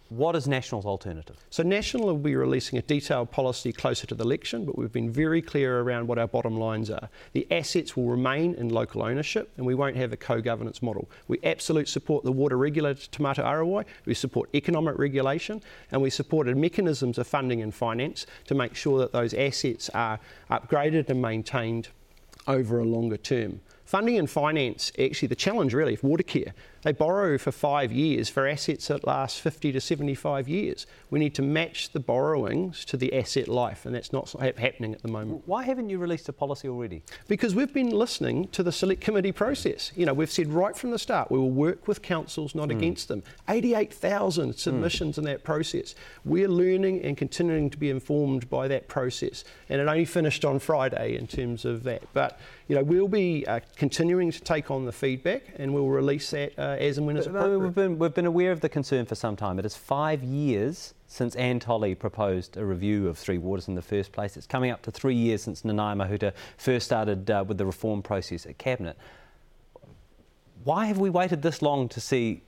What 0.09 0.35
is 0.35 0.47
National's 0.47 0.87
alternative? 0.87 1.37
So, 1.51 1.61
National 1.61 2.07
will 2.07 2.17
be 2.17 2.35
releasing 2.35 2.79
a 2.79 2.81
detailed 2.81 3.29
policy 3.29 3.71
closer 3.71 4.07
to 4.07 4.15
the 4.15 4.23
election, 4.23 4.65
but 4.65 4.75
we've 4.75 4.91
been 4.91 5.11
very 5.11 5.39
clear 5.39 5.81
around 5.81 6.07
what 6.07 6.17
our 6.17 6.27
bottom 6.27 6.57
lines 6.57 6.89
are. 6.89 7.09
The 7.33 7.45
assets 7.51 7.95
will 7.95 8.07
remain 8.07 8.55
in 8.55 8.69
local 8.69 9.03
ownership, 9.03 9.51
and 9.57 9.67
we 9.67 9.75
won't 9.75 9.95
have 9.97 10.11
a 10.11 10.17
co 10.17 10.41
governance 10.41 10.81
model. 10.81 11.07
We 11.27 11.37
absolutely 11.43 11.91
support 11.91 12.23
the 12.23 12.31
water 12.31 12.57
regulator 12.57 13.07
Taumata 13.11 13.21
Mata 13.21 13.43
Arowai, 13.43 13.85
we 14.05 14.15
support 14.15 14.49
economic 14.55 14.97
regulation, 14.97 15.61
and 15.91 16.01
we 16.01 16.09
supported 16.09 16.57
mechanisms 16.57 17.19
of 17.19 17.27
funding 17.27 17.61
and 17.61 17.73
finance 17.73 18.25
to 18.47 18.55
make 18.55 18.73
sure 18.75 18.97
that 18.97 19.11
those 19.11 19.35
assets 19.35 19.89
are 19.89 20.19
upgraded 20.49 21.07
and 21.09 21.21
maintained 21.21 21.89
over 22.47 22.79
a 22.79 22.83
longer 22.83 23.17
term. 23.17 23.61
Funding 23.89 24.19
and 24.19 24.29
finance, 24.29 24.91
actually, 24.99 25.29
the 25.29 25.35
challenge 25.35 25.73
really 25.73 25.95
for 25.95 26.09
Watercare 26.09 26.53
they 26.81 26.91
borrow 26.93 27.37
for 27.37 27.51
five 27.51 27.91
years 27.91 28.29
for 28.29 28.47
assets 28.47 28.87
that 28.87 29.05
last 29.05 29.41
50 29.41 29.71
to 29.73 29.81
75 29.81 30.47
years. 30.47 30.87
We 31.09 31.19
need 31.19 31.35
to 31.35 31.41
match 31.41 31.91
the 31.91 31.99
borrowings 31.99 32.85
to 32.85 32.97
the 32.97 33.13
asset 33.13 33.47
life, 33.47 33.85
and 33.85 33.93
that's 33.93 34.13
not 34.13 34.31
happening 34.31 34.93
at 34.93 35.01
the 35.01 35.09
moment. 35.09 35.43
Why 35.45 35.63
haven't 35.63 35.89
you 35.89 35.97
released 35.97 36.29
a 36.29 36.33
policy 36.33 36.69
already? 36.69 37.03
Because 37.27 37.53
we've 37.53 37.73
been 37.73 37.89
listening 37.89 38.47
to 38.49 38.63
the 38.63 38.71
select 38.71 39.01
committee 39.01 39.31
process. 39.31 39.91
You 39.95 40.05
know, 40.05 40.13
we've 40.13 40.31
said 40.31 40.47
right 40.47 40.75
from 40.75 40.91
the 40.91 40.99
start 40.99 41.31
we 41.31 41.37
will 41.37 41.51
work 41.51 41.87
with 41.87 42.01
councils, 42.01 42.55
not 42.55 42.69
mm. 42.69 42.77
against 42.77 43.07
them. 43.07 43.23
88,000 43.49 44.55
submissions 44.55 45.15
mm. 45.15 45.19
in 45.19 45.23
that 45.25 45.43
process. 45.43 45.95
We're 46.23 46.47
learning 46.47 47.01
and 47.01 47.17
continuing 47.17 47.69
to 47.71 47.77
be 47.77 47.89
informed 47.89 48.49
by 48.49 48.67
that 48.69 48.87
process, 48.87 49.43
and 49.67 49.81
it 49.81 49.87
only 49.87 50.05
finished 50.05 50.45
on 50.45 50.59
Friday 50.59 51.17
in 51.17 51.27
terms 51.27 51.65
of 51.65 51.83
that. 51.83 52.03
But 52.13 52.39
you 52.69 52.75
know, 52.75 52.83
we'll 52.83 53.07
be 53.07 53.45
uh, 53.47 53.59
continuing 53.75 54.31
to 54.31 54.39
take 54.39 54.69
on 54.69 54.85
the 54.85 54.91
feedback, 54.91 55.41
and 55.57 55.73
we'll 55.73 55.87
release 55.87 56.29
that. 56.29 56.53
Uh, 56.55 56.77
as 56.79 56.99
and 56.99 57.07
when 57.07 57.17
it's 57.17 57.25
appropriate. 57.25 57.57
We've 57.57 57.73
been, 57.73 57.97
we've 57.97 58.13
been 58.13 58.27
aware 58.27 58.51
of 58.51 58.61
the 58.61 58.69
concern 58.69 59.07
for 59.07 59.15
some 59.15 59.35
time. 59.35 59.57
It 59.57 59.65
is 59.65 59.75
five 59.75 60.23
years 60.23 60.93
since 61.07 61.35
Anne 61.35 61.59
Tolley 61.59 61.95
proposed 61.95 62.57
a 62.57 62.63
review 62.63 63.07
of 63.07 63.17
Three 63.17 63.39
Waters 63.39 63.67
in 63.67 63.73
the 63.73 63.81
first 63.81 64.11
place. 64.11 64.37
It's 64.37 64.45
coming 64.45 64.69
up 64.69 64.83
to 64.83 64.91
three 64.91 65.15
years 65.15 65.41
since 65.41 65.63
Nanaia 65.63 65.97
Mahuta 65.97 66.31
first 66.57 66.85
started 66.85 67.31
uh, 67.31 67.43
with 67.47 67.57
the 67.57 67.65
reform 67.65 68.03
process 68.03 68.45
at 68.45 68.59
Cabinet 68.59 68.95
why 70.63 70.85
have 70.85 70.97
we 70.97 71.09
waited 71.09 71.41
this 71.41 71.61
long 71.61 71.87
to 71.89 72.01
see 72.01 72.41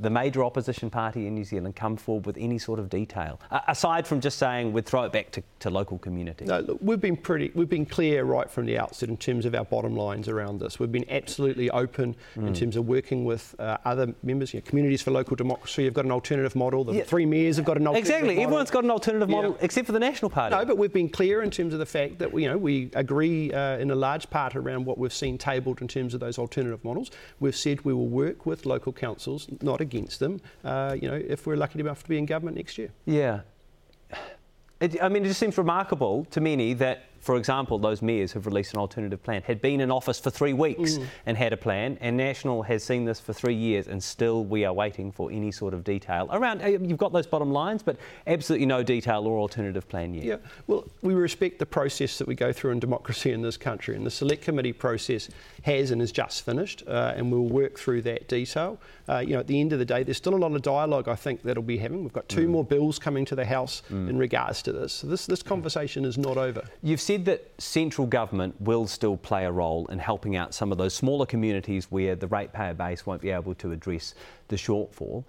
the 0.00 0.10
major 0.10 0.44
opposition 0.44 0.90
party 0.90 1.26
in 1.26 1.34
New 1.34 1.44
Zealand 1.44 1.74
come 1.74 1.96
forward 1.96 2.26
with 2.26 2.36
any 2.38 2.58
sort 2.58 2.78
of 2.78 2.88
detail, 2.88 3.40
uh, 3.50 3.60
aside 3.66 4.06
from 4.06 4.20
just 4.20 4.38
saying 4.38 4.72
we'd 4.72 4.86
throw 4.86 5.02
it 5.02 5.12
back 5.12 5.30
to, 5.32 5.42
to 5.60 5.70
local 5.70 5.98
communities? 5.98 6.48
No, 6.48 6.60
look, 6.60 6.78
we've 6.80 7.00
been 7.00 7.16
pretty, 7.16 7.50
we've 7.54 7.68
been 7.68 7.86
clear 7.86 8.24
right 8.24 8.48
from 8.48 8.66
the 8.66 8.78
outset 8.78 9.08
in 9.08 9.16
terms 9.16 9.44
of 9.44 9.54
our 9.54 9.64
bottom 9.64 9.96
lines 9.96 10.28
around 10.28 10.60
this. 10.60 10.78
We've 10.78 10.92
been 10.92 11.08
absolutely 11.10 11.68
open 11.70 12.14
mm. 12.36 12.46
in 12.46 12.54
terms 12.54 12.76
of 12.76 12.86
working 12.86 13.24
with 13.24 13.54
uh, 13.58 13.78
other 13.84 14.14
members, 14.22 14.54
you 14.54 14.60
know, 14.60 14.66
communities 14.66 15.02
for 15.02 15.10
local 15.10 15.34
democracy. 15.34 15.82
You've 15.82 15.94
got 15.94 16.04
an 16.04 16.12
alternative 16.12 16.54
model. 16.54 16.84
The 16.84 16.94
yeah. 16.94 17.04
three 17.04 17.26
mayors 17.26 17.56
have 17.56 17.64
got 17.64 17.76
an 17.76 17.86
alternative 17.88 18.08
exactly. 18.08 18.34
Model. 18.36 18.44
Everyone's 18.44 18.70
got 18.70 18.84
an 18.84 18.90
alternative 18.90 19.28
model 19.28 19.50
yeah. 19.52 19.64
except 19.64 19.86
for 19.86 19.92
the 19.92 19.98
National 19.98 20.30
Party. 20.30 20.54
No, 20.54 20.64
but 20.64 20.78
we've 20.78 20.92
been 20.92 21.08
clear 21.08 21.42
in 21.42 21.50
terms 21.50 21.72
of 21.72 21.80
the 21.80 21.86
fact 21.86 22.18
that 22.20 22.32
we, 22.32 22.44
you 22.44 22.48
know, 22.48 22.58
we 22.58 22.90
agree 22.94 23.52
uh, 23.52 23.78
in 23.78 23.90
a 23.90 23.96
large 23.96 24.30
part 24.30 24.54
around 24.54 24.84
what 24.84 24.96
we've 24.96 25.12
seen 25.12 25.38
tabled 25.38 25.82
in 25.82 25.88
terms 25.88 26.14
of 26.14 26.20
those 26.20 26.38
alternative 26.38 26.84
models. 26.84 27.10
We've 27.40 27.47
said 27.50 27.84
we 27.84 27.92
will 27.92 28.08
work 28.08 28.28
work 28.28 28.46
with 28.46 28.66
local 28.66 28.92
councils, 28.92 29.48
not 29.62 29.80
against 29.80 30.20
them, 30.20 30.40
uh, 30.64 30.96
you 31.00 31.08
know, 31.08 31.14
if 31.16 31.46
we're 31.46 31.56
lucky 31.56 31.80
enough 31.80 32.02
to 32.02 32.08
be 32.08 32.18
in 32.18 32.26
government 32.26 32.56
next 32.56 32.78
year. 32.78 32.90
Yeah. 33.06 33.40
It, 34.80 35.02
I 35.02 35.08
mean, 35.08 35.24
it 35.24 35.28
just 35.28 35.40
seems 35.40 35.58
remarkable 35.58 36.26
to 36.30 36.40
many 36.40 36.72
that 36.74 37.04
for 37.28 37.36
example, 37.36 37.78
those 37.78 38.00
mayors 38.00 38.32
have 38.32 38.46
released 38.46 38.72
an 38.72 38.80
alternative 38.80 39.22
plan, 39.22 39.42
had 39.42 39.60
been 39.60 39.82
in 39.82 39.90
office 39.90 40.18
for 40.18 40.30
three 40.30 40.54
weeks 40.54 40.92
mm. 40.92 41.04
and 41.26 41.36
had 41.36 41.52
a 41.52 41.58
plan, 41.58 41.98
and 42.00 42.16
National 42.16 42.62
has 42.62 42.82
seen 42.82 43.04
this 43.04 43.20
for 43.20 43.34
three 43.34 43.54
years, 43.54 43.86
and 43.86 44.02
still 44.02 44.46
we 44.46 44.64
are 44.64 44.72
waiting 44.72 45.12
for 45.12 45.30
any 45.30 45.52
sort 45.52 45.74
of 45.74 45.84
detail 45.84 46.26
around. 46.32 46.62
Uh, 46.62 46.68
you've 46.68 46.96
got 46.96 47.12
those 47.12 47.26
bottom 47.26 47.52
lines, 47.52 47.82
but 47.82 47.98
absolutely 48.26 48.64
no 48.64 48.82
detail 48.82 49.26
or 49.26 49.36
alternative 49.36 49.86
plan 49.90 50.14
yet. 50.14 50.24
Yeah, 50.24 50.36
well, 50.68 50.86
we 51.02 51.12
respect 51.12 51.58
the 51.58 51.66
process 51.66 52.16
that 52.16 52.26
we 52.26 52.34
go 52.34 52.50
through 52.50 52.70
in 52.70 52.80
democracy 52.80 53.32
in 53.32 53.42
this 53.42 53.58
country, 53.58 53.94
and 53.94 54.06
the 54.06 54.10
select 54.10 54.40
committee 54.40 54.72
process 54.72 55.28
has 55.64 55.90
and 55.90 56.00
is 56.00 56.12
just 56.12 56.46
finished, 56.46 56.82
uh, 56.86 57.12
and 57.14 57.30
we'll 57.30 57.42
work 57.42 57.78
through 57.78 58.00
that 58.02 58.26
detail. 58.28 58.78
Uh, 59.06 59.18
you 59.18 59.34
know, 59.34 59.40
at 59.40 59.46
the 59.46 59.60
end 59.60 59.74
of 59.74 59.78
the 59.78 59.84
day, 59.84 60.02
there's 60.02 60.16
still 60.16 60.34
a 60.34 60.36
lot 60.36 60.52
of 60.52 60.62
dialogue 60.62 61.08
I 61.08 61.14
think 61.14 61.42
that'll 61.42 61.62
be 61.62 61.76
having. 61.76 62.02
We've 62.02 62.12
got 62.12 62.26
two 62.28 62.46
mm. 62.46 62.50
more 62.50 62.64
bills 62.64 62.98
coming 62.98 63.26
to 63.26 63.34
the 63.34 63.44
House 63.44 63.82
mm. 63.90 64.08
in 64.08 64.16
regards 64.16 64.62
to 64.62 64.72
this. 64.72 64.94
So 64.94 65.06
this 65.06 65.26
this 65.26 65.42
conversation 65.42 66.06
is 66.06 66.16
not 66.16 66.38
over. 66.38 66.62
You've 66.82 67.00
said 67.00 67.17
that 67.26 67.50
central 67.58 68.06
government 68.06 68.60
will 68.60 68.86
still 68.86 69.16
play 69.16 69.44
a 69.44 69.52
role 69.52 69.86
in 69.86 69.98
helping 69.98 70.36
out 70.36 70.54
some 70.54 70.72
of 70.72 70.78
those 70.78 70.94
smaller 70.94 71.26
communities 71.26 71.90
where 71.90 72.14
the 72.14 72.26
ratepayer 72.26 72.74
base 72.74 73.06
won't 73.06 73.22
be 73.22 73.30
able 73.30 73.54
to 73.56 73.72
address 73.72 74.14
the 74.48 74.56
shortfall. 74.56 75.24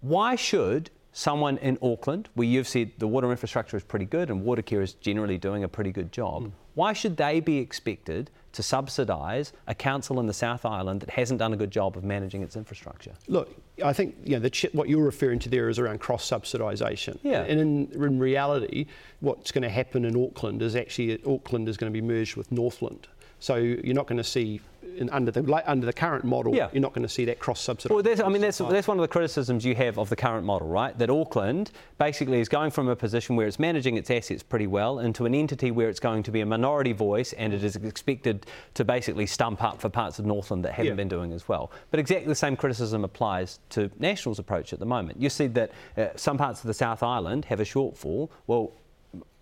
Why 0.00 0.36
should 0.36 0.90
someone 1.12 1.56
in 1.58 1.78
Auckland, 1.80 2.28
where 2.34 2.46
you've 2.46 2.68
said 2.68 2.90
the 2.98 3.06
water 3.06 3.30
infrastructure 3.30 3.76
is 3.76 3.84
pretty 3.84 4.04
good 4.04 4.30
and 4.30 4.42
Watercare 4.44 4.82
is 4.82 4.94
generally 4.94 5.38
doing 5.38 5.64
a 5.64 5.68
pretty 5.68 5.92
good 5.92 6.12
job, 6.12 6.44
mm. 6.44 6.52
why 6.74 6.92
should 6.92 7.16
they 7.16 7.40
be 7.40 7.58
expected 7.58 8.30
to 8.52 8.62
subsidise 8.62 9.52
a 9.66 9.74
council 9.74 10.20
in 10.20 10.26
the 10.26 10.32
South 10.32 10.64
Island 10.64 11.00
that 11.00 11.10
hasn't 11.10 11.38
done 11.38 11.52
a 11.52 11.56
good 11.56 11.70
job 11.70 11.96
of 11.96 12.04
managing 12.04 12.42
its 12.42 12.56
infrastructure? 12.56 13.12
Look, 13.28 13.54
I 13.82 13.92
think 13.92 14.16
you 14.24 14.34
know, 14.34 14.38
the, 14.38 14.70
what 14.72 14.88
you're 14.88 15.04
referring 15.04 15.40
to 15.40 15.48
there 15.48 15.68
is 15.68 15.78
around 15.78 15.98
cross 15.98 16.28
subsidisation. 16.28 17.18
Yeah. 17.22 17.42
And 17.42 17.60
in, 17.60 18.02
in 18.02 18.18
reality, 18.18 18.86
what's 19.20 19.50
going 19.50 19.62
to 19.62 19.68
happen 19.68 20.04
in 20.04 20.16
Auckland 20.22 20.62
is 20.62 20.76
actually 20.76 21.20
Auckland 21.24 21.68
is 21.68 21.76
going 21.76 21.92
to 21.92 22.00
be 22.00 22.06
merged 22.06 22.36
with 22.36 22.52
Northland. 22.52 23.08
So 23.40 23.56
you're 23.56 23.94
not 23.94 24.06
going 24.06 24.18
to 24.18 24.24
see 24.24 24.60
in, 24.96 25.10
under 25.10 25.30
the 25.30 25.62
under 25.66 25.86
the 25.86 25.92
current 25.92 26.24
model, 26.24 26.54
yeah. 26.54 26.68
you're 26.72 26.80
not 26.80 26.92
going 26.92 27.02
to 27.02 27.08
see 27.08 27.24
that 27.26 27.38
cross 27.38 27.60
subsidy. 27.60 27.94
Well, 27.94 28.04
I 28.06 28.28
mean, 28.28 28.42
that's, 28.42 28.58
that's 28.58 28.88
one 28.88 28.98
of 28.98 29.02
the 29.02 29.08
criticisms 29.08 29.64
you 29.64 29.74
have 29.74 29.98
of 29.98 30.08
the 30.08 30.16
current 30.16 30.44
model, 30.46 30.68
right? 30.68 30.96
That 30.98 31.10
Auckland 31.10 31.70
basically 31.98 32.40
is 32.40 32.48
going 32.48 32.70
from 32.70 32.88
a 32.88 32.96
position 32.96 33.36
where 33.36 33.46
it's 33.46 33.58
managing 33.58 33.96
its 33.96 34.10
assets 34.10 34.42
pretty 34.42 34.66
well 34.66 35.00
into 35.00 35.26
an 35.26 35.34
entity 35.34 35.70
where 35.70 35.88
it's 35.88 36.00
going 36.00 36.22
to 36.22 36.30
be 36.30 36.40
a 36.40 36.46
minority 36.46 36.92
voice 36.92 37.32
and 37.34 37.52
it 37.52 37.64
is 37.64 37.76
expected 37.76 38.46
to 38.74 38.84
basically 38.84 39.26
stump 39.26 39.62
up 39.62 39.80
for 39.80 39.88
parts 39.88 40.18
of 40.18 40.26
Northland 40.26 40.64
that 40.64 40.72
haven't 40.72 40.92
yeah. 40.92 40.94
been 40.94 41.08
doing 41.08 41.32
as 41.32 41.48
well. 41.48 41.70
But 41.90 42.00
exactly 42.00 42.28
the 42.28 42.34
same 42.34 42.56
criticism 42.56 43.04
applies 43.04 43.60
to 43.70 43.90
National's 43.98 44.38
approach 44.38 44.72
at 44.72 44.78
the 44.78 44.86
moment. 44.86 45.20
You 45.20 45.30
see 45.30 45.46
that 45.48 45.72
uh, 45.96 46.08
some 46.16 46.38
parts 46.38 46.60
of 46.60 46.66
the 46.66 46.74
South 46.74 47.02
Island 47.02 47.44
have 47.46 47.60
a 47.60 47.64
shortfall. 47.64 48.30
Well, 48.46 48.72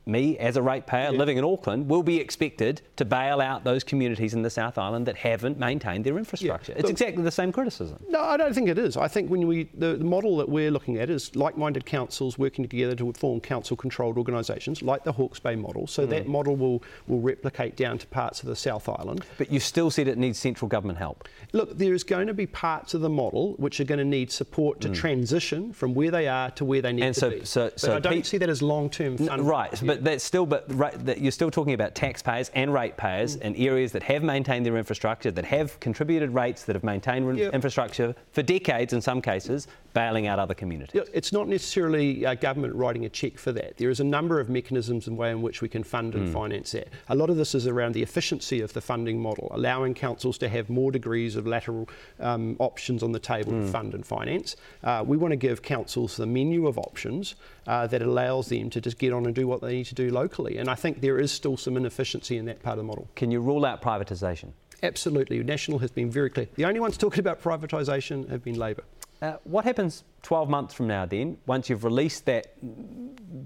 me 0.07 0.37
as 0.39 0.57
a 0.57 0.63
ratepayer 0.63 1.13
yeah. 1.13 1.19
living 1.19 1.37
in 1.37 1.45
Auckland 1.45 1.89
will 1.89 2.03
be 2.03 2.19
expected 2.19 2.83
to 2.97 3.05
bail 3.05 3.41
out 3.41 3.65
those 3.65 3.85
communities 3.85 4.35
in 4.35 4.43
the 4.43 4.51
South 4.51 4.79
Island 4.79 5.07
that 5.07 5.17
haven't 5.17 5.59
maintained 5.59 6.05
their 6.05 6.19
infrastructure. 6.19 6.73
Yeah. 6.73 6.79
It's 6.79 6.85
Look, 6.85 6.93
exactly 6.93 7.23
the 7.23 7.31
same 7.31 7.53
criticism. 7.53 8.03
No, 8.09 8.21
I 8.21 8.37
don't 8.37 8.55
think 8.55 8.69
it 8.69 8.79
is. 8.79 8.97
I 8.97 9.09
think 9.09 9.31
when 9.31 9.47
we 9.47 9.65
the, 9.75 9.97
the 9.97 10.05
model 10.05 10.37
that 10.39 10.49
we're 10.49 10.71
looking 10.71 10.99
at 10.99 11.11
is 11.11 11.35
like-minded 11.37 11.87
councils 11.87 12.39
working 12.39 12.67
together 12.67 12.95
to 12.97 13.13
form 13.13 13.41
council-controlled 13.41 14.19
organisations, 14.19 14.83
like 14.83 15.05
the 15.05 15.13
Hawke's 15.13 15.41
Bay 15.41 15.57
model. 15.57 15.87
So 15.87 16.07
mm. 16.07 16.11
that 16.11 16.27
model 16.27 16.57
will 16.57 16.83
will 17.07 17.21
replicate 17.21 17.77
down 17.77 17.99
to 17.99 18.07
parts 18.09 18.43
of 18.43 18.49
the 18.49 18.57
South 18.57 18.89
Island. 18.89 19.25
But 19.39 19.53
you 19.53 19.61
still 19.61 19.91
said 19.91 20.09
it 20.09 20.19
needs 20.19 20.39
central 20.39 20.69
government 20.69 20.99
help. 20.99 21.29
Look, 21.53 21.79
there 21.79 21.95
is 21.95 22.05
going 22.05 22.27
to 22.27 22.35
be 22.35 22.47
parts 22.47 22.95
of 22.95 23.01
the 23.01 23.11
model 23.11 23.55
which 23.59 23.81
are 23.81 23.85
going 23.85 23.99
to 23.99 24.05
need 24.05 24.31
support 24.31 24.81
to 24.81 24.89
mm. 24.89 24.95
transition 24.95 25.73
from 25.73 25.95
where 25.95 26.11
they 26.11 26.29
are 26.29 26.51
to 26.53 26.65
where 26.65 26.83
they 26.83 26.93
need 26.93 27.05
and 27.05 27.15
to 27.15 27.21
so, 27.21 27.31
be. 27.31 27.45
So, 27.45 27.71
but 27.71 27.81
so 27.81 27.97
I 27.97 28.01
don't 28.01 28.27
see 28.27 28.39
that 28.39 28.49
as 28.49 28.63
long-term. 28.63 29.17
N- 29.29 29.45
right, 29.45 29.73
but 29.93 30.05
that's 30.05 30.25
still, 30.25 30.47
but 30.47 30.67
that 31.05 31.21
you're 31.21 31.31
still 31.31 31.51
talking 31.51 31.75
about 31.75 31.95
taxpayers 31.95 32.51
and 32.55 32.73
ratepayers 32.73 33.37
mm. 33.37 33.43
in 33.43 33.57
areas 33.57 33.93
that 33.93 34.03
have 34.03 34.23
maintained 34.23 34.65
their 34.65 34.79
infrastructure, 34.79 35.31
that 35.31 35.45
have 35.45 35.79
contributed 35.81 36.31
rates, 36.33 36.65
that 36.65 36.75
have 36.75 36.83
maintained 36.83 37.37
yep. 37.37 37.53
infrastructure 37.53 38.15
for 38.31 38.43
decades 38.43 38.95
in 38.95 39.03
some 39.03 39.21
cases, 39.21 39.69
bailing 39.93 40.27
out 40.27 40.39
other 40.39 40.55
communities? 40.55 41.03
It's 41.13 41.31
not 41.31 41.47
necessarily 41.47 42.25
uh, 42.25 42.35
government 42.35 42.75
writing 42.75 43.05
a 43.05 43.11
cheque 43.11 43.39
for 43.39 43.53
that. 43.53 43.77
There 43.77 43.91
is 43.91 44.01
a 44.01 44.05
number 44.05 44.41
of 44.41 44.49
mechanisms 44.49 45.09
and 45.09 45.19
way 45.19 45.31
in 45.31 45.43
which 45.43 45.61
we 45.61 45.69
can 45.69 45.85
fund 45.85 46.15
and 46.15 46.29
mm. 46.29 46.33
finance 46.33 46.73
that. 46.73 46.89
A 47.11 47.15
lot 47.15 47.29
of 47.29 47.37
this 47.37 47.55
is 47.55 47.67
around 47.67 47.93
the 47.93 48.03
efficiency 48.03 48.63
of 48.63 48.73
the 48.73 48.81
funding 48.81 49.21
model, 49.21 49.51
allowing 49.53 49.93
councils 49.93 50.39
to 50.39 50.49
have 50.49 50.71
more 50.71 50.91
degrees 50.91 51.37
of 51.37 51.47
lateral 51.47 51.87
um, 52.19 52.57
options 52.61 53.03
on 53.03 53.13
the 53.13 53.19
table 53.19 53.53
mm. 53.53 53.67
to 53.67 53.71
fund 53.71 53.93
and 53.93 54.07
finance. 54.07 54.57
Uh, 54.83 55.05
we 55.07 55.19
want 55.19 55.33
to 55.33 55.37
give 55.37 55.61
councils 55.61 56.17
the 56.17 56.27
menu 56.27 56.67
of 56.67 56.79
options 56.79 57.35
uh, 57.67 57.87
that 57.87 58.03
allows 58.03 58.49
them 58.49 58.71
to 58.71 58.81
just 58.81 58.99
get 58.99 59.13
on 59.13 59.27
and 59.27 59.35
do 59.35 59.47
what 59.47 59.61
they 59.61 59.73
need 59.73 59.87
to 59.87 59.95
do 59.95 60.11
locally. 60.11 60.59
And 60.59 60.69
I 60.69 60.75
think 60.75 61.01
there 61.01 61.19
is 61.19 61.31
still 61.31 61.57
some 61.57 61.77
inefficiency 61.77 62.37
in 62.37 62.45
that 62.47 62.63
part 62.63 62.79
of 62.79 62.79
the 62.79 62.85
model. 62.85 63.09
Can 63.15 63.31
you 63.31 63.41
rule 63.41 63.65
out 63.65 63.83
privatisation? 63.83 64.53
Absolutely. 64.83 65.43
National 65.43 65.79
has 65.79 65.91
been 65.91 66.11
very 66.11 66.31
clear. 66.31 66.49
The 66.57 66.65
only 66.65 66.81
ones 66.81 66.97
talking 66.97 67.21
about 67.21 67.41
privatisation 67.41 68.29
have 68.29 68.43
been 68.43 68.59
Labor. 68.59 68.83
Uh, 69.21 69.37
what 69.45 69.65
happens 69.65 70.03
12 70.23 70.49
months 70.49 70.75
from 70.75 70.87
now 70.87 71.05
then, 71.05 71.37
once 71.47 71.69
you've 71.69 71.85
released 71.85 72.27
that 72.27 72.55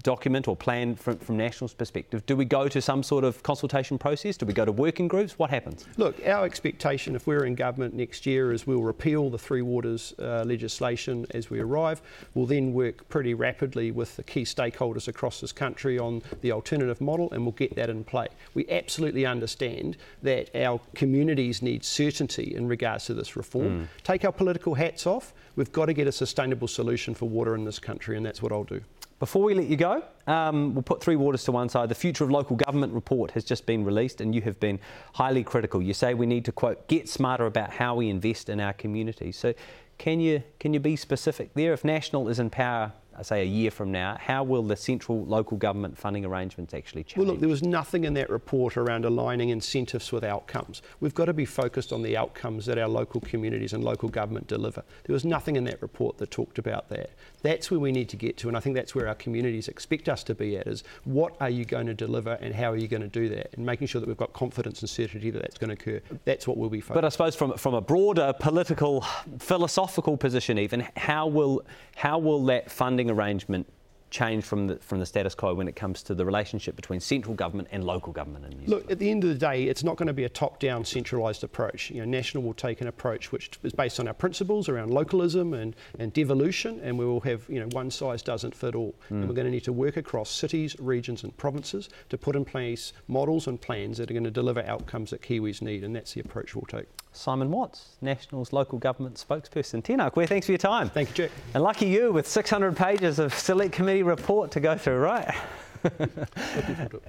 document 0.03 0.47
or 0.47 0.55
plan 0.55 0.95
from, 0.95 1.17
from 1.17 1.37
National's 1.37 1.73
perspective? 1.73 2.25
Do 2.25 2.35
we 2.35 2.45
go 2.45 2.67
to 2.67 2.81
some 2.81 3.03
sort 3.03 3.23
of 3.23 3.41
consultation 3.43 3.97
process? 3.97 4.37
Do 4.37 4.45
we 4.45 4.53
go 4.53 4.65
to 4.65 4.71
working 4.71 5.07
groups? 5.07 5.39
What 5.39 5.49
happens? 5.49 5.85
Look, 5.97 6.25
our 6.25 6.45
expectation 6.45 7.15
if 7.15 7.27
we're 7.27 7.45
in 7.45 7.55
government 7.55 7.93
next 7.93 8.25
year 8.25 8.51
is 8.51 8.67
we'll 8.67 8.83
repeal 8.83 9.29
the 9.29 9.37
Three 9.37 9.61
Waters 9.61 10.13
uh, 10.19 10.43
legislation 10.45 11.25
as 11.31 11.49
we 11.49 11.59
arrive. 11.59 12.01
We'll 12.33 12.45
then 12.45 12.73
work 12.73 13.07
pretty 13.09 13.33
rapidly 13.33 13.91
with 13.91 14.15
the 14.15 14.23
key 14.23 14.43
stakeholders 14.43 15.07
across 15.07 15.41
this 15.41 15.51
country 15.51 15.97
on 15.97 16.21
the 16.41 16.51
alternative 16.51 17.01
model 17.01 17.31
and 17.31 17.43
we'll 17.43 17.53
get 17.53 17.75
that 17.75 17.89
in 17.89 18.03
play. 18.03 18.27
We 18.53 18.69
absolutely 18.69 19.25
understand 19.25 19.97
that 20.23 20.55
our 20.55 20.79
communities 20.95 21.61
need 21.61 21.83
certainty 21.83 22.55
in 22.55 22.67
regards 22.67 23.05
to 23.05 23.13
this 23.13 23.35
reform. 23.35 23.67
Mm. 23.67 23.87
Take 24.03 24.25
our 24.25 24.31
political 24.31 24.75
hats 24.75 25.07
off. 25.07 25.33
We've 25.55 25.71
got 25.71 25.87
to 25.87 25.93
get 25.93 26.07
a 26.07 26.11
sustainable 26.11 26.66
solution 26.67 27.13
for 27.13 27.27
water 27.27 27.55
in 27.55 27.65
this 27.65 27.79
country, 27.79 28.17
and 28.17 28.25
that's 28.25 28.41
what 28.41 28.51
I'll 28.51 28.63
do. 28.63 28.81
Before 29.19 29.41
we 29.41 29.55
let 29.55 29.65
you 29.65 29.77
go, 29.77 30.03
um, 30.27 30.75
we'll 30.75 30.83
put 30.83 31.01
Three 31.01 31.15
Waters 31.15 31.43
to 31.45 31.51
one 31.51 31.69
side. 31.69 31.89
The 31.89 31.95
Future 31.95 32.23
of 32.23 32.29
Local 32.29 32.55
Government 32.55 32.93
report 32.93 33.31
has 33.31 33.43
just 33.43 33.65
been 33.65 33.83
released, 33.83 34.21
and 34.21 34.35
you 34.35 34.41
have 34.41 34.59
been 34.59 34.79
highly 35.13 35.43
critical. 35.43 35.81
You 35.81 35.95
say 35.95 36.13
we 36.13 36.27
need 36.27 36.45
to, 36.45 36.51
quote, 36.51 36.87
get 36.87 37.09
smarter 37.09 37.47
about 37.47 37.71
how 37.71 37.95
we 37.95 38.09
invest 38.09 38.47
in 38.47 38.59
our 38.59 38.73
communities. 38.73 39.35
So, 39.35 39.55
can 39.97 40.19
you, 40.19 40.43
can 40.59 40.75
you 40.75 40.79
be 40.79 40.95
specific 40.95 41.55
there? 41.55 41.73
If 41.73 41.83
National 41.83 42.29
is 42.29 42.37
in 42.37 42.51
power 42.51 42.93
say, 43.23 43.41
a 43.41 43.45
year 43.45 43.71
from 43.71 43.91
now, 43.91 44.17
how 44.19 44.43
will 44.43 44.63
the 44.63 44.75
central 44.75 45.25
local 45.25 45.57
government 45.57 45.97
funding 45.97 46.25
arrangements 46.25 46.73
actually 46.73 47.03
change? 47.03 47.17
Well, 47.17 47.27
look, 47.27 47.39
there 47.39 47.49
was 47.49 47.63
nothing 47.63 48.03
in 48.03 48.13
that 48.15 48.29
report 48.29 48.77
around 48.77 49.05
aligning 49.05 49.49
incentives 49.49 50.11
with 50.11 50.23
outcomes. 50.23 50.81
We've 50.99 51.15
got 51.15 51.25
to 51.25 51.33
be 51.33 51.45
focused 51.45 51.91
on 51.91 52.03
the 52.03 52.15
outcomes 52.15 52.65
that 52.67 52.77
our 52.77 52.87
local 52.87 53.21
communities 53.21 53.73
and 53.73 53.83
local 53.83 54.09
government 54.09 54.47
deliver. 54.47 54.83
There 55.05 55.13
was 55.13 55.25
nothing 55.25 55.55
in 55.55 55.63
that 55.65 55.81
report 55.81 56.17
that 56.17 56.31
talked 56.31 56.59
about 56.59 56.89
that. 56.89 57.11
That's 57.47 57.71
where 57.71 57.79
we 57.79 57.91
need 57.91 58.09
to 58.09 58.17
get 58.17 58.35
to, 58.37 58.49
and 58.49 58.57
I 58.57 58.59
think 58.59 58.75
that's 58.75 58.93
where 58.93 59.07
our 59.07 59.15
communities 59.15 59.69
expect 59.69 60.09
us 60.09 60.21
to 60.25 60.35
be 60.35 60.57
at, 60.57 60.67
is 60.67 60.83
what 61.05 61.35
are 61.39 61.49
you 61.49 61.63
going 61.63 61.87
to 61.87 61.93
deliver 61.93 62.33
and 62.41 62.53
how 62.53 62.71
are 62.73 62.77
you 62.77 62.89
going 62.89 63.03
to 63.03 63.07
do 63.07 63.29
that? 63.29 63.53
And 63.53 63.65
making 63.65 63.87
sure 63.87 64.01
that 64.01 64.07
we've 64.07 64.17
got 64.17 64.33
confidence 64.33 64.81
and 64.81 64.89
certainty 64.89 65.29
that 65.31 65.41
that's 65.41 65.57
going 65.57 65.73
to 65.73 65.81
occur. 65.81 66.01
That's 66.25 66.45
what 66.45 66.57
we'll 66.57 66.69
be 66.69 66.81
focused 66.81 66.95
But 66.95 67.05
I 67.05 67.09
suppose 67.09 67.35
from, 67.35 67.53
from 67.57 67.73
a 67.73 67.81
broader 67.81 68.33
political, 68.37 69.05
philosophical 69.39 70.17
position 70.17 70.59
even, 70.59 70.85
how 70.97 71.27
will, 71.27 71.63
how 71.95 72.19
will 72.19 72.43
that 72.45 72.69
funding 72.69 72.97
funding 72.97 73.11
arrangement 73.11 73.67
change 74.09 74.43
from 74.43 74.67
the, 74.67 74.77
from 74.77 74.99
the 74.99 75.05
status 75.05 75.35
quo 75.35 75.53
when 75.53 75.67
it 75.67 75.75
comes 75.75 76.01
to 76.03 76.15
the 76.15 76.25
relationship 76.25 76.75
between 76.75 76.99
central 76.99 77.35
government 77.35 77.67
and 77.71 77.83
local 77.83 78.13
government 78.13 78.45
in 78.45 78.51
New 78.51 78.65
Zealand? 78.65 78.83
Look, 78.83 78.91
at 78.91 78.99
the 78.99 79.09
end 79.09 79.23
of 79.23 79.29
the 79.29 79.37
day, 79.37 79.63
it's 79.63 79.83
not 79.83 79.97
going 79.97 80.07
to 80.07 80.13
be 80.13 80.23
a 80.23 80.29
top-down 80.29 80.85
centralised 80.85 81.43
approach. 81.43 81.91
You 81.91 81.99
know, 81.99 82.05
National 82.05 82.43
will 82.43 82.53
take 82.53 82.81
an 82.81 82.87
approach 82.87 83.31
which 83.31 83.51
is 83.63 83.73
based 83.73 83.99
on 83.99 84.07
our 84.07 84.13
principles 84.13 84.69
around 84.69 84.91
localism 84.91 85.53
and, 85.53 85.75
and 85.99 86.13
devolution, 86.13 86.79
and 86.81 86.97
we 86.97 87.05
will 87.05 87.21
have, 87.21 87.43
you 87.49 87.59
know, 87.59 87.67
one 87.71 87.91
size 87.91 88.21
doesn't 88.21 88.55
fit 88.55 88.75
all. 88.75 88.95
Mm. 89.09 89.11
And 89.11 89.27
we're 89.27 89.35
going 89.35 89.45
to 89.45 89.51
need 89.51 89.65
to 89.65 89.73
work 89.73 89.97
across 89.97 90.29
cities, 90.29 90.75
regions 90.79 91.23
and 91.23 91.35
provinces 91.37 91.89
to 92.09 92.17
put 92.17 92.35
in 92.35 92.45
place 92.45 92.93
models 93.07 93.47
and 93.47 93.59
plans 93.59 93.97
that 93.97 94.09
are 94.09 94.13
going 94.13 94.23
to 94.23 94.31
deliver 94.31 94.61
outcomes 94.61 95.11
that 95.11 95.21
Kiwis 95.21 95.61
need, 95.61 95.83
and 95.83 95.95
that's 95.95 96.13
the 96.13 96.21
approach 96.21 96.55
we'll 96.55 96.65
take. 96.65 96.87
Simon 97.17 97.51
Watts, 97.51 97.97
National's 98.01 98.53
local 98.53 98.77
government 98.77 99.15
spokesperson. 99.15 99.81
Tēnā 99.83 100.11
koe, 100.13 100.25
thanks 100.25 100.45
for 100.45 100.51
your 100.51 100.59
time. 100.59 100.89
Thank 100.89 101.09
you, 101.09 101.15
Jack. 101.15 101.31
And 101.53 101.63
lucky 101.63 101.87
you 101.87 102.11
with 102.11 102.27
600 102.27 102.75
pages 102.75 103.19
of 103.19 103.33
select 103.33 103.73
committee 103.73 104.03
report 104.03 104.51
to 104.51 104.59
go 104.59 104.77
through, 104.77 104.99
right? 104.99 105.35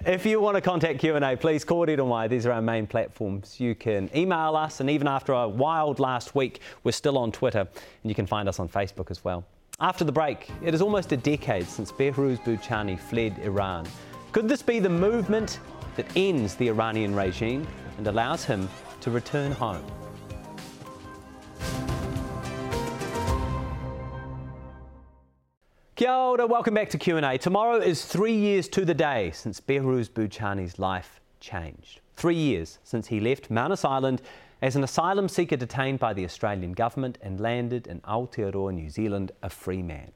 if 0.07 0.27
you 0.27 0.41
want 0.41 0.57
to 0.57 0.61
contact 0.61 0.99
Q&A, 0.99 1.37
please 1.37 1.65
call 1.65 1.87
Riro 1.87 2.07
Mai. 2.09 2.29
These 2.29 2.47
are 2.47 2.53
our 2.53 2.63
main 2.63 2.87
platforms. 2.87 3.59
You 3.61 3.75
can 3.75 4.11
email 4.15 4.57
us, 4.57 4.81
and 4.81 4.91
even 4.91 5.07
after 5.07 5.33
a 5.33 5.49
wild 5.49 6.01
last 6.01 6.35
week, 6.35 6.61
we're 6.85 6.93
still 6.93 7.19
on 7.19 7.33
Twitter, 7.33 7.61
and 7.61 8.11
you 8.11 8.15
can 8.15 8.27
find 8.27 8.49
us 8.49 8.59
on 8.59 8.69
Facebook 8.69 9.11
as 9.11 9.25
well. 9.25 9.45
After 9.81 10.05
the 10.05 10.13
break, 10.13 10.51
it 10.63 10.75
is 10.75 10.83
almost 10.83 11.13
a 11.13 11.17
decade 11.17 11.69
since 11.69 11.93
Behrouz 11.93 12.39
Boochani 12.41 12.99
fled 12.99 13.39
Iran. 13.39 13.87
Could 14.33 14.49
this 14.49 14.63
be 14.63 14.81
the 14.81 14.89
movement 14.89 15.61
that 15.97 16.07
ends 16.17 16.55
the 16.55 16.69
Iranian 16.69 17.15
regime 17.15 17.67
and 17.97 18.07
allows 18.07 18.45
him 18.45 18.69
to 19.09 19.15
return 19.15 19.53
home? 19.53 19.85
Kia 25.97 26.13
ora, 26.13 26.47
welcome 26.47 26.75
back 26.75 26.91
to 26.91 26.99
Q&A. 26.99 27.39
Tomorrow 27.39 27.79
is 27.79 28.05
three 28.05 28.35
years 28.35 28.69
to 28.69 28.85
the 28.85 28.95
day 28.95 29.33
since 29.33 29.61
Behrouz 29.61 30.09
Boochani's 30.09 30.79
life 30.79 31.21
changed. 31.41 32.01
Three 32.17 32.37
years 32.37 32.79
since 32.85 33.09
he 33.09 33.19
left 33.19 33.51
Manus 33.51 33.85
Island 33.85 34.23
as 34.63 34.77
an 34.77 34.85
asylum 34.85 35.29
seeker 35.29 35.57
detained 35.57 35.99
by 35.99 36.13
the 36.13 36.25
Australian 36.25 36.73
government 36.73 37.19
and 37.23 37.41
landed 37.41 37.87
in 37.87 38.01
Aotearoa, 38.03 38.75
New 38.75 38.91
Zealand, 38.91 39.33
a 39.43 39.51
free 39.51 39.83
man. 39.83 40.13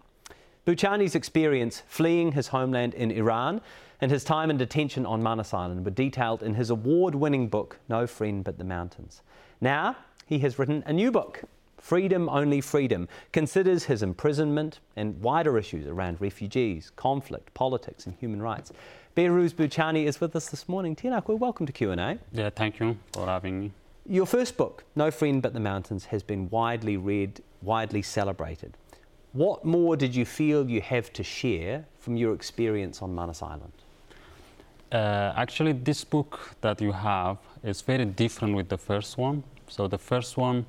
Boochani's 0.66 1.16
experience 1.16 1.83
fleeing 1.88 2.33
his 2.33 2.48
homeland 2.48 2.94
in 2.94 3.11
Iran 3.11 3.61
and 4.03 4.11
his 4.11 4.25
time 4.25 4.51
in 4.51 4.57
detention 4.57 5.07
on 5.07 5.23
Manus 5.23 5.55
Island 5.55 5.85
were 5.85 5.93
detailed 5.93 6.43
in 6.43 6.55
his 6.55 6.71
award 6.71 7.15
winning 7.15 7.49
book, 7.49 7.79
No 7.88 8.05
Friend 8.05 8.43
But 8.43 8.59
the 8.59 8.65
Mountains. 8.65 9.23
Now, 9.61 9.97
he 10.27 10.41
has 10.41 10.59
written 10.59 10.83
a 10.87 10.93
new 10.93 11.12
book 11.12 11.45
Freedom 11.79 12.29
Only 12.29 12.61
Freedom 12.61 13.09
considers 13.33 13.85
his 13.85 14.03
imprisonment 14.03 14.81
and 14.97 15.21
wider 15.21 15.57
issues 15.57 15.87
around 15.87 16.21
refugees, 16.21 16.91
conflict, 16.97 17.55
politics, 17.55 18.07
and 18.07 18.17
human 18.17 18.43
rights. 18.43 18.73
Behrouz 19.17 19.55
Boochani 19.55 20.05
is 20.05 20.21
with 20.21 20.35
us 20.35 20.49
this 20.49 20.69
morning. 20.69 20.97
Tēnā 20.97 21.25
welcome 21.38 21.67
to 21.67 21.73
Q&A. 21.73 22.19
Yeah, 22.33 22.51
thank 22.51 22.81
you 22.81 22.99
for 23.12 23.27
having 23.27 23.61
me. 23.61 23.73
Your 24.09 24.27
first 24.27 24.57
book, 24.57 24.83
No 24.97 25.12
Friend 25.12 25.41
But 25.41 25.55
the 25.55 25.61
Mountains, 25.61 26.07
has 26.07 26.25
been 26.25 26.51
widely 26.51 26.97
read, 26.97 27.41
widely 27.62 28.03
celebrated. 28.03 28.77
What 29.33 29.65
more 29.65 29.97
did 29.97 30.15
you 30.15 30.25
feel 30.25 30.69
you 30.69 30.81
have 30.81 31.12
to 31.12 31.23
share 31.23 31.85
from 32.01 32.17
your 32.17 32.35
experience 32.35 33.01
on 33.01 33.15
Manus 33.15 33.43
Island? 33.43 33.82
Uh, 34.92 35.33
actually, 35.37 35.72
this 35.72 36.05
book 36.05 36.55
that 36.61 36.78
you 36.83 36.92
have 36.92 37.38
is 37.64 37.81
very 37.81 38.05
different 38.05 38.55
with 38.55 38.68
the 38.68 38.76
first 38.76 39.16
one. 39.16 39.42
So 39.66 39.88
the 39.88 39.96
first 39.96 40.37
one 40.37 40.66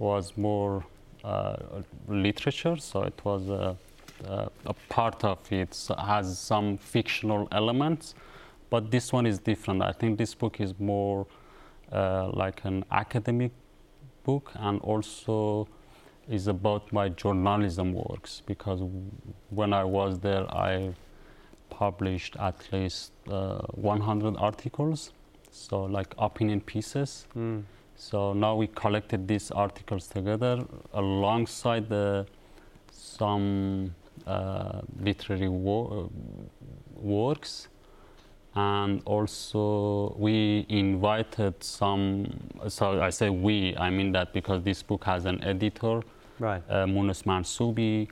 was 0.00 0.36
more 0.36 0.84
uh, 1.22 1.56
literature, 2.08 2.76
so 2.76 3.02
it 3.02 3.20
was 3.24 3.48
a, 3.48 3.76
uh, 4.28 4.48
a 4.66 4.74
part 4.88 5.22
of 5.22 5.38
it 5.52 5.78
has 5.96 6.38
some 6.40 6.76
fictional 6.76 7.46
elements, 7.52 8.16
but 8.68 8.90
this 8.90 9.12
one 9.12 9.26
is 9.26 9.38
different. 9.38 9.80
I 9.80 9.92
think 9.92 10.18
this 10.18 10.34
book 10.34 10.60
is 10.60 10.74
more 10.80 11.28
uh, 11.92 12.30
like 12.32 12.64
an 12.64 12.84
academic 12.90 13.52
book 14.24 14.50
and 14.56 14.80
also 14.80 15.68
is 16.28 16.48
about 16.48 16.92
my 16.92 17.10
journalism 17.10 17.92
works 17.92 18.42
because 18.44 18.80
when 19.50 19.72
I 19.72 19.84
was 19.84 20.18
there, 20.18 20.52
I 20.52 20.94
published 21.76 22.36
at 22.38 22.56
least 22.72 23.12
uh, 23.30 23.58
100 23.74 24.36
articles, 24.38 25.12
so 25.50 25.84
like 25.84 26.14
opinion 26.18 26.60
pieces. 26.60 27.26
Mm. 27.36 27.64
So 27.96 28.32
now 28.32 28.56
we 28.56 28.66
collected 28.68 29.28
these 29.28 29.50
articles 29.50 30.06
together 30.06 30.64
alongside 30.94 31.88
the, 31.88 32.26
some 32.90 33.94
uh, 34.26 34.80
literary 35.00 35.48
wo- 35.48 36.10
works. 36.94 37.68
And 38.54 39.02
also, 39.04 40.16
we 40.18 40.64
invited 40.70 41.62
some. 41.62 42.26
So 42.68 43.02
I 43.02 43.10
say 43.10 43.28
we, 43.28 43.76
I 43.76 43.90
mean 43.90 44.12
that 44.12 44.32
because 44.32 44.62
this 44.62 44.82
book 44.82 45.04
has 45.04 45.26
an 45.26 45.44
editor, 45.44 46.00
right? 46.38 46.62
Uh, 46.70 46.86
Mansoubi 46.86 48.08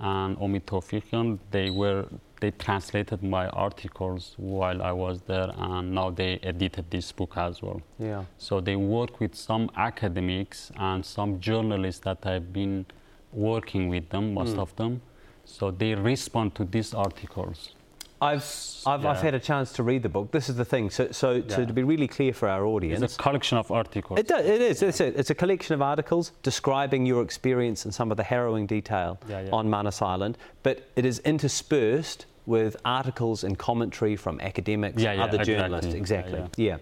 and 0.00 0.38
Omid 0.38 0.62
Tofighian. 0.62 1.38
They 1.50 1.68
were 1.68 2.06
they 2.42 2.50
translated 2.50 3.22
my 3.22 3.46
articles 3.66 4.34
while 4.36 4.82
I 4.82 4.90
was 4.90 5.22
there, 5.22 5.50
and 5.56 5.94
now 5.94 6.10
they 6.10 6.40
edited 6.42 6.90
this 6.90 7.12
book 7.12 7.34
as 7.36 7.62
well. 7.62 7.80
Yeah. 8.00 8.24
So 8.36 8.60
they 8.60 8.74
work 8.74 9.20
with 9.20 9.34
some 9.36 9.70
academics 9.76 10.72
and 10.76 11.06
some 11.06 11.38
journalists 11.38 12.00
that 12.08 12.26
I've 12.26 12.52
been 12.52 12.84
working 13.32 13.88
with 13.88 14.08
them, 14.10 14.34
most 14.34 14.56
mm. 14.56 14.64
of 14.64 14.74
them. 14.74 15.00
So 15.44 15.70
they 15.70 15.94
respond 15.94 16.56
to 16.56 16.64
these 16.64 16.92
articles. 16.94 17.76
I've, 18.20 18.44
I've, 18.86 19.04
I've 19.04 19.20
had 19.20 19.34
a 19.34 19.40
chance 19.40 19.72
to 19.72 19.82
read 19.82 20.02
the 20.04 20.08
book. 20.08 20.30
This 20.30 20.48
is 20.48 20.54
the 20.54 20.64
thing. 20.64 20.90
So, 20.90 21.10
so, 21.10 21.42
so 21.48 21.64
to 21.64 21.72
be 21.72 21.82
really 21.82 22.06
clear 22.06 22.32
for 22.32 22.48
our 22.48 22.64
audience, 22.64 23.02
It's 23.02 23.16
a 23.16 23.18
collection 23.18 23.58
of 23.58 23.70
articles. 23.72 24.20
It, 24.20 24.28
does, 24.28 24.46
it 24.46 24.60
is. 24.60 24.82
It's 24.82 25.00
a, 25.00 25.18
it's 25.18 25.30
a 25.30 25.34
collection 25.34 25.74
of 25.74 25.82
articles 25.82 26.30
describing 26.44 27.04
your 27.04 27.22
experience 27.22 27.84
and 27.84 27.92
some 27.92 28.12
of 28.12 28.16
the 28.16 28.22
harrowing 28.22 28.66
detail 28.66 29.18
Yeah, 29.28 29.40
yeah. 29.40 29.50
on 29.50 29.68
Manus 29.68 30.00
Island, 30.02 30.38
but 30.62 30.88
it 30.94 31.04
is 31.04 31.18
interspersed 31.20 32.26
with 32.46 32.76
articles 32.84 33.44
and 33.44 33.58
commentary 33.58 34.16
from 34.16 34.40
academics, 34.40 35.00
Yeah, 35.02 35.12
yeah, 35.12 35.24
other 35.24 35.40
exactly. 35.40 35.54
journalists. 35.54 35.92
Yeah, 35.92 35.98
Exactly. 35.98 36.42
Yeah, 36.56 36.78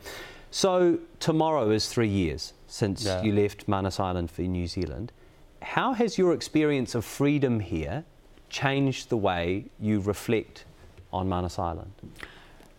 So 0.51 0.99
tomorrow 1.21 1.71
is 1.71 1.89
three 1.89 2.09
years 2.09 2.55
since 2.67 3.05
Yeah. 3.05 3.23
you 3.23 3.33
left 3.33 3.69
Manus 3.69 4.01
Island 4.01 4.31
for 4.31 4.43
New 4.43 4.67
Zealand. 4.67 5.13
How 5.63 5.93
has 5.93 6.19
your 6.19 6.33
experience 6.33 6.95
of 6.95 7.05
freedom 7.05 7.61
here 7.61 8.05
changed 8.49 9.11
the 9.11 9.17
way 9.17 9.67
you 9.79 10.01
reflect 10.01 10.65
on 11.13 11.29
Manus 11.29 11.59
Island? 11.59 11.93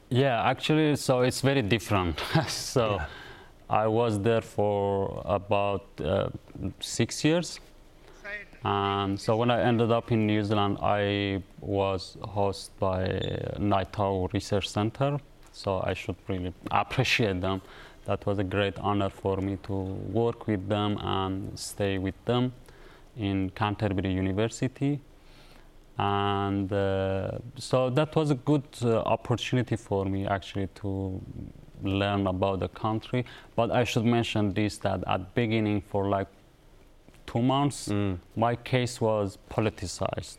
Yeah, 0.09 0.43
actually, 0.43 0.95
so 0.97 1.21
it's 1.21 1.39
very 1.41 1.61
different. 1.61 2.19
so 2.47 2.95
Yeah. 2.95 3.05
I 3.69 3.87
was 3.87 4.19
there 4.19 4.41
for 4.41 5.21
about 5.25 5.85
uh, 6.03 6.29
six 6.81 7.23
years. 7.23 7.59
And 8.63 9.19
so 9.19 9.35
when 9.37 9.49
I 9.49 9.61
ended 9.61 9.91
up 9.91 10.11
in 10.11 10.27
New 10.27 10.43
Zealand, 10.43 10.77
I 10.81 11.41
was 11.61 12.17
hosted 12.21 12.69
by 12.79 13.05
Ngāi 13.59 13.91
Tahu 13.91 14.31
Research 14.33 14.69
Center. 14.69 15.17
So 15.51 15.81
I 15.83 15.93
should 15.93 16.15
really 16.27 16.53
appreciate 16.71 17.41
them. 17.41 17.61
That 18.05 18.25
was 18.25 18.39
a 18.39 18.43
great 18.43 18.77
honor 18.79 19.09
for 19.09 19.37
me 19.37 19.57
to 19.63 19.73
work 19.73 20.47
with 20.47 20.67
them 20.67 20.97
and 21.01 21.57
stay 21.57 21.97
with 21.97 22.15
them 22.25 22.53
in 23.17 23.49
Canterbury 23.51 24.13
University 24.13 25.01
and 25.97 26.71
uh, 26.73 27.37
so 27.57 27.89
that 27.89 28.15
was 28.15 28.31
a 28.31 28.35
good 28.35 28.63
uh, 28.83 28.99
opportunity 29.01 29.75
for 29.75 30.05
me 30.05 30.25
actually 30.25 30.67
to 30.73 31.21
learn 31.83 32.27
about 32.27 32.59
the 32.59 32.69
country 32.69 33.25
but 33.55 33.71
i 33.71 33.83
should 33.83 34.05
mention 34.05 34.53
this 34.53 34.77
that 34.77 35.03
at 35.07 35.33
beginning 35.35 35.81
for 35.81 36.09
like 36.09 36.27
two 37.31 37.41
months 37.41 37.87
Mm. 37.89 38.17
my 38.35 38.55
case 38.71 38.95
was 39.07 39.37
politicized 39.55 40.37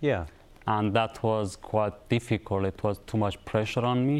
Yeah. 0.00 0.24
and 0.66 0.92
that 0.98 1.22
was 1.22 1.56
quite 1.56 1.94
difficult 2.08 2.64
it 2.72 2.82
was 2.82 2.96
too 3.10 3.18
much 3.18 3.36
pressure 3.44 3.84
on 3.92 3.98
me 4.06 4.18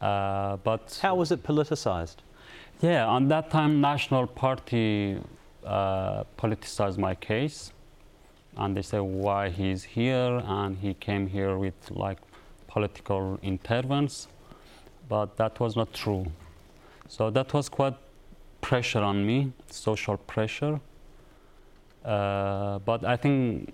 uh, 0.00 0.56
but 0.68 0.98
How 1.02 1.14
was 1.14 1.30
it 1.32 1.42
politicized? 1.42 2.16
yeah, 2.80 3.06
on 3.16 3.28
that 3.28 3.50
time, 3.50 3.80
National 3.80 4.26
Party 4.26 5.16
uh, 5.64 6.24
politicized 6.36 6.98
my 6.98 7.14
case, 7.14 7.72
and 8.56 8.76
they 8.76 8.82
said 8.82 9.00
why 9.00 9.48
he's 9.48 9.82
here, 9.84 10.42
and 10.44 10.76
he 10.84 10.92
came 10.94 11.26
here 11.26 11.56
with 11.56 11.74
like 11.90 12.18
political 12.68 13.38
intervents, 13.42 14.28
but 15.08 15.36
that 15.36 15.58
was 15.60 15.74
not 15.76 15.90
true. 15.94 16.26
So 17.08 17.30
that 17.30 17.54
was 17.54 17.68
quite 17.70 17.96
pressure 18.60 19.02
on 19.02 19.24
me, 19.24 19.52
social 19.70 20.16
pressure. 20.18 20.80
Uh, 22.04 22.78
but 22.80 23.04
I 23.04 23.16
think 23.16 23.72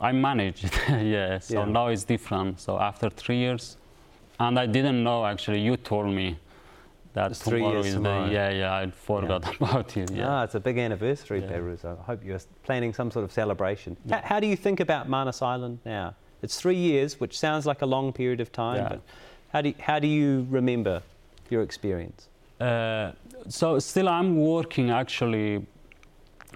I 0.00 0.12
managed. 0.12 0.64
yeah. 0.88 1.38
So 1.38 1.54
Yeah. 1.60 1.64
now 1.66 1.88
it's 1.88 2.04
different. 2.04 2.60
So 2.60 2.78
after 2.78 3.10
three 3.10 3.38
years, 3.38 3.76
and 4.40 4.58
I 4.58 4.66
didn't 4.66 5.02
know 5.02 5.24
actually. 5.26 5.60
You 5.60 5.76
told 5.76 6.06
me 6.14 6.36
that 7.14 7.30
It's 7.32 7.42
three 7.42 7.58
tomorrow 7.58 7.74
years 7.74 7.86
is 7.86 7.94
tomorrow. 7.94 8.26
the 8.26 8.32
yeah 8.32 8.50
yeah. 8.50 8.74
I 8.74 8.90
forgot 8.90 9.54
about 9.60 9.96
it. 9.96 10.10
Yeah. 10.10 10.28
Ah, 10.28 10.44
it's 10.44 10.54
a 10.54 10.60
big 10.60 10.78
anniversary, 10.78 11.40
Yeah. 11.40 11.50
Perusa. 11.52 11.98
I 12.00 12.02
hope 12.04 12.24
you're 12.24 12.40
planning 12.64 12.94
some 12.94 13.10
sort 13.10 13.24
of 13.24 13.32
celebration. 13.32 13.96
Yeah. 14.06 14.16
How, 14.22 14.22
how 14.34 14.40
do 14.40 14.46
you 14.46 14.56
think 14.56 14.80
about 14.80 15.08
Manus 15.08 15.42
Island 15.42 15.78
now? 15.84 16.14
It's 16.42 16.58
three 16.60 16.76
years, 16.76 17.20
which 17.20 17.38
sounds 17.38 17.66
like 17.66 17.82
a 17.82 17.86
long 17.86 18.12
period 18.12 18.40
of 18.40 18.50
time, 18.50 18.76
Yeah. 18.78 18.88
but 18.88 19.00
how 19.52 19.60
do, 19.62 19.68
you, 19.68 19.74
how 19.78 19.98
do 20.00 20.08
you 20.08 20.46
remember 20.50 21.02
your 21.50 21.62
experience? 21.62 22.28
Uh, 22.60 23.12
so 23.48 23.78
still 23.78 24.08
I'm 24.08 24.36
working 24.36 24.90
actually 24.90 25.64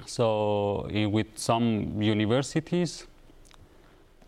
so 0.05 0.87
in, 0.91 1.11
with 1.13 1.27
some 1.37 2.01
universities 2.03 3.07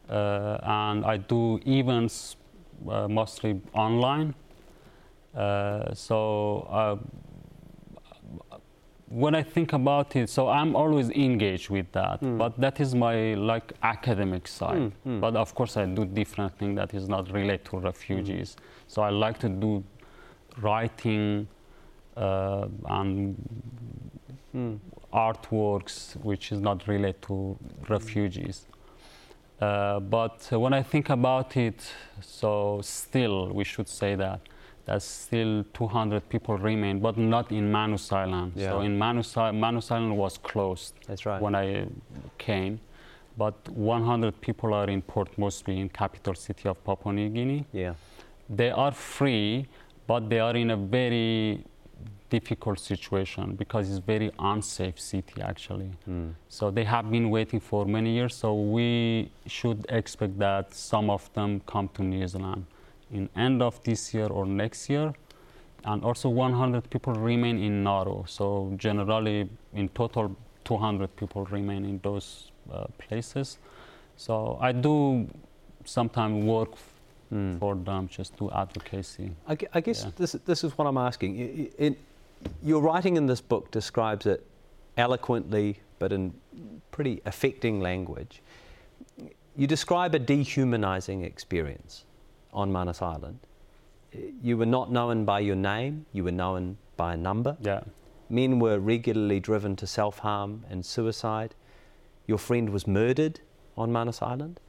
uh, 0.08 0.58
and 0.62 1.04
I 1.04 1.16
do 1.18 1.60
events 1.66 2.36
uh, 2.88 3.06
mostly 3.08 3.60
online 3.74 4.34
uh, 5.36 5.92
so 5.94 6.66
uh, 6.70 6.96
when 9.10 9.34
I 9.34 9.42
think 9.42 9.72
about 9.72 10.16
it 10.16 10.28
so 10.28 10.48
I'm 10.48 10.76
always 10.76 11.10
engaged 11.10 11.70
with 11.70 11.90
that 11.92 12.20
Mm. 12.20 12.38
but 12.38 12.58
that 12.60 12.80
is 12.80 12.94
my 12.94 13.34
like 13.34 13.72
academic 13.82 14.46
side 14.48 14.76
Mm, 14.80 14.92
mm. 15.06 15.20
but 15.20 15.36
of 15.36 15.54
course 15.54 15.76
I 15.76 15.86
do 15.86 16.04
different 16.04 16.52
thing 16.58 16.74
that 16.74 16.92
is 16.94 17.08
not 17.08 17.30
related 17.32 17.64
to 17.70 17.78
refugees 17.78 18.56
so 18.86 19.02
I 19.02 19.10
like 19.10 19.38
to 19.40 19.48
do 19.48 19.82
writing 20.60 21.46
uh, 22.16 22.66
and 22.88 23.36
Mm. 24.54 24.78
Artworks 25.12 26.16
which 26.22 26.52
is 26.52 26.60
not 26.60 26.86
related 26.86 27.22
to 27.22 27.56
refugees. 27.88 28.66
Uh, 29.60 29.98
but 30.00 30.46
when 30.52 30.72
I 30.72 30.82
think 30.82 31.10
about 31.10 31.56
it, 31.56 31.82
so 32.20 32.80
still 32.82 33.52
we 33.52 33.64
should 33.64 33.88
say 33.88 34.14
that 34.14 34.40
that 34.84 35.02
still 35.02 35.64
200 35.74 36.28
people 36.30 36.56
remain, 36.56 36.98
but 36.98 37.18
not 37.18 37.52
in 37.52 37.70
Manus 37.70 38.10
Island. 38.10 38.52
So 38.56 38.80
in 38.80 38.98
Manus, 38.98 39.36
Manus 39.36 39.90
Island 39.90 40.16
was 40.16 40.38
closed 40.38 40.94
That's 41.06 41.26
right. 41.26 41.42
when 41.42 41.54
I 41.54 41.88
came, 42.38 42.80
but 43.36 43.68
100 43.68 44.40
people 44.40 44.72
are 44.72 44.88
in 44.88 45.02
port 45.02 45.36
mostly 45.36 45.78
in 45.78 45.88
capital 45.90 46.34
city 46.34 46.68
of 46.68 46.82
Papua 46.84 47.12
New 47.12 47.28
Guinea 47.28 47.64
yeah. 47.72 47.94
they 48.48 48.70
are 48.70 48.92
free, 48.92 49.66
but 50.06 50.28
they 50.28 50.40
are 50.40 50.56
in 50.56 50.70
a 50.70 50.76
very 50.76 51.64
difficult 52.30 52.78
situation 52.78 53.54
because 53.56 53.88
it's 53.90 53.98
very 53.98 54.30
unsafe 54.38 54.98
city 55.00 55.40
actually. 55.42 55.90
Mm. 56.08 56.34
So 56.48 56.70
they 56.70 56.84
have 56.84 57.10
been 57.10 57.30
waiting 57.30 57.60
for 57.60 57.86
many 57.86 58.10
years. 58.14 58.34
So 58.34 58.54
we 58.54 59.30
should 59.46 59.86
expect 59.88 60.38
that 60.38 60.74
some 60.74 61.10
of 61.10 61.30
them 61.34 61.60
come 61.66 61.88
to 61.94 62.02
New 62.02 62.26
Zealand 62.28 62.64
in 63.10 63.28
end 63.36 63.62
of 63.62 63.82
this 63.84 64.12
year 64.14 64.26
or 64.26 64.44
next 64.46 64.90
year. 64.90 65.12
And 65.84 66.04
also 66.04 66.28
100 66.28 66.90
people 66.90 67.12
remain 67.14 67.58
in 67.58 67.82
Nauru. 67.84 68.24
So 68.26 68.72
generally, 68.76 69.48
in 69.74 69.88
total, 69.90 70.36
200 70.64 71.16
people 71.16 71.44
remain 71.46 71.84
in 71.84 72.00
those 72.02 72.50
uh, 72.72 72.86
places. 72.98 73.58
So 74.16 74.58
I 74.60 74.72
do 74.72 75.26
sometimes 75.84 76.44
work 76.44 76.70
Mm. 77.30 77.58
for 77.58 77.74
them, 77.74 78.08
just 78.08 78.34
do 78.38 78.50
advocacy. 78.50 79.30
I, 79.46 79.54
I 79.74 79.80
guess 79.82 80.02
Yeah. 80.04 80.10
this, 80.16 80.32
this 80.46 80.64
is 80.64 80.72
what 80.78 80.86
I'm 80.86 80.96
asking. 80.96 81.36
Y- 81.36 81.50
y- 81.58 81.70
In, 81.86 81.96
your 82.62 82.80
writing 82.82 83.16
in 83.16 83.26
this 83.26 83.40
book 83.40 83.70
describes 83.70 84.26
it 84.26 84.44
eloquently, 84.96 85.80
but 85.98 86.12
in 86.12 86.34
pretty 86.90 87.20
affecting 87.26 87.80
language. 87.80 88.42
You 89.56 89.66
describe 89.66 90.14
a 90.14 90.18
dehumanizing 90.18 91.24
experience 91.24 92.04
on 92.52 92.72
Manus 92.72 93.02
Island. 93.02 93.40
You 94.42 94.56
were 94.56 94.66
not 94.66 94.90
known 94.90 95.24
by 95.24 95.40
your 95.40 95.56
name, 95.56 96.06
you 96.12 96.24
were 96.24 96.32
known 96.32 96.78
by 96.96 97.14
a 97.14 97.16
number. 97.16 97.56
Yeah. 97.60 97.82
Men 98.30 98.58
were 98.58 98.78
regularly 98.78 99.40
driven 99.40 99.76
to 99.76 99.86
self 99.86 100.18
harm 100.18 100.64
and 100.68 100.84
suicide. 100.84 101.54
Your 102.26 102.38
friend 102.38 102.70
was 102.70 102.86
murdered 102.86 103.40
on 103.76 103.90
Manus 103.90 104.20
Island. 104.22 104.60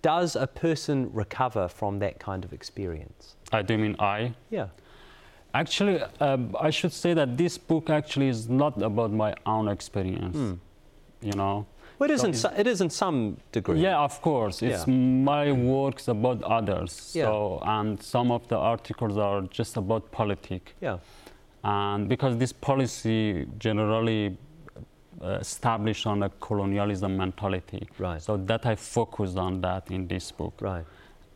Does 0.00 0.34
a 0.34 0.46
person 0.46 1.12
recover 1.12 1.68
from 1.68 1.98
that 2.00 2.18
kind 2.18 2.44
of 2.44 2.52
experience? 2.52 3.36
I 3.52 3.62
do 3.62 3.78
mean 3.78 3.94
I. 3.98 4.34
Yeah. 4.50 4.68
Actually, 5.54 6.00
um, 6.20 6.56
I 6.58 6.70
should 6.70 6.92
say 6.92 7.14
that 7.14 7.36
this 7.36 7.58
book 7.58 7.90
actually 7.90 8.28
is 8.28 8.48
not 8.48 8.80
about 8.80 9.12
my 9.12 9.34
own 9.44 9.68
experience. 9.68 10.36
Hmm. 10.36 10.54
You 11.20 11.32
know. 11.32 11.66
Well, 11.98 12.10
it 12.10 12.14
is, 12.14 12.20
So 12.22 12.26
in, 12.28 12.34
so, 12.34 12.52
it 12.56 12.66
is 12.66 12.80
in 12.80 12.90
some 12.90 13.36
degree. 13.52 13.80
Yeah, 13.80 14.00
of 14.00 14.20
course. 14.22 14.62
It's 14.62 14.86
Yeah. 14.86 14.94
my 14.94 15.52
works 15.52 16.08
about 16.08 16.42
others. 16.42 17.12
Yeah. 17.14 17.26
So, 17.26 17.60
and 17.62 18.02
some 18.02 18.32
of 18.32 18.48
the 18.48 18.56
articles 18.56 19.16
are 19.18 19.42
just 19.42 19.76
about 19.76 20.10
politics. 20.10 20.72
Yeah. 20.80 20.98
And 21.62 22.08
because 22.08 22.36
this 22.38 22.52
policy 22.52 23.46
generally 23.58 24.36
uh, 25.22 25.38
established 25.40 26.06
on 26.06 26.24
a 26.24 26.30
colonialism 26.40 27.16
mentality. 27.16 27.88
Right. 27.98 28.20
So 28.20 28.36
that 28.36 28.66
I 28.66 28.74
focused 28.74 29.36
on 29.36 29.60
that 29.60 29.88
in 29.90 30.08
this 30.08 30.32
book. 30.32 30.54
Right. 30.60 30.84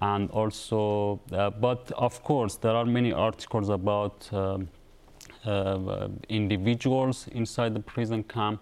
And 0.00 0.30
also, 0.30 1.20
uh, 1.32 1.50
but 1.50 1.90
of 1.92 2.22
course, 2.22 2.56
there 2.56 2.72
are 2.72 2.85
many 2.85 3.12
articles 3.12 3.68
about 3.68 4.28
um, 4.32 4.68
uh, 5.44 6.09
individuals 6.28 7.28
inside 7.32 7.74
the 7.74 7.80
prison 7.80 8.22
camp. 8.24 8.61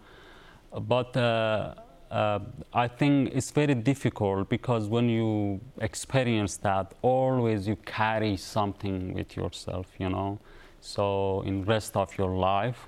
But 0.72 1.16
uh, 1.16 1.74
uh, 2.10 2.38
I 2.72 2.88
think 2.88 3.30
it's 3.34 3.50
very 3.50 3.74
difficult 3.74 4.48
because 4.48 4.88
when 4.88 5.08
you 5.08 5.60
experience 5.80 6.56
that, 6.58 6.94
always 7.02 7.66
you 7.66 7.76
carry 7.84 8.36
something 8.36 9.14
with 9.14 9.36
yourself, 9.36 9.86
you 9.98 10.08
know. 10.08 10.38
So 10.80 11.42
in 11.46 11.64
rest 11.64 11.96
of 11.96 12.16
your 12.18 12.36
life. 12.36 12.86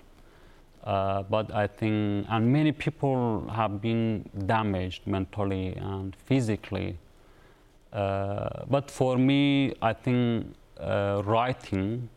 Uh, 0.85 1.25
but 1.25 1.53
I 1.53 1.67
think, 1.67 2.27
and 2.29 2.53
many 2.53 2.71
people 2.71 3.49
have 3.53 3.81
been 3.81 4.31
damaged 4.47 5.07
mentally 5.07 5.75
and 5.77 6.15
physically 6.15 6.99
Uh, 7.06 7.06
but 7.97 8.91
for 8.91 9.17
me, 9.17 9.75
I 9.81 9.93
think 9.93 10.55
uh, 10.79 11.23
writing 11.25 12.09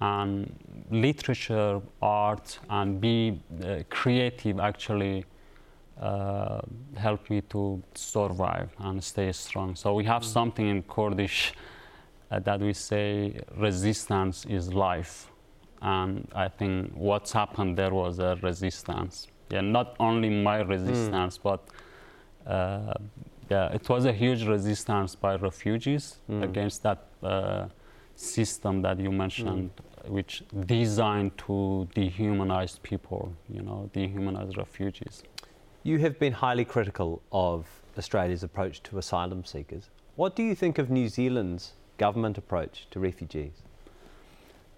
and 0.00 0.54
literature, 0.90 1.80
art, 2.00 2.58
and 2.70 3.00
be 3.00 3.40
uh, 3.62 3.82
creative 3.90 4.58
actually 4.58 5.24
uh, 6.00 6.60
help 6.96 7.28
me 7.28 7.42
to 7.42 7.82
survive 7.94 8.70
and 8.78 9.04
stay 9.04 9.30
strong. 9.32 9.76
So 9.76 9.92
we 9.92 10.04
have 10.04 10.24
something 10.24 10.66
in 10.66 10.82
Kurdish 10.84 11.52
uh, 12.30 12.38
that 12.38 12.60
we 12.60 12.72
say 12.72 13.40
resistance 13.56 14.46
is 14.46 14.72
life. 14.72 15.30
And 15.82 16.26
I 16.34 16.48
think 16.48 16.92
what's 16.94 17.32
happened 17.32 17.76
there 17.76 17.92
was 17.92 18.18
a 18.18 18.38
resistance. 18.42 19.28
Yeah, 19.50 19.60
not 19.60 19.96
only 20.00 20.30
my 20.30 20.60
resistance, 20.60 21.36
but 21.38 21.60
uh, 22.46 22.94
yeah, 23.50 23.74
it 23.74 23.88
was 23.88 24.04
a 24.04 24.12
huge 24.12 24.46
resistance 24.46 25.14
by 25.16 25.34
refugees 25.36 26.04
Mm. 26.28 26.42
against 26.44 26.82
that 26.82 26.98
uh, 27.22 27.66
system 28.14 28.82
that 28.82 28.98
you 29.00 29.10
mentioned, 29.10 29.70
which 30.06 30.42
designed 30.66 31.32
to 31.46 31.88
dehumanize 31.96 32.80
people, 32.82 33.32
you 33.56 33.62
know, 33.62 33.90
dehumanize 33.94 34.56
refugees. 34.56 35.22
You 35.82 35.98
have 35.98 36.18
been 36.18 36.32
highly 36.32 36.64
critical 36.64 37.20
of 37.32 37.66
Australia's 37.98 38.42
approach 38.42 38.82
to 38.84 38.98
asylum 38.98 39.44
seekers. 39.44 39.90
What 40.16 40.36
do 40.36 40.42
you 40.42 40.54
think 40.54 40.78
of 40.78 40.90
New 40.90 41.08
Zealand's 41.08 41.72
government 41.98 42.38
approach 42.38 42.86
to 42.92 43.00
refugees? 43.00 43.52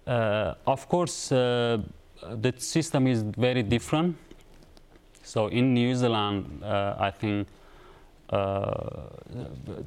Uh, 0.07 0.55
of 0.65 0.87
course, 0.89 1.31
uh, 1.31 1.77
the 2.41 2.53
system 2.57 3.07
is 3.07 3.21
very 3.37 3.63
different. 3.63 4.15
So 5.23 5.47
in 5.47 5.73
New 5.73 5.95
Zealand, 5.95 6.63
uh, 6.63 6.95
I 6.99 7.11
think 7.11 7.47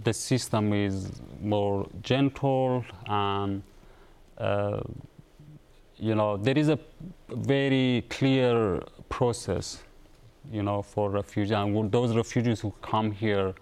the 0.05 0.12
system 0.12 0.72
is 0.72 1.11
more 1.40 1.86
gentle 2.03 2.84
and 3.07 3.62
uh, 4.38 4.80
you 5.97 6.14
know 6.14 6.36
there 6.36 6.59
is 6.59 6.68
a 6.68 6.78
very 7.28 8.05
clear 8.09 8.82
process 9.09 9.82
you 10.53 10.62
know 10.62 10.82
for 10.82 11.11
refugees. 11.11 11.53
And 11.53 11.90
those 11.90 12.14
refugees 12.14 12.61
who 12.61 12.72
come 12.82 13.11
here 13.11 13.55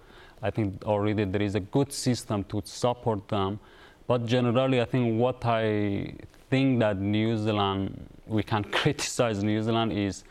i 0.43 0.51
think 0.51 0.85
already 0.85 1.25
there 1.25 1.43
is 1.43 1.55
a 1.55 1.61
good 1.61 1.93
system 1.93 2.45
to 2.45 2.61
support 2.65 3.27
them. 3.29 3.59
But 4.07 4.27
generally 4.27 4.81
i 4.83 4.85
think 4.85 5.19
what 5.19 5.45
i 5.47 6.15
think 6.51 6.81
that 6.81 6.99
new 6.99 7.39
zealand 7.39 8.07
we 8.27 8.43
can 8.43 8.65
criticize 8.79 9.43
new 9.43 9.63
zealand 9.63 9.93
is 9.93 10.25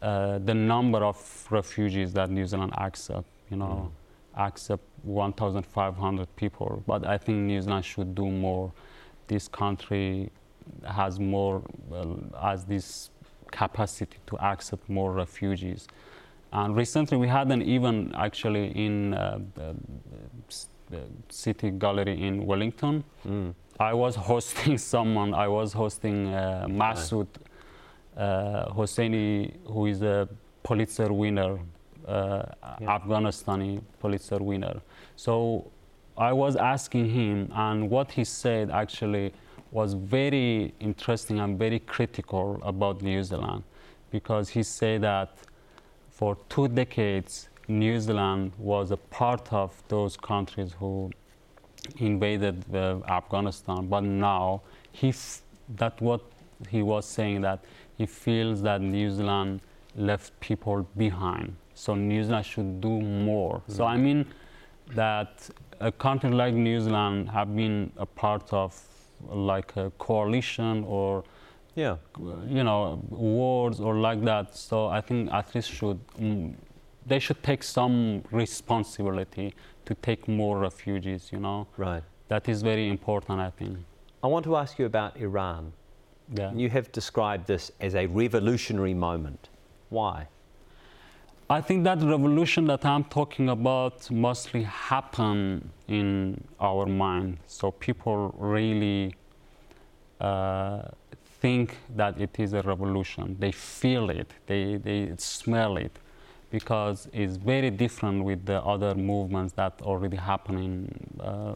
uh, 0.00 0.38
the 0.38 0.54
number 0.54 1.04
of 1.04 1.46
refugees 1.50 2.12
that 2.12 2.30
new 2.30 2.46
zealand 2.46 2.72
accept 2.78 3.26
you 3.54 3.60
know 3.60 3.92
accept 4.36 4.82
1500 5.04 6.36
people. 6.36 6.82
But 6.86 7.06
i 7.06 7.16
think 7.18 7.36
new 7.52 7.60
zealand 7.60 7.84
should 7.84 8.14
do 8.14 8.28
more. 8.46 8.72
This 9.32 9.48
country 9.48 10.30
has 10.98 11.20
more 11.20 11.62
well, 11.88 12.18
has 12.48 12.64
this 12.64 13.10
capacity 13.50 14.18
to 14.26 14.34
accept 14.52 14.88
more 14.88 15.12
refugees. 15.12 15.86
And 16.52 16.76
recently 16.76 17.16
we 17.24 17.28
had 17.28 17.50
an 17.56 17.62
event 17.62 18.12
actually 18.26 18.66
in 18.86 19.14
uh, 19.14 19.38
the, 19.54 19.68
the 20.90 21.02
city 21.28 21.70
gallery 21.70 22.16
in 22.26 22.46
wellington. 22.46 23.04
Mm. 23.26 23.54
I 23.78 23.92
was 24.04 24.14
hosting 24.30 24.78
someone. 24.78 25.30
I 25.34 25.48
was 25.48 25.72
hosting 25.72 26.18
uh, 26.34 26.66
Masoud 26.68 27.28
uh, 28.16 28.66
Hossaini, 28.76 29.52
who 29.66 29.86
is 29.86 30.02
a 30.02 30.28
Pulitzer 30.62 31.12
winner, 31.12 31.58
Yeah. 32.06 32.98
Afghanistani 32.98 33.80
Pulitzer 34.00 34.38
winner. 34.38 34.80
So 35.16 35.70
I 36.16 36.32
was 36.32 36.56
asking 36.56 37.10
him, 37.10 37.50
and 37.54 37.90
what 37.90 38.12
he 38.12 38.24
said 38.24 38.70
actually 38.70 39.32
was 39.70 39.94
very 39.94 40.74
interesting 40.80 41.40
and 41.40 41.58
very 41.58 41.80
critical 41.80 42.60
about 42.62 43.02
New 43.02 43.22
Zealand, 43.22 43.64
because 44.10 44.48
he 44.48 44.62
said 44.62 45.02
that 45.02 45.30
for 46.10 46.36
two 46.48 46.68
decades, 46.68 47.48
New 47.66 47.98
Zealand 47.98 48.52
was 48.58 48.90
a 48.90 48.96
part 48.96 49.52
of 49.52 49.82
those 49.88 50.16
countries 50.16 50.74
who 50.78 51.10
invaded 51.98 52.64
uh, 52.74 52.98
Afghanistan, 53.08 53.86
but 53.88 54.04
now 54.04 54.62
he 54.92 55.08
f- 55.08 55.42
that 55.76 56.00
what 56.00 56.20
he 56.68 56.82
was 56.82 57.04
saying 57.06 57.40
that 57.40 57.64
he 57.98 58.06
feels 58.06 58.62
that 58.62 58.80
New 58.80 59.10
Zealand 59.10 59.60
left 59.96 60.38
people 60.40 60.86
behind. 60.96 61.56
So 61.74 61.94
New 61.94 62.22
Zealand 62.24 62.46
should 62.46 62.80
do 62.80 63.00
more. 63.00 63.62
So 63.68 63.84
I 63.84 63.96
mean 63.96 64.26
that 64.94 65.50
a 65.80 65.90
country 65.92 66.30
like 66.30 66.54
New 66.54 66.80
Zealand 66.80 67.28
have 67.30 67.54
been 67.54 67.92
a 67.96 68.06
part 68.06 68.52
of 68.52 68.80
like 69.28 69.76
a 69.76 69.90
coalition 69.98 70.84
or 70.86 71.24
Yeah. 71.76 71.96
you 72.56 72.62
know 72.62 73.00
wars 73.10 73.80
or 73.80 73.94
like 73.96 74.22
that. 74.24 74.54
So 74.56 74.86
I 74.86 75.00
think 75.00 75.30
athletes 75.32 75.66
should 75.66 75.98
mm, 76.18 76.54
they 77.06 77.18
should 77.18 77.42
take 77.42 77.62
some 77.62 78.22
responsibility 78.30 79.54
to 79.86 79.94
take 79.94 80.28
more 80.28 80.58
refugees. 80.58 81.30
You 81.32 81.40
know 81.40 81.66
Right. 81.76 82.02
that 82.28 82.48
is 82.48 82.62
very 82.62 82.88
important. 82.88 83.40
I 83.40 83.50
think. 83.50 83.78
I 84.22 84.26
want 84.26 84.44
to 84.44 84.56
ask 84.56 84.78
you 84.78 84.86
about 84.86 85.16
Iran. 85.16 85.72
Yeah. 86.40 86.52
You 86.54 86.70
have 86.70 86.90
described 86.92 87.46
this 87.46 87.70
as 87.80 87.94
a 87.94 88.06
revolutionary 88.06 88.94
moment. 88.94 89.48
Why? 89.90 90.28
I 91.50 91.60
think 91.60 91.84
that 91.84 92.00
revolution 92.02 92.66
that 92.66 92.86
I'm 92.86 93.04
talking 93.04 93.50
about 93.50 94.10
mostly 94.10 94.62
happen 94.62 95.70
in 95.88 96.42
our 96.58 96.86
mind. 96.86 97.36
So 97.46 97.70
people 97.70 98.34
really 98.38 99.14
uh, 100.20 100.82
think 101.40 101.76
that 101.96 102.18
it 102.18 102.40
is 102.40 102.54
a 102.54 102.62
revolution. 102.62 103.36
They 103.38 103.52
feel 103.52 104.08
it. 104.08 104.30
They 104.46 104.76
they 104.76 105.12
smell 105.18 105.76
it, 105.76 105.98
because 106.50 107.08
it's 107.12 107.36
very 107.36 107.70
different 107.70 108.24
with 108.24 108.46
the 108.46 108.62
other 108.62 108.94
movements 108.94 109.52
that 109.54 109.72
already 109.82 110.16
happening 110.16 110.72
uh, 111.20 111.54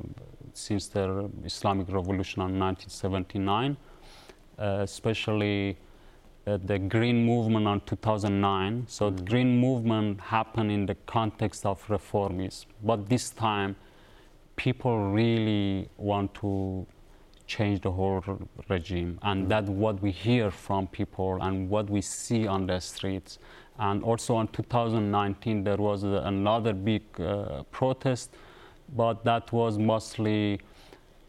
since 0.53 0.89
the 0.89 1.31
Islamic 1.45 1.89
Revolution 1.89 2.43
in 2.43 2.59
1979, 2.59 3.77
uh, 4.59 4.81
especially 4.83 5.79
the 6.57 6.79
Green 6.79 7.25
Movement 7.25 7.67
on 7.67 7.81
2009. 7.81 8.85
So 8.89 9.11
the 9.11 9.23
Green 9.23 9.59
Movement 9.59 10.21
happened 10.21 10.71
in 10.71 10.87
the 10.87 10.95
context 11.07 11.67
of 11.67 11.87
reformism, 11.89 12.67
but 12.83 13.09
this 13.09 13.31
time 13.31 13.77
people 14.57 15.11
really 15.11 15.89
want 15.97 16.35
to 16.35 16.87
change 17.47 17.81
the 17.81 17.91
whole 17.91 18.23
regime, 18.69 19.19
and 19.23 19.49
that's 19.49 19.71
what 19.71 20.01
we 20.03 20.11
hear 20.11 20.51
from 20.51 20.87
people 20.87 21.39
and 21.41 21.69
what 21.71 21.89
we 21.89 22.01
see 22.01 22.47
on 22.47 22.67
the 22.67 22.79
streets. 22.79 23.39
And 23.79 24.03
also 24.03 24.39
in 24.41 24.49
2019 24.49 25.65
there 25.65 25.77
was 25.77 26.05
uh, 26.05 26.23
another 26.25 26.73
big 26.73 27.03
uh, 27.21 27.63
protest, 27.71 28.35
but 28.95 29.25
that 29.25 29.51
was 29.53 29.79
mostly 29.79 30.61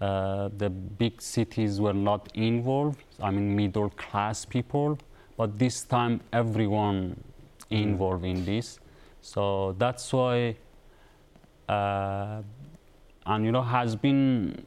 uh, 0.01 0.49
the 0.57 0.69
big 0.69 1.21
cities 1.21 1.81
were 1.81 1.93
not 1.93 2.29
involved. 2.33 3.03
I 3.21 3.31
mean, 3.31 3.55
middle 3.55 3.89
class 3.91 4.45
people, 4.45 4.97
but 5.39 5.57
this 5.57 5.83
time 5.83 6.19
everyone 6.33 7.15
involved 7.69 8.25
in 8.25 8.43
this. 8.43 8.77
So 9.21 9.73
that's 9.77 10.11
why, 10.11 10.57
uh, 11.69 12.41
and 13.25 13.45
you 13.45 13.51
know, 13.53 13.61
has 13.61 13.95
been, 13.95 14.65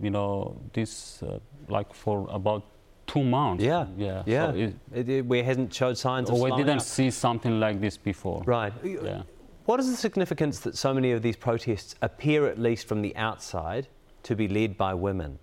you 0.00 0.10
know, 0.10 0.56
this 0.72 1.24
uh, 1.24 1.40
like 1.68 1.92
for 1.92 2.28
about 2.30 2.62
two 3.08 3.24
months. 3.24 3.64
Yeah. 3.64 3.86
yeah, 3.96 4.22
Yeah. 4.24 4.52
So 4.52 4.58
it, 4.58 4.74
It, 4.94 5.08
it, 5.08 5.26
we 5.26 5.42
hadn't 5.42 5.74
showed 5.74 5.98
signs 5.98 6.30
of 6.30 6.38
we 6.38 6.52
didn't 6.52 6.78
up. 6.78 6.82
see 6.96 7.10
something 7.10 7.58
like 7.58 7.80
this 7.80 7.96
before. 7.96 8.44
Right. 8.46 8.72
Yeah. 8.84 9.22
What 9.64 9.80
is 9.80 9.90
the 9.90 9.96
significance 9.96 10.60
that 10.60 10.76
so 10.76 10.94
many 10.94 11.10
of 11.10 11.22
these 11.22 11.36
protests 11.36 11.96
appear, 12.00 12.46
at 12.46 12.58
least 12.60 12.86
from 12.86 13.02
the 13.02 13.16
outside, 13.16 13.88
to 14.22 14.36
be 14.36 14.46
led 14.46 14.76
by 14.76 14.94
women? 14.94 15.40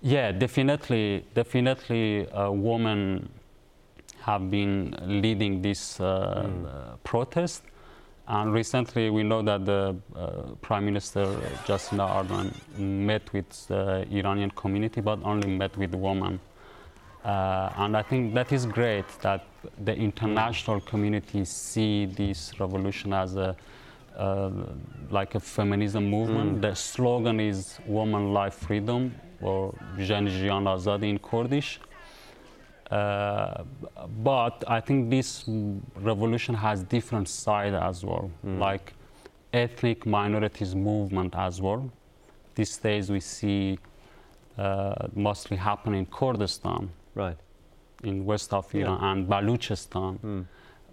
Yeah, 0.00 0.30
definitely, 0.30 1.24
definitely, 1.34 2.30
uh, 2.30 2.52
women 2.52 3.28
have 4.28 4.50
been 4.50 4.94
leading 5.22 5.62
this 5.62 5.82
uh, 6.00 6.46
protest. 7.02 7.62
And 8.26 8.52
recently, 8.52 9.08
we 9.08 9.22
know 9.22 9.40
that 9.50 9.64
the 9.64 9.96
uh, 10.14 10.42
Prime 10.60 10.84
Minister 10.84 11.24
Jacinda 11.66 12.06
Ardern 12.16 12.48
met 12.78 13.32
with 13.32 13.48
the 13.68 14.06
Iranian 14.10 14.50
community, 14.50 15.00
but 15.00 15.18
only 15.24 15.48
met 15.48 15.74
with 15.78 15.94
women. 15.94 16.40
Uh, 17.24 17.82
and 17.82 17.96
I 17.96 18.02
think 18.02 18.34
that 18.34 18.52
is 18.52 18.66
great 18.66 19.08
that 19.22 19.46
the 19.88 19.94
international 19.94 20.80
community 20.80 21.44
see 21.46 22.04
this 22.04 22.60
revolution 22.60 23.12
as 23.14 23.36
a 23.36 23.56
uh, 24.16 24.50
like 25.10 25.34
a 25.36 25.40
feminism 25.40 26.04
movement. 26.10 26.60
The 26.60 26.74
slogan 26.74 27.40
is 27.40 27.78
"Woman, 27.86 28.24
Life, 28.38 28.56
Freedom" 28.66 29.14
or 29.40 29.74
"Jin 29.96 30.26
Jiyan 30.26 30.64
Azadi" 30.74 31.08
in 31.14 31.18
Kurdish. 31.18 31.80
Uh, 32.90 33.64
but 34.24 34.64
I 34.66 34.80
think 34.80 35.10
this 35.10 35.44
revolution 35.96 36.54
has 36.54 36.82
different 36.82 37.28
side 37.28 37.74
as 37.74 38.04
well. 38.04 38.30
Like 38.42 38.94
ethnic 39.52 40.06
minorities 40.06 40.74
movement 40.74 41.34
as 41.36 41.60
well. 41.60 41.90
These 42.54 42.76
days 42.78 43.10
we 43.10 43.20
see 43.20 43.78
uh, 44.58 45.06
mostly 45.14 45.56
happen 45.56 45.94
in 45.94 46.06
Kurdistan, 46.06 46.90
Right. 47.14 47.36
in 48.02 48.24
west 48.24 48.52
of 48.52 48.72
Yeah. 48.74 48.80
Iran, 48.86 49.04
and 49.04 49.28
Baluchistan. 49.28 50.18
Mm. 50.18 50.44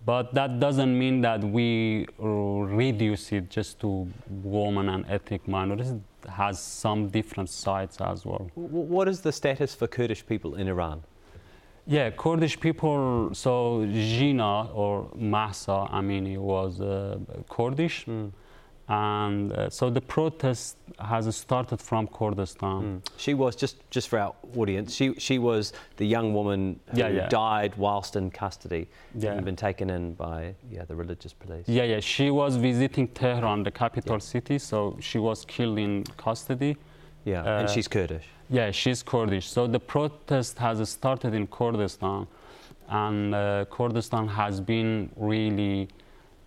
But 0.06 0.36
that 0.36 0.60
doesn't 0.60 0.94
mean 1.00 1.22
that 1.22 1.44
we 1.44 2.06
uh, 2.22 2.28
reduce 2.28 3.32
it 3.32 3.50
just 3.50 3.80
to 3.80 4.08
women 4.44 4.90
and 4.90 5.04
ethnic 5.10 5.48
minorities. 5.48 5.92
It 5.94 6.30
has 6.30 6.60
some 6.60 7.10
different 7.10 7.50
sides 7.50 7.98
as 8.00 8.24
well. 8.26 8.52
What 8.56 9.08
is 9.08 9.22
the 9.22 9.32
status 9.32 9.74
for 9.74 9.88
Kurdish 9.88 10.24
people 10.28 10.56
in 10.56 10.68
Iran? 10.68 11.02
Yeah, 11.88 12.10
Kurdish 12.12 12.60
people. 12.60 13.30
So 13.34 13.86
Jina 13.92 14.72
or 14.74 15.08
Mahsa 15.16 15.88
Amini 15.92 16.38
was 16.38 16.82
uh, 16.82 17.18
Kurdish, 17.50 18.06
Mm. 18.06 18.32
and 18.88 19.52
uh, 19.52 19.70
so 19.70 19.90
the 19.90 20.02
protest 20.02 20.78
has 21.00 21.36
started 21.36 21.80
from 21.82 22.08
Kurdistan. 22.08 22.82
Mm. 22.84 23.02
She 23.18 23.34
was 23.34 23.56
just 23.56 23.78
just 23.92 24.10
for 24.10 24.20
our 24.20 24.34
audience. 24.58 24.96
She 24.96 25.14
she 25.18 25.38
was 25.40 25.74
the 25.98 26.06
young 26.06 26.34
woman 26.34 26.80
who 26.92 27.00
Yeah, 27.00 27.10
yeah. 27.10 27.30
died 27.30 27.74
whilst 27.78 28.16
in 28.16 28.32
custody 28.32 28.88
Yeah. 29.16 29.34
and 29.34 29.46
been 29.46 29.56
taken 29.56 29.90
in 29.90 30.14
by 30.16 30.56
yeah 30.72 30.86
the 30.88 30.96
religious 30.96 31.34
police. 31.34 31.68
Yeah, 31.68 31.84
yeah. 31.92 32.00
She 32.02 32.30
was 32.32 32.56
visiting 32.58 33.08
Tehran, 33.14 33.64
the 33.64 33.72
capital 33.72 34.20
city, 34.20 34.60
so 34.60 34.98
she 35.00 35.20
was 35.20 35.46
killed 35.46 35.78
in 35.80 36.04
custody. 36.18 36.78
Yeah, 37.26 37.40
and 37.60 37.68
Uh, 37.70 37.74
she's 37.74 37.88
Kurdish. 37.88 38.28
Yeah, 38.50 38.72
she's 38.72 39.02
Kurdish. 39.04 39.50
So 39.50 39.68
the 39.68 39.80
protest 39.80 40.60
has 40.60 40.88
started 40.90 41.34
in 41.34 41.48
Kurdistan, 41.48 42.28
and 42.90 43.34
uh, 43.34 43.66
Kurdistan 43.72 44.28
has 44.28 44.62
been 44.62 45.10
really 45.16 45.88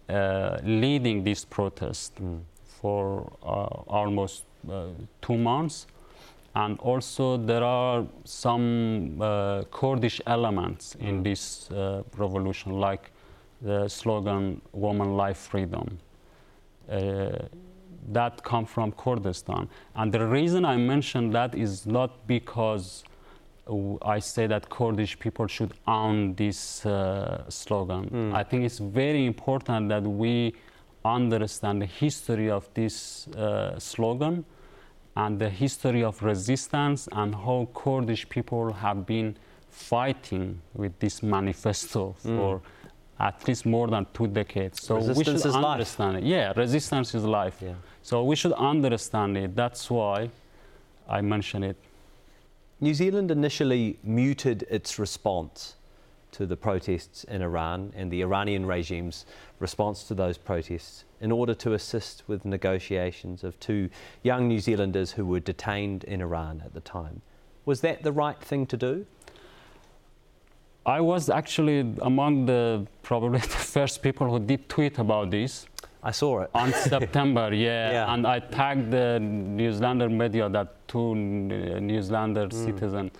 uh, 0.08 0.58
leading 0.62 1.24
this 1.24 1.44
protest 1.44 2.14
Mm. 2.22 2.40
for 2.80 3.32
uh, 3.42 3.46
almost 3.88 4.44
uh, 4.70 4.86
two 5.20 5.36
months. 5.36 5.86
And 6.54 6.78
also, 6.80 7.36
there 7.36 7.62
are 7.64 8.06
some 8.24 9.20
uh, 9.20 9.62
Kurdish 9.70 10.20
elements 10.26 10.94
in 11.00 11.20
Mm. 11.20 11.24
this 11.24 11.70
uh, 11.70 12.02
revolution, 12.16 12.80
like 12.80 13.10
the 13.62 13.88
slogan 13.88 14.60
"Woman, 14.72 15.16
Life, 15.16 15.38
Freedom." 15.50 15.98
That 18.12 18.42
come 18.42 18.64
from 18.66 18.92
Kurdistan. 18.92 19.68
And 19.94 20.12
the 20.12 20.26
reason 20.26 20.64
I 20.64 20.76
mention 20.76 21.30
that 21.30 21.54
is 21.54 21.86
not 21.86 22.26
because 22.26 23.04
I 24.02 24.18
say 24.18 24.46
that 24.46 24.70
Kurdish 24.70 25.18
people 25.18 25.46
should 25.46 25.74
own 25.86 26.34
this 26.34 26.86
uh, 26.86 27.44
slogan. 27.50 28.08
Mm. 28.08 28.34
I 28.34 28.42
think 28.42 28.64
it's 28.64 28.78
very 28.78 29.26
important 29.26 29.90
that 29.90 30.02
we 30.04 30.54
understand 31.04 31.82
the 31.82 31.86
history 31.86 32.50
of 32.50 32.68
this 32.74 33.28
uh, 33.28 33.78
slogan 33.78 34.44
and 35.16 35.38
the 35.38 35.50
history 35.50 36.02
of 36.02 36.22
resistance 36.22 37.08
and 37.12 37.34
how 37.34 37.68
Kurdish 37.74 38.28
people 38.28 38.72
have 38.72 39.04
been 39.04 39.36
fighting 39.70 40.60
with 40.74 40.98
this 40.98 41.22
manifesto 41.22 42.14
Mm. 42.24 42.60
At 43.20 43.46
least 43.48 43.66
more 43.66 43.88
than 43.88 44.06
two 44.14 44.28
decades. 44.28 44.82
So 44.82 44.98
we 44.98 45.24
should 45.24 45.34
is 45.34 45.44
life. 45.44 45.64
understand 45.64 46.18
it. 46.18 46.24
Yeah, 46.24 46.52
resistance 46.56 47.14
is 47.14 47.24
life. 47.24 47.58
Yeah. 47.60 47.74
So 48.02 48.24
we 48.24 48.36
should 48.36 48.52
understand 48.52 49.36
it. 49.36 49.56
That's 49.56 49.90
why 49.90 50.30
I 51.08 51.20
mention 51.20 51.64
it. 51.64 51.76
New 52.80 52.94
Zealand 52.94 53.30
initially 53.30 53.98
muted 54.04 54.64
its 54.70 54.98
response 54.98 55.74
to 56.30 56.46
the 56.46 56.56
protests 56.56 57.24
in 57.24 57.42
Iran 57.42 57.92
and 57.96 58.10
the 58.10 58.20
Iranian 58.20 58.66
regime's 58.66 59.26
response 59.58 60.04
to 60.04 60.14
those 60.14 60.38
protests 60.38 61.04
in 61.20 61.32
order 61.32 61.54
to 61.54 61.72
assist 61.72 62.22
with 62.28 62.44
negotiations 62.44 63.42
of 63.42 63.58
two 63.58 63.90
young 64.22 64.46
New 64.46 64.60
Zealanders 64.60 65.12
who 65.12 65.26
were 65.26 65.40
detained 65.40 66.04
in 66.04 66.20
Iran 66.20 66.62
at 66.64 66.74
the 66.74 66.80
time. 66.80 67.22
Was 67.64 67.80
that 67.80 68.02
the 68.02 68.12
right 68.12 68.40
thing 68.40 68.66
to 68.66 68.76
do? 68.76 69.06
I 70.96 71.00
was 71.00 71.28
actually 71.28 71.80
among 72.02 72.46
the 72.46 72.86
probably 73.02 73.40
the 73.56 73.62
first 73.76 74.02
people 74.02 74.26
who 74.30 74.38
did 74.38 74.68
tweet 74.68 74.98
about 74.98 75.30
this 75.30 75.66
I 76.02 76.12
saw 76.12 76.42
it. 76.42 76.50
on 76.54 76.72
September, 76.92 77.52
yeah, 77.52 77.92
Yeah. 77.92 78.12
and 78.14 78.26
I 78.26 78.38
tagged 78.38 78.90
the 78.90 79.18
New 79.20 79.72
Zealander 79.72 80.08
media 80.08 80.48
that 80.48 80.68
two 80.88 81.14
New 81.14 82.02
Zealander 82.02 82.46
Mm. 82.48 82.64
citizens 82.66 83.10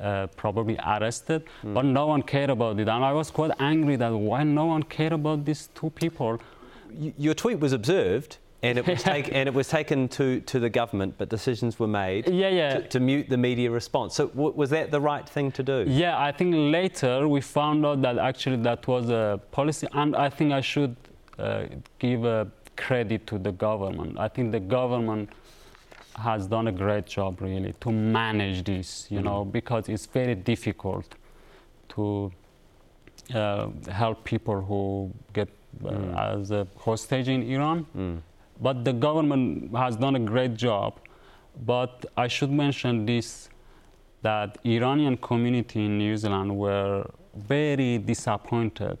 uh, 0.00 0.26
probably 0.36 0.76
arrested, 0.94 1.42
but 1.64 1.84
no 1.84 2.06
one 2.06 2.22
cared 2.22 2.50
about 2.50 2.78
it, 2.80 2.88
and 2.88 3.02
I 3.04 3.12
was 3.12 3.30
quite 3.30 3.52
angry 3.60 3.96
that 3.96 4.12
why 4.12 4.42
no 4.42 4.66
one 4.66 4.82
cared 4.82 5.12
about 5.12 5.44
these 5.46 5.62
two 5.74 5.90
people. 5.90 6.38
Y- 7.04 7.14
Your 7.16 7.34
tweet 7.34 7.58
was 7.60 7.72
observed 7.72 8.36
and 8.66 8.78
it 8.78 8.86
was, 8.86 9.02
take, 9.12 9.32
and 9.32 9.48
it 9.48 9.54
was 9.54 9.68
taken 9.68 10.08
to, 10.08 10.40
to 10.40 10.58
the 10.58 10.68
government, 10.68 11.14
but 11.18 11.28
decisions 11.28 11.78
were 11.78 11.86
made 11.86 12.28
Yeah, 12.28 12.48
yeah. 12.48 12.74
to, 12.74 12.88
to 12.88 13.00
mute 13.00 13.28
the 13.28 13.36
media 13.36 13.70
response. 13.70 14.14
So, 14.14 14.28
w- 14.28 14.52
was 14.54 14.70
that 14.70 14.90
the 14.90 15.00
right 15.00 15.26
thing 15.28 15.52
to 15.52 15.62
do? 15.62 15.84
Yeah, 15.86 16.18
I 16.18 16.32
think 16.32 16.54
later 16.54 17.28
we 17.28 17.40
found 17.40 17.84
out 17.86 18.02
that 18.02 18.18
actually 18.18 18.56
that 18.68 18.86
was 18.88 19.08
a 19.10 19.40
policy, 19.52 19.86
and 19.92 20.16
I 20.16 20.28
think 20.30 20.52
I 20.52 20.60
should 20.60 20.96
uh, 21.38 21.64
give 21.98 22.24
a 22.24 22.48
credit 22.76 23.26
to 23.28 23.38
the 23.38 23.52
government. 23.52 24.18
I 24.18 24.28
think 24.28 24.52
the 24.52 24.60
government 24.60 25.30
has 26.16 26.46
done 26.46 26.66
a 26.68 26.72
great 26.72 27.06
job 27.06 27.40
really 27.40 27.74
to 27.80 27.90
manage 27.92 28.64
this, 28.64 29.06
you 29.10 29.20
know, 29.20 29.44
because 29.44 29.88
it's 29.88 30.06
very 30.06 30.34
difficult 30.34 31.14
to 31.90 32.32
uh, 33.34 33.68
help 33.90 34.24
people 34.24 34.60
who 34.62 35.10
get 35.32 35.48
uh, 35.84 35.90
as 36.32 36.50
a 36.50 36.66
hostage 36.78 37.28
in 37.28 37.42
Iran. 37.42 37.86
Mm. 37.96 38.18
But 38.60 38.84
the 38.84 38.92
government 38.92 39.76
has 39.76 39.96
done 39.96 40.16
a 40.16 40.20
great 40.20 40.54
job. 40.54 40.98
But 41.64 42.06
I 42.16 42.28
should 42.28 42.50
mention 42.50 43.06
this 43.06 43.48
that 44.22 44.58
Iranian 44.64 45.16
community 45.16 45.84
in 45.84 45.98
New 45.98 46.16
Zealand 46.16 46.56
were 46.56 47.08
very 47.34 47.98
disappointed 47.98 48.98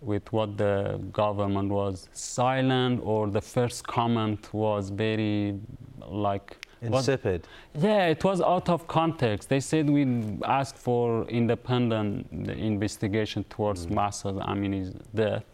with 0.00 0.32
what 0.32 0.56
the 0.56 1.00
government 1.12 1.70
was 1.70 2.08
silent 2.12 3.00
or 3.04 3.28
the 3.28 3.40
first 3.40 3.86
comment 3.86 4.52
was 4.52 4.90
very 4.90 5.58
like 6.06 6.56
Insipid. 6.82 7.46
yeah, 7.74 8.06
it 8.06 8.24
was 8.24 8.40
out 8.40 8.70
of 8.70 8.86
context. 8.88 9.50
They 9.50 9.60
said 9.60 9.90
we 9.90 10.38
asked 10.44 10.78
for 10.78 11.26
independent 11.28 12.26
investigation 12.48 13.44
towards 13.44 13.86
mm. 13.86 13.94
Mahsa 13.96 14.28
Amini's 14.40 14.90
death. 15.14 15.44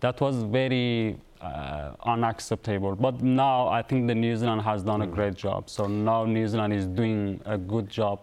That 0.00 0.20
was 0.20 0.42
very 0.42 1.18
uh, 1.40 1.92
unacceptable. 2.04 2.94
But 2.96 3.22
now 3.22 3.68
I 3.68 3.82
think 3.82 4.06
the 4.06 4.14
New 4.14 4.36
Zealand 4.36 4.62
has 4.62 4.82
done 4.82 5.02
a 5.02 5.06
great 5.06 5.34
job. 5.34 5.68
So 5.68 5.86
now 5.86 6.24
New 6.24 6.46
Zealand 6.48 6.72
is 6.72 6.86
doing 6.86 7.40
a 7.44 7.58
good 7.58 7.88
job, 7.88 8.20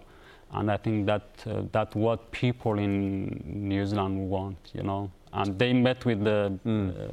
and 0.52 0.70
I 0.72 0.78
think 0.78 1.06
that 1.08 1.24
uh, 1.46 1.64
that 1.72 1.96
what 1.96 2.32
people 2.32 2.80
in 2.80 3.42
New 3.46 3.86
Zealand 3.86 4.30
want, 4.30 4.58
you 4.74 4.84
know. 4.84 5.12
And 5.34 5.58
they 5.58 5.74
met 5.74 6.06
with 6.06 6.24
the 6.24 6.60
Mm. 6.66 6.90
uh, 6.90 7.12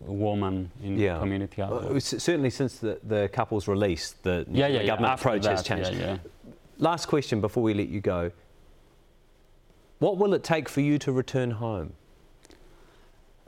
woman 0.00 0.70
in 0.82 0.98
Yeah. 0.98 1.14
the 1.14 1.20
community. 1.20 1.62
Well, 1.62 1.70
well. 1.70 1.88
it 1.88 1.92
was 1.92 2.04
certainly 2.04 2.50
since 2.50 2.78
the, 2.78 2.98
the 3.06 3.28
couple's 3.32 3.68
release, 3.68 4.14
the, 4.22 4.46
yeah, 4.50 4.66
yeah, 4.66 4.80
the 4.80 4.86
government 4.86 5.20
approach 5.20 5.44
has 5.46 5.62
changed. 5.62 6.20
Last 6.78 7.06
question 7.06 7.40
before 7.40 7.62
we 7.62 7.74
let 7.74 7.88
you 7.88 8.00
go. 8.00 8.30
What 9.98 10.16
will 10.16 10.32
it 10.34 10.42
take 10.42 10.68
for 10.68 10.80
you 10.80 10.98
to 10.98 11.12
return 11.12 11.50
home? 11.52 11.92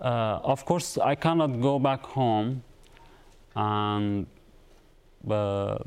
Uh, 0.03 0.41
of 0.43 0.65
course, 0.65 0.99
I 0.99 1.15
cannot 1.15 1.61
go 1.61 1.79
back 1.79 2.03
home, 2.03 2.63
and 3.55 4.27
uh, 5.31 5.79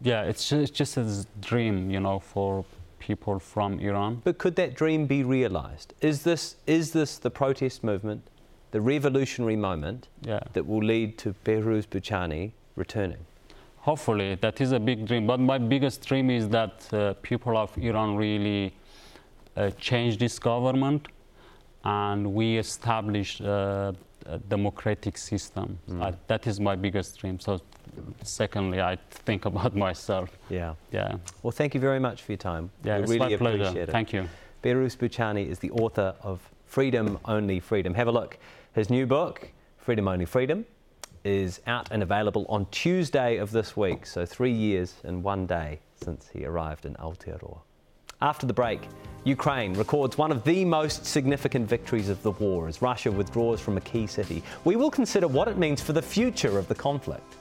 yeah, 0.00 0.22
it's 0.22 0.48
just, 0.48 0.62
it's 0.62 0.70
just 0.70 0.96
a 0.96 1.26
dream, 1.40 1.90
you 1.90 1.98
know, 1.98 2.20
for 2.20 2.64
people 3.00 3.38
from 3.40 3.80
Iran. 3.80 4.22
But 4.24 4.38
could 4.38 4.54
that 4.56 4.74
dream 4.74 5.06
be 5.06 5.24
realised? 5.24 5.94
Is 6.00 6.22
this, 6.22 6.56
is 6.66 6.92
this 6.92 7.18
the 7.18 7.30
protest 7.30 7.82
movement, 7.82 8.22
the 8.70 8.80
revolutionary 8.80 9.56
moment 9.56 10.08
Yeah, 10.22 10.40
that 10.52 10.66
will 10.66 10.84
lead 10.84 11.18
to 11.18 11.34
Behrouz 11.44 11.86
Boochani 11.88 12.52
returning? 12.76 13.26
hopefully 13.84 14.34
that 14.36 14.60
is 14.60 14.72
a 14.72 14.80
big 14.80 15.06
dream. 15.06 15.26
But 15.26 15.40
my 15.40 15.58
biggest 15.58 16.06
dream 16.06 16.30
is 16.30 16.48
that 16.48 16.92
uh, 16.92 17.14
people 17.20 17.56
of 17.58 17.76
Iran 17.76 18.16
really 18.16 18.74
uh, 19.56 19.70
change 19.72 20.16
this 20.18 20.38
government, 20.38 21.08
and 21.84 22.34
we 22.34 22.58
establish 22.58 23.40
uh, 23.40 23.92
a 24.26 24.38
democratic 24.38 25.18
system. 25.18 25.78
Mm. 25.88 26.02
Uh, 26.02 26.12
that 26.26 26.46
is 26.46 26.58
my 26.60 26.74
biggest 26.74 27.18
dream. 27.18 27.38
So, 27.38 27.60
secondly, 28.22 28.80
I 28.80 28.96
think 29.10 29.44
about 29.44 29.76
myself. 29.86 30.30
Yeah. 30.48 30.74
Yeah, 30.92 31.16
Well, 31.42 31.52
thank 31.52 31.74
you 31.74 31.80
very 31.80 32.00
much 32.00 32.22
for 32.22 32.32
your 32.32 32.38
time. 32.38 32.70
yeah, 32.84 32.96
we 32.96 33.02
it's 33.02 33.10
really 33.12 33.30
my 33.32 33.36
pleasure. 33.36 33.62
appreciate 33.64 33.88
it. 33.88 33.92
Thank 33.92 34.12
you. 34.12 34.28
Behrouz 34.62 34.96
Boochani 34.96 35.46
is 35.46 35.58
the 35.58 35.70
author 35.72 36.14
of 36.22 36.40
Freedom 36.64 37.18
Only 37.26 37.60
Freedom. 37.60 37.92
Have 37.94 38.08
a 38.08 38.12
look. 38.12 38.38
His 38.74 38.88
new 38.88 39.06
book, 39.06 39.50
Freedom 39.76 40.08
Only 40.08 40.24
Freedom, 40.24 40.64
is 41.22 41.60
out 41.66 41.88
and 41.90 42.02
available 42.02 42.46
on 42.48 42.66
Tuesday 42.70 43.36
of 43.36 43.50
this 43.50 43.76
week. 43.76 44.06
So, 44.06 44.24
three 44.24 44.52
years 44.52 44.94
and 45.04 45.22
one 45.22 45.46
day 45.46 45.80
since 46.02 46.28
he 46.32 46.44
arrived 46.46 46.86
in 46.86 46.94
Aotearoa. 46.94 47.58
After 48.22 48.46
the 48.46 48.52
break, 48.52 48.80
Ukraine 49.24 49.74
records 49.74 50.18
one 50.18 50.30
of 50.30 50.44
the 50.44 50.64
most 50.64 51.06
significant 51.06 51.68
victories 51.68 52.08
of 52.08 52.22
the 52.22 52.30
war 52.32 52.68
as 52.68 52.82
Russia 52.82 53.10
withdraws 53.10 53.60
from 53.60 53.76
a 53.76 53.80
key 53.80 54.06
city. 54.06 54.42
We 54.64 54.76
will 54.76 54.90
consider 54.90 55.26
what 55.26 55.48
it 55.48 55.56
means 55.56 55.80
for 55.80 55.92
the 55.92 56.02
future 56.02 56.58
of 56.58 56.68
the 56.68 56.74
conflict. 56.74 57.36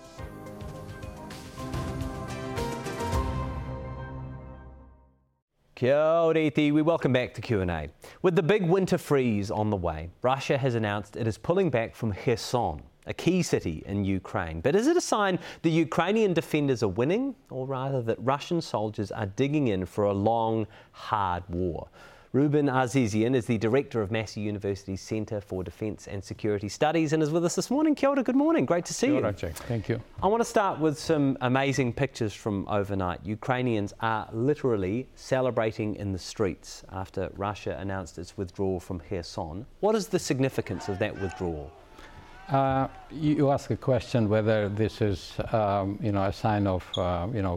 Kia 5.76 5.96
ora 5.96 6.50
We 6.56 6.82
welcome 6.82 7.12
back 7.12 7.34
to 7.34 7.42
Q&A. 7.42 7.90
With 8.22 8.36
the 8.36 8.44
big 8.44 8.64
winter 8.66 8.98
freeze 8.98 9.52
on 9.52 9.70
the 9.70 9.76
way, 9.76 10.10
Russia 10.22 10.58
has 10.58 10.76
announced 10.76 11.18
it 11.18 11.28
is 11.28 11.38
pulling 11.38 11.70
back 11.70 11.96
from 11.96 12.14
Kherson, 12.14 12.82
a 13.06 13.14
key 13.14 13.44
city 13.44 13.84
in 13.86 14.06
Ukraine. 14.06 14.62
But 14.62 14.76
is 14.76 14.88
it 14.88 14.98
a 14.98 15.02
sign 15.02 15.40
the 15.62 15.72
Ukrainian 15.72 16.34
defenders 16.34 16.84
are 16.84 16.88
winning, 16.88 17.36
or 17.50 17.66
rather 17.66 18.02
that 18.04 18.18
Russian 18.20 18.62
soldiers 18.62 19.12
are 19.12 19.26
digging 19.26 19.68
in 19.68 19.86
for 19.86 20.06
a 20.06 20.14
long, 20.14 20.68
hard 20.92 21.44
war? 21.50 21.90
Reuben 22.34 22.66
Azizian 22.66 23.36
is 23.36 23.46
the 23.46 23.60
director 23.60 24.02
of 24.02 24.10
Massey 24.10 24.42
University's 24.42 25.02
Centre 25.02 25.40
for 25.40 25.64
Defence 25.64 26.08
and 26.08 26.24
Security 26.24 26.68
Studies 26.68 27.14
and 27.14 27.22
is 27.22 27.30
with 27.30 27.46
us 27.46 27.54
this 27.54 27.70
morning. 27.70 27.94
Kia 27.94 28.10
ora, 28.10 28.24
good 28.24 28.36
morning. 28.36 28.66
Great 28.66 28.86
to 28.86 28.94
see 28.94 29.06
Kia 29.06 29.18
ora, 29.18 29.28
you. 29.28 29.34
Jack. 29.34 29.54
Thank 29.54 29.88
you. 29.88 30.02
I 30.20 30.26
want 30.26 30.42
to 30.42 30.50
start 30.50 30.80
with 30.80 30.98
some 30.98 31.38
amazing 31.42 31.94
pictures 31.94 32.34
from 32.34 32.68
overnight. 32.68 33.24
Ukrainians 33.24 33.94
are 34.00 34.28
literally 34.34 35.08
celebrating 35.14 35.96
in 35.98 36.12
the 36.12 36.18
streets 36.18 36.84
after 36.92 37.30
Russia 37.36 37.78
announced 37.80 38.18
its 38.18 38.36
withdrawal 38.36 38.80
from 38.80 39.00
Kherson. 39.00 39.68
What 39.82 39.94
is 39.94 40.08
the 40.08 40.18
significance 40.18 40.90
of 40.90 40.98
that 40.98 41.14
withdrawal? 41.22 41.72
Uh, 42.50 42.88
you 43.10 43.52
ask 43.52 43.72
a 43.72 43.78
question 43.78 44.28
whether 44.28 44.68
this 44.68 45.02
is, 45.02 45.34
um, 45.54 45.98
you 46.02 46.12
know, 46.12 46.26
a 46.26 46.34
sign 46.34 46.68
of, 46.68 46.86
uh, 46.98 47.26
you 47.34 47.42
know, 47.42 47.56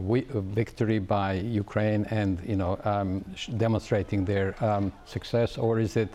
victory 0.53 0.97
by 0.97 1.33
Ukraine 1.33 2.05
and, 2.09 2.41
you 2.47 2.55
know, 2.55 2.79
um, 2.85 3.23
demonstrating 3.57 4.23
their 4.23 4.55
um, 4.63 4.93
success, 5.05 5.57
or 5.57 5.79
is 5.79 5.97
it 5.97 6.13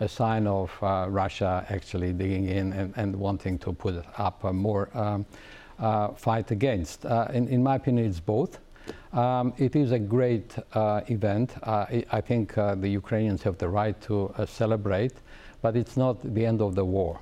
a 0.00 0.08
sign 0.08 0.48
of 0.48 0.70
uh, 0.82 1.06
Russia 1.08 1.64
actually 1.70 2.12
digging 2.12 2.48
in 2.48 2.72
and, 2.72 2.92
and, 2.96 3.14
wanting 3.14 3.58
to 3.58 3.72
put 3.72 4.04
up 4.16 4.42
a 4.44 4.52
more 4.52 4.88
um, 4.94 5.24
uh, 5.78 6.08
fight 6.08 6.50
against? 6.50 7.06
Uh, 7.06 7.28
in, 7.32 7.46
in, 7.48 7.62
my 7.62 7.76
opinion, 7.76 8.06
it's 8.06 8.20
both. 8.20 8.58
Um, 9.12 9.52
it 9.58 9.76
is 9.76 9.92
a 9.92 9.98
great 9.98 10.56
uh, 10.74 11.02
event. 11.06 11.54
I, 11.62 12.04
I 12.10 12.20
think 12.20 12.54
the 12.54 12.88
Ukrainians 12.88 13.44
have 13.44 13.58
the 13.58 13.68
right 13.68 13.98
to 14.02 14.34
celebrate, 14.46 15.14
but 15.62 15.76
it's 15.76 15.96
not 15.96 16.34
the 16.34 16.44
end 16.44 16.60
of 16.60 16.74
the 16.74 16.84
war. 16.84 17.20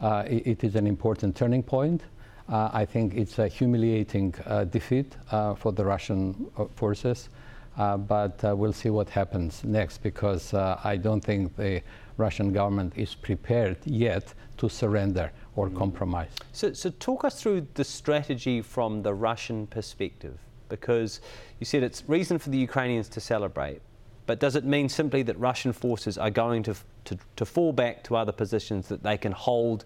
Uh, 0.00 0.24
it, 0.26 0.46
it 0.46 0.64
is 0.64 0.76
an 0.76 0.86
important 0.86 1.36
turning 1.36 1.62
point. 1.62 2.02
Uh, 2.48 2.70
I 2.72 2.84
think 2.84 3.14
it's 3.14 3.38
a 3.38 3.48
humiliating 3.48 4.34
uh, 4.46 4.64
defeat 4.64 5.16
for 5.56 5.72
the 5.72 5.84
Russian 5.84 6.50
forces. 6.74 7.28
but 7.76 8.42
we'll 8.58 8.72
see 8.72 8.90
what 8.90 9.08
happens 9.10 9.62
next 9.64 10.02
because 10.02 10.54
I 10.54 10.96
don't 10.96 11.24
think 11.24 11.56
the 11.56 11.82
Russian 12.16 12.52
government 12.52 12.92
is 12.96 13.14
prepared 13.14 13.78
yet 13.84 14.34
to 14.58 14.68
surrender 14.68 15.30
or 15.56 15.68
mm. 15.68 15.76
compromise. 15.76 16.30
So, 16.52 16.72
so, 16.72 16.90
talk 16.90 17.24
us 17.24 17.40
through 17.40 17.68
the 17.74 17.84
strategy 17.84 18.60
from 18.60 19.02
the 19.02 19.14
Russian 19.14 19.66
perspective, 19.68 20.38
because 20.68 21.20
you 21.60 21.64
said 21.64 21.82
it's 21.82 22.02
reason 22.08 22.38
for 22.38 22.50
the 22.50 22.58
Ukrainians 22.58 23.08
to 23.10 23.20
celebrate, 23.20 23.80
but 24.26 24.40
does 24.40 24.56
it 24.56 24.64
mean 24.64 24.88
simply 24.88 25.22
that 25.22 25.38
Russian 25.38 25.72
forces 25.72 26.18
are 26.18 26.30
going 26.30 26.62
to, 26.64 26.74
to, 27.08 27.18
to 27.36 27.44
fall 27.44 27.72
back 27.72 28.02
to 28.04 28.16
other 28.16 28.32
positions 28.32 28.88
that 28.88 29.02
they 29.02 29.16
can 29.16 29.32
hold 29.32 29.84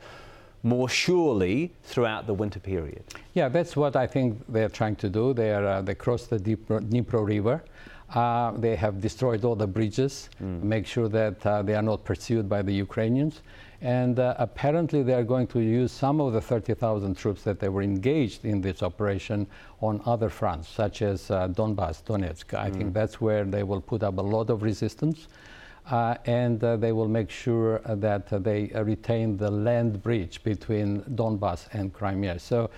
more 0.62 0.88
surely 0.88 1.72
throughout 1.82 2.26
the 2.26 2.34
winter 2.34 2.60
period? 2.60 3.02
Yeah, 3.34 3.48
that's 3.48 3.76
what 3.76 3.96
I 3.96 4.06
think 4.06 4.40
they're 4.48 4.68
trying 4.68 4.96
to 4.96 5.08
do. 5.08 5.34
They, 5.34 5.52
are, 5.52 5.66
uh, 5.66 5.82
they 5.82 5.94
cross 5.94 6.26
the 6.26 6.38
Dnipro 6.38 7.26
River. 7.26 7.62
Uh, 8.14 8.52
they 8.52 8.76
have 8.76 9.00
destroyed 9.00 9.44
all 9.44 9.56
the 9.56 9.66
bridges, 9.66 10.28
mm. 10.42 10.62
make 10.62 10.86
sure 10.86 11.08
that 11.08 11.46
uh, 11.46 11.62
they 11.62 11.74
are 11.74 11.82
not 11.82 12.04
pursued 12.04 12.48
by 12.48 12.60
the 12.60 12.72
Ukrainians. 12.72 13.40
And 13.80 14.20
uh, 14.20 14.34
apparently, 14.38 15.02
they 15.02 15.14
are 15.14 15.24
going 15.24 15.48
to 15.48 15.60
use 15.60 15.90
some 15.90 16.20
of 16.20 16.32
the 16.34 16.40
30,000 16.40 17.16
troops 17.16 17.42
that 17.42 17.58
they 17.58 17.68
were 17.68 17.82
engaged 17.82 18.44
in 18.44 18.60
this 18.60 18.82
operation 18.82 19.46
on 19.80 20.00
other 20.06 20.28
fronts, 20.28 20.68
such 20.68 21.02
as 21.02 21.30
uh, 21.30 21.48
Donbass, 21.48 22.04
Donetsk. 22.04 22.56
I 22.56 22.70
mm. 22.70 22.76
think 22.76 22.94
that's 22.94 23.20
where 23.20 23.44
they 23.44 23.64
will 23.64 23.80
put 23.80 24.04
up 24.04 24.18
a 24.18 24.22
lot 24.22 24.50
of 24.50 24.62
resistance. 24.62 25.26
Uh, 25.90 26.14
and 26.26 26.62
uh, 26.62 26.76
they 26.76 26.92
will 26.92 27.08
make 27.08 27.28
sure 27.28 27.80
that 27.84 28.28
they 28.44 28.70
retain 28.84 29.36
the 29.36 29.50
land 29.50 30.00
bridge 30.00 30.42
between 30.44 31.02
Donbass 31.16 31.66
and 31.72 31.92
Crimea. 31.92 32.38
So 32.38 32.70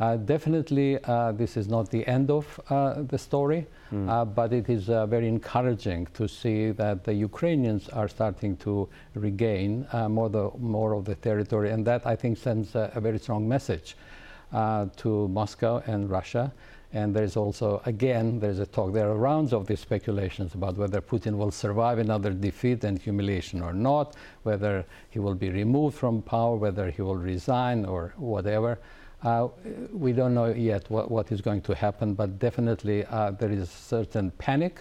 uh, 0.00 0.16
definitely, 0.16 0.98
uh, 1.04 1.32
this 1.32 1.56
is 1.56 1.68
not 1.68 1.90
the 1.90 2.06
end 2.06 2.30
of 2.30 2.60
uh, 2.70 3.02
the 3.02 3.18
story, 3.18 3.66
mm. 3.92 4.34
but 4.34 4.52
it 4.52 4.70
is 4.70 4.86
very 4.86 5.28
encouraging 5.28 6.06
to 6.14 6.26
see 6.26 6.70
that 6.72 7.04
the 7.04 7.14
Ukrainians 7.14 7.88
are 7.90 8.08
starting 8.08 8.56
to 8.58 8.88
regain 9.14 9.86
more, 10.08 10.28
the, 10.28 10.50
more 10.58 10.94
of 10.94 11.04
the 11.04 11.14
territory, 11.14 11.70
and 11.70 11.86
that 11.86 12.06
I 12.06 12.16
think 12.16 12.38
sends 12.38 12.74
a, 12.74 12.90
a 12.94 13.00
very 13.00 13.18
strong 13.18 13.46
message 13.48 13.96
to 14.52 15.28
Moscow 15.28 15.82
and 15.86 16.10
Russia. 16.10 16.52
And 16.96 17.14
there's 17.14 17.36
also, 17.36 17.82
again, 17.84 18.40
there's 18.40 18.58
a 18.58 18.64
talk, 18.64 18.94
there 18.94 19.10
are 19.10 19.16
rounds 19.16 19.52
of 19.52 19.66
these 19.66 19.80
speculations 19.80 20.54
about 20.54 20.78
whether 20.78 21.02
Putin 21.02 21.36
will 21.36 21.50
survive 21.50 21.98
another 21.98 22.30
defeat 22.30 22.84
and 22.84 22.98
humiliation 22.98 23.60
or 23.60 23.74
not, 23.74 24.16
whether 24.44 24.82
he 25.10 25.18
will 25.18 25.34
be 25.34 25.50
removed 25.50 25.94
from 25.94 26.22
power, 26.22 26.56
whether 26.56 26.90
he 26.90 27.02
will 27.02 27.16
resign 27.16 27.84
or 27.84 28.14
whatever. 28.16 28.78
Uh, 29.22 29.48
we 29.92 30.14
don't 30.14 30.32
know 30.32 30.46
yet 30.46 30.88
what, 30.88 31.10
what 31.10 31.30
is 31.30 31.42
going 31.42 31.60
to 31.60 31.74
happen, 31.74 32.14
but 32.14 32.38
definitely 32.38 33.04
uh, 33.10 33.30
there 33.32 33.50
is 33.50 33.68
certain 33.68 34.30
panic, 34.38 34.80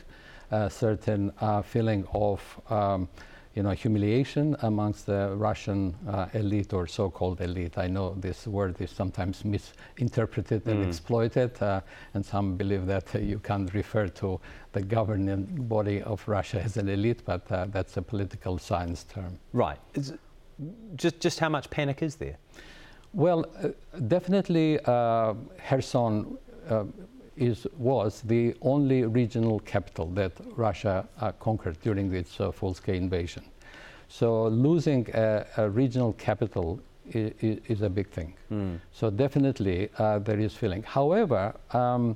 a 0.52 0.70
certain 0.70 1.34
uh, 1.42 1.62
feeling 1.62 2.08
of 2.14 2.40
um, 2.70 3.10
you 3.56 3.64
know, 3.64 3.72
humiliation 3.72 4.56
amongst 4.64 5.06
the 5.06 5.34
Russian 5.36 5.96
uh, 6.08 6.28
elite 6.34 6.74
or 6.74 6.88
so-called 6.88 7.40
elite. 7.42 7.78
I 7.78 7.88
know 7.88 8.14
this 8.16 8.46
word 8.48 8.80
is 8.82 8.92
sometimes 8.92 9.46
misinterpreted 9.46 10.66
mm. 10.66 10.72
and 10.72 10.86
exploited, 10.86 11.62
uh, 11.62 11.80
and 12.14 12.26
some 12.26 12.58
believe 12.58 12.86
that 12.86 13.16
uh, 13.16 13.20
you 13.20 13.40
can't 13.40 13.74
refer 13.74 14.08
to 14.10 14.40
the 14.74 14.82
governing 14.82 15.46
body 15.68 16.02
of 16.02 16.28
Russia 16.28 16.62
as 16.62 16.76
an 16.78 16.90
elite, 16.90 17.24
but 17.26 17.48
that's 17.72 17.96
a 17.98 18.02
political 18.02 18.58
science 18.58 19.04
term. 19.06 19.40
Right. 19.54 19.80
just, 20.96 21.20
just 21.20 21.40
how 21.40 21.50
much 21.50 21.70
panic 21.70 22.02
is 22.02 22.16
there? 22.16 22.38
Well, 23.14 23.46
uh, 23.64 23.70
definitely 24.10 24.80
uh, 24.84 25.36
Kherson 25.70 26.38
uh, 26.70 26.84
is, 27.38 27.68
was 27.78 28.22
the 28.22 28.56
only 28.62 29.04
regional 29.06 29.60
capital 29.60 30.08
that 30.08 30.32
Russia 30.56 31.08
uh, 31.20 31.32
conquered 31.34 31.80
during 31.82 32.14
its 32.14 32.40
uh, 32.40 32.52
full-scale 32.52 32.96
invasion. 32.96 33.44
So 34.08 34.48
losing 34.48 35.10
a, 35.14 35.46
a 35.58 35.70
regional 35.70 36.14
capital 36.14 36.80
is, 37.12 37.60
is, 37.68 37.82
a 37.82 37.90
big 37.90 38.10
thing. 38.10 38.34
Mm. 38.52 38.80
So 38.92 39.10
definitely 39.10 39.90
uh, 39.98 40.20
there 40.20 40.40
is 40.40 40.56
feeling. 40.56 40.84
However, 40.84 41.54
um, 41.72 42.16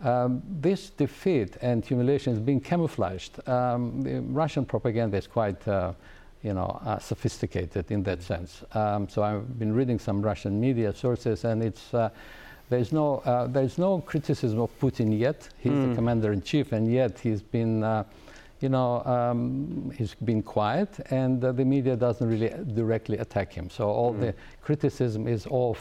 um, 0.00 0.42
this 0.60 0.90
defeat 0.90 1.56
and 1.60 1.84
humiliation 1.84 2.32
is 2.32 2.40
being 2.40 2.60
camouflaged. 2.60 3.46
Um, 3.48 4.02
the 4.02 4.20
Russian 4.20 4.64
propaganda 4.64 5.16
is 5.16 5.26
quite 5.26 5.66
you 6.42 6.52
know, 6.52 6.80
uh, 6.84 6.98
sophisticated 6.98 7.90
in 7.90 8.02
that 8.02 8.22
sense. 8.22 8.64
Um, 8.72 9.08
so 9.08 9.22
I've 9.22 9.58
been 9.58 9.72
reading 9.72 9.98
some 9.98 10.20
Russian 10.20 10.60
media 10.60 10.92
sources, 10.92 11.44
and 11.44 11.62
it's 11.62 11.94
uh, 11.94 12.10
there's 12.72 12.92
no 12.92 13.18
uh, 13.18 13.46
there's 13.46 13.76
no 13.76 14.00
criticism 14.00 14.58
of 14.60 14.70
Putin 14.80 15.08
yet. 15.26 15.48
He's 15.58 15.72
mm. 15.72 15.82
the 15.82 15.88
hmm. 15.88 15.94
commander 15.94 16.32
in 16.32 16.40
chief, 16.42 16.72
and 16.72 16.90
yet 17.00 17.18
he's 17.18 17.42
been. 17.42 17.84
Uh, 17.84 18.04
you 18.62 18.68
know, 18.68 19.02
um, 19.04 19.90
he's 19.98 20.14
been 20.14 20.40
quiet, 20.40 20.90
and 21.10 21.40
the 21.40 21.64
media 21.64 21.96
doesn't 21.96 22.28
really 22.28 22.52
directly 22.74 23.18
attack 23.18 23.52
him. 23.52 23.68
So 23.68 23.88
all 23.88 24.14
mm. 24.14 24.20
the 24.20 24.34
criticism 24.60 25.26
is 25.26 25.48
of 25.50 25.76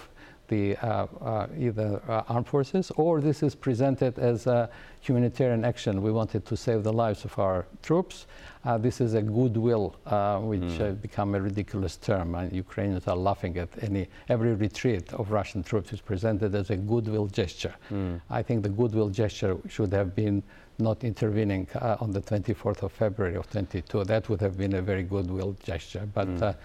the 0.52 0.76
uh, 0.78 1.08
uh, 1.22 1.47
either 1.58 2.02
uh, 2.08 2.24
armed 2.28 2.45
forces 2.45 2.91
or 2.97 3.22
this 3.22 3.41
is 3.41 3.56
presented 3.56 4.20
as 4.20 4.47
a 4.47 4.70
humanitarian 4.99 5.64
action. 5.64 6.02
We 6.02 6.12
wanted 6.12 6.45
to 6.45 6.58
save 6.58 6.84
the 6.84 6.91
lives 6.91 7.24
of 7.24 7.39
our 7.39 7.66
troops. 7.82 8.28
Uh, 8.66 8.78
this 8.78 8.99
is 8.99 9.14
a 9.14 9.22
goodwill, 9.22 9.95
uh, 10.06 10.39
which 10.39 10.74
mm. 10.78 11.02
become 11.02 11.34
a 11.36 11.41
ridiculous 11.41 11.95
term. 11.95 12.36
And 12.36 12.52
Ukrainians 12.52 13.08
are 13.08 13.16
laughing 13.16 13.58
at 13.58 13.70
any 13.82 14.04
every 14.28 14.54
retreat 14.54 15.14
of 15.14 15.32
Russian 15.32 15.64
troops 15.64 15.93
is 15.93 16.02
presented 16.02 16.54
as 16.54 16.70
a 16.70 16.78
goodwill 16.91 17.28
gesture. 17.28 17.76
Mm. 17.89 18.22
I 18.30 18.41
think 18.43 18.62
the 18.62 18.74
goodwill 18.82 19.10
gesture 19.10 19.56
should 19.70 19.93
have 19.93 20.14
been 20.14 20.43
not 20.78 21.04
intervening 21.04 21.68
uh, 21.76 22.04
on 22.04 22.12
the 22.12 22.22
24th 22.22 22.82
of 22.84 22.91
February 22.91 23.36
of 23.36 23.49
22. 23.49 24.04
That 24.04 24.28
would 24.30 24.41
have 24.41 24.58
been 24.58 24.74
a 24.74 24.82
very 24.82 25.04
goodwill 25.04 25.56
gesture. 25.64 26.06
But 26.14 26.28
mm. 26.28 26.56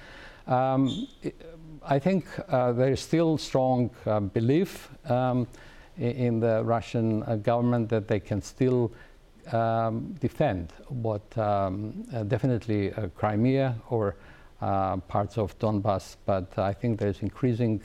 um, 0.56 1.06
I 1.82 1.98
think 1.98 2.26
uh, 2.48 2.72
there 2.72 2.92
is 2.92 3.00
still 3.00 3.38
strong 3.38 3.90
uh, 4.04 4.20
belief 4.20 4.90
um, 5.10 5.46
in 5.98 6.40
the 6.40 6.62
Russian 6.64 7.22
uh, 7.22 7.36
government 7.36 7.88
that 7.88 8.08
they 8.08 8.20
can 8.20 8.42
still 8.42 8.92
um, 9.52 10.14
defend 10.20 10.72
what 10.88 11.36
um, 11.38 12.04
uh, 12.12 12.22
definitely 12.24 12.92
uh, 12.92 13.08
Crimea 13.16 13.76
or 13.90 14.16
uh, 14.60 14.96
parts 14.96 15.38
of 15.38 15.58
Donbass, 15.58 16.16
but 16.26 16.58
I 16.58 16.72
think 16.72 16.98
there's 16.98 17.22
increasing 17.22 17.80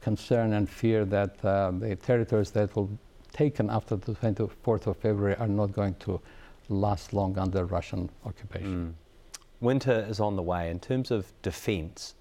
concern 0.00 0.52
and 0.52 0.68
fear 0.68 1.04
that 1.06 1.40
the 1.40 1.96
territories 2.02 2.50
that 2.50 2.74
will 2.76 2.90
taken 3.32 3.68
after 3.68 3.96
the 3.96 4.12
24th 4.12 4.86
of 4.86 4.96
February 4.96 5.36
are 5.36 5.48
not 5.48 5.72
going 5.72 5.94
to 5.96 6.20
last 6.68 7.12
long 7.12 7.36
under 7.38 7.64
Russian 7.64 8.08
occupation. 8.24 8.96
Winter 9.60 10.06
is 10.08 10.20
on 10.20 10.36
the 10.36 10.42
way. 10.42 10.70
In 10.70 10.78
terms 10.78 11.10
of 11.10 11.32
defence, 11.42 12.14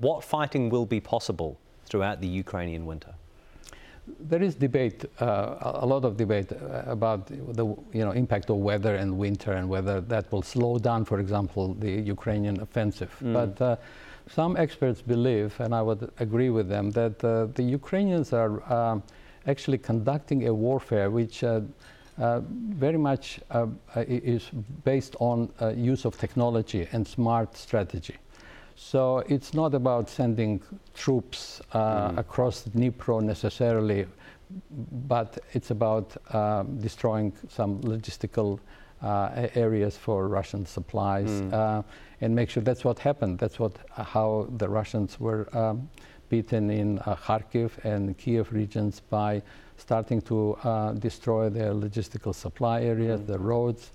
what 0.00 0.24
fighting 0.24 0.70
will 0.70 0.86
be 0.86 1.00
possible 1.00 1.58
throughout 1.86 2.20
the 2.20 2.28
Ukrainian 2.28 2.86
winter? 2.86 3.14
There 4.20 4.42
is 4.42 4.54
debate, 4.54 5.04
uh, 5.20 5.56
a 5.60 5.86
lot 5.86 6.04
of 6.04 6.16
debate 6.16 6.50
uh, 6.52 6.82
about 6.86 7.26
the 7.26 7.66
you 7.92 8.04
know 8.06 8.12
impact 8.12 8.48
of 8.48 8.56
weather 8.56 8.94
and 8.94 9.18
winter 9.18 9.52
and 9.52 9.68
whether 9.68 10.00
that 10.00 10.32
will 10.32 10.42
slow 10.42 10.78
down, 10.78 11.04
for 11.04 11.20
example, 11.20 11.74
the 11.74 11.90
Ukrainian 11.90 12.60
offensive. 12.60 13.14
But 13.20 13.60
uh, 13.60 13.76
some 14.28 14.56
experts 14.56 15.02
believe, 15.02 15.58
and 15.60 15.74
I 15.74 15.82
would 15.82 16.10
agree 16.20 16.50
with 16.50 16.68
them, 16.68 16.90
that 16.92 17.22
uh, 17.22 17.46
the 17.54 17.62
Ukrainians 17.62 18.32
are 18.32 18.52
um, 18.72 19.02
actually 19.46 19.78
conducting 19.78 20.48
a 20.48 20.54
warfare 20.54 21.10
which 21.10 21.44
uh, 21.44 21.60
uh, 22.18 22.40
very 22.70 22.98
much 22.98 23.40
uh, 23.50 23.66
uh, 23.94 24.04
is 24.08 24.50
based 24.84 25.16
on 25.20 25.48
uh, 25.60 25.68
use 25.68 26.04
of 26.04 26.18
technology 26.18 26.88
and 26.92 27.06
smart 27.06 27.56
strategy. 27.56 28.16
So 28.80 29.24
it's 29.26 29.54
not 29.54 29.74
about 29.74 30.08
sending 30.08 30.62
troops 30.94 31.60
uh, 31.72 32.12
across 32.16 32.62
Dnipro 32.62 33.20
necessarily, 33.20 34.06
but 35.08 35.36
it's 35.52 35.72
about 35.72 36.16
um, 36.32 36.78
destroying 36.78 37.32
some 37.48 37.80
logistical 37.80 38.60
uh, 39.02 39.48
areas 39.56 39.96
for 39.96 40.28
Russian 40.28 40.64
supplies 40.64 41.28
uh, 41.52 41.82
and 42.20 42.34
make 42.34 42.50
sure 42.50 42.62
that's 42.62 42.84
what 42.84 43.00
happened. 43.00 43.40
That's 43.40 43.58
what 43.58 43.72
how 43.92 44.46
the 44.56 44.68
Russians 44.68 45.18
were 45.18 45.48
um, 45.56 45.88
beaten 46.28 46.70
in 46.70 47.00
uh, 47.00 47.16
Kharkiv 47.16 47.84
and 47.84 48.16
Kiev 48.16 48.52
regions 48.52 49.00
by 49.00 49.42
starting 49.76 50.20
to 50.22 50.54
uh, 50.62 50.92
destroy 50.92 51.50
their 51.50 51.72
logistical 51.72 52.34
supply 52.34 52.82
areas, 52.82 53.22
the 53.24 53.38
roads, 53.38 53.90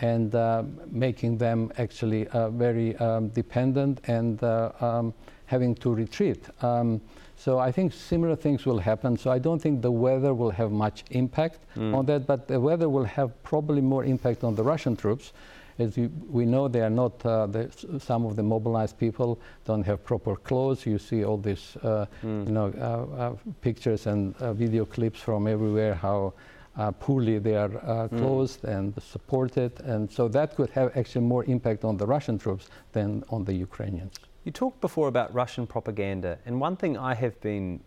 and 0.00 0.34
uh, 0.34 0.62
making 0.90 1.38
them 1.38 1.72
actually 1.78 2.26
uh, 2.28 2.50
very 2.50 2.96
um, 2.96 3.28
dependent 3.28 4.00
and 4.08 4.42
uh, 4.42 4.70
um, 4.80 5.14
having 5.46 5.74
to 5.76 5.94
retreat. 5.94 6.44
Um, 6.62 7.00
so 7.36 7.58
I 7.58 7.70
think 7.72 7.92
similar 7.92 8.36
things 8.36 8.66
will 8.66 8.78
happen. 8.78 9.16
So 9.16 9.30
I 9.30 9.38
don't 9.38 9.60
think 9.62 9.80
the 9.80 9.92
weather 9.92 10.34
will 10.34 10.50
have 10.50 10.72
much 10.72 11.04
impact 11.10 11.60
on 11.94 12.06
that, 12.06 12.26
but 12.26 12.48
the 12.48 12.58
weather 12.58 12.88
will 12.88 13.04
have 13.04 13.30
probably 13.44 13.80
more 13.80 14.04
impact 14.04 14.42
on 14.44 14.54
the 14.54 14.62
Russian 14.62 14.96
troops. 14.96 15.32
As 15.78 15.96
you, 15.96 16.10
we 16.28 16.44
know, 16.44 16.66
they 16.66 16.80
are 16.80 16.90
not. 16.90 17.24
Uh, 17.24 17.46
the, 17.46 17.70
some 18.00 18.26
of 18.26 18.34
the 18.34 18.42
mobilized 18.42 18.98
people 18.98 19.38
don't 19.64 19.84
have 19.86 20.02
proper 20.02 20.34
clothes. 20.34 20.84
You 20.84 20.98
see 20.98 21.24
all 21.24 21.38
these, 21.38 21.76
uh, 21.84 22.06
you 22.24 22.52
know, 22.52 22.72
uh, 22.76 23.16
uh, 23.16 23.36
pictures 23.60 24.08
and 24.08 24.34
uh, 24.38 24.52
video 24.52 24.84
clips 24.84 25.20
from 25.20 25.46
everywhere 25.46 25.94
how 25.94 26.34
uh, 26.78 26.92
poorly 26.92 27.38
they 27.38 27.56
are 27.56 27.76
uh, 27.84 28.08
clothed 28.08 28.64
and 28.64 28.94
supported, 29.02 29.78
and 29.80 30.10
so 30.10 30.28
that 30.28 30.54
could 30.54 30.70
have 30.70 30.96
actually 30.96 31.24
more 31.24 31.44
impact 31.44 31.84
on 31.84 31.96
the 31.96 32.06
Russian 32.06 32.38
troops 32.38 32.68
than 32.92 33.24
on 33.30 33.44
the 33.44 33.52
Ukrainians. 33.52 34.14
You 34.44 34.52
talked 34.52 34.80
before 34.80 35.08
about 35.08 35.34
Russian 35.34 35.66
propaganda, 35.66 36.38
and 36.46 36.60
one 36.60 36.76
thing 36.76 36.96
I 36.96 37.14
have 37.14 37.38
been 37.40 37.80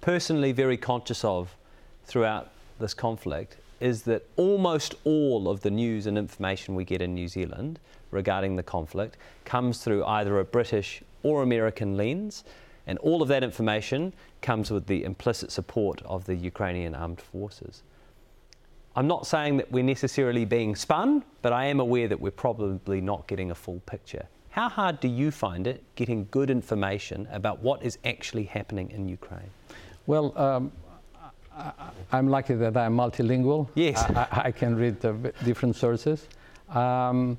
personally 0.00 0.52
very 0.52 0.76
conscious 0.76 1.24
of 1.24 1.56
throughout 2.04 2.50
this 2.78 2.94
conflict 2.94 3.56
is 3.80 4.02
that 4.02 4.24
almost 4.36 4.94
all 5.04 5.48
of 5.48 5.60
the 5.60 5.70
news 5.70 6.06
and 6.06 6.16
information 6.16 6.74
we 6.74 6.84
get 6.84 7.02
in 7.02 7.14
New 7.14 7.28
Zealand 7.28 7.78
regarding 8.10 8.56
the 8.56 8.62
conflict 8.62 9.16
comes 9.44 9.82
through 9.82 10.04
either 10.04 10.38
a 10.38 10.44
British 10.44 11.02
or 11.24 11.42
American 11.42 11.96
lens, 11.96 12.44
and 12.86 12.98
all 13.00 13.20
of 13.20 13.28
that 13.28 13.42
information 13.42 14.12
comes 14.40 14.70
with 14.70 14.86
the 14.86 15.02
implicit 15.04 15.50
support 15.50 16.00
of 16.02 16.24
the 16.26 16.36
Ukrainian 16.36 16.94
armed 16.94 17.20
forces. 17.20 17.82
I'm 18.98 19.06
not 19.06 19.28
saying 19.28 19.58
that 19.58 19.70
we're 19.70 19.84
necessarily 19.84 20.44
being 20.44 20.74
spun, 20.74 21.22
but 21.40 21.52
I 21.52 21.66
am 21.66 21.78
aware 21.78 22.08
that 22.08 22.20
we're 22.20 22.32
probably 22.32 23.00
not 23.00 23.28
getting 23.28 23.52
a 23.52 23.54
full 23.54 23.78
picture. 23.86 24.26
How 24.50 24.68
hard 24.68 24.98
do 24.98 25.06
you 25.06 25.30
find 25.30 25.68
it 25.68 25.84
getting 25.94 26.26
good 26.32 26.50
information 26.50 27.28
about 27.30 27.60
what 27.62 27.80
is 27.84 27.96
actually 28.04 28.42
happening 28.42 28.90
in 28.90 29.08
Ukraine? 29.08 29.50
Well, 30.08 30.36
um, 30.36 30.72
I, 31.56 31.70
I'm 32.10 32.28
lucky 32.28 32.54
that 32.54 32.76
I'm 32.76 32.96
multilingual. 32.96 33.68
Yes. 33.76 34.02
I, 34.02 34.26
I- 34.46 34.50
can 34.50 34.74
read 34.74 34.98
the 34.98 35.12
different 35.44 35.76
sources. 35.76 36.26
Um, 36.68 37.38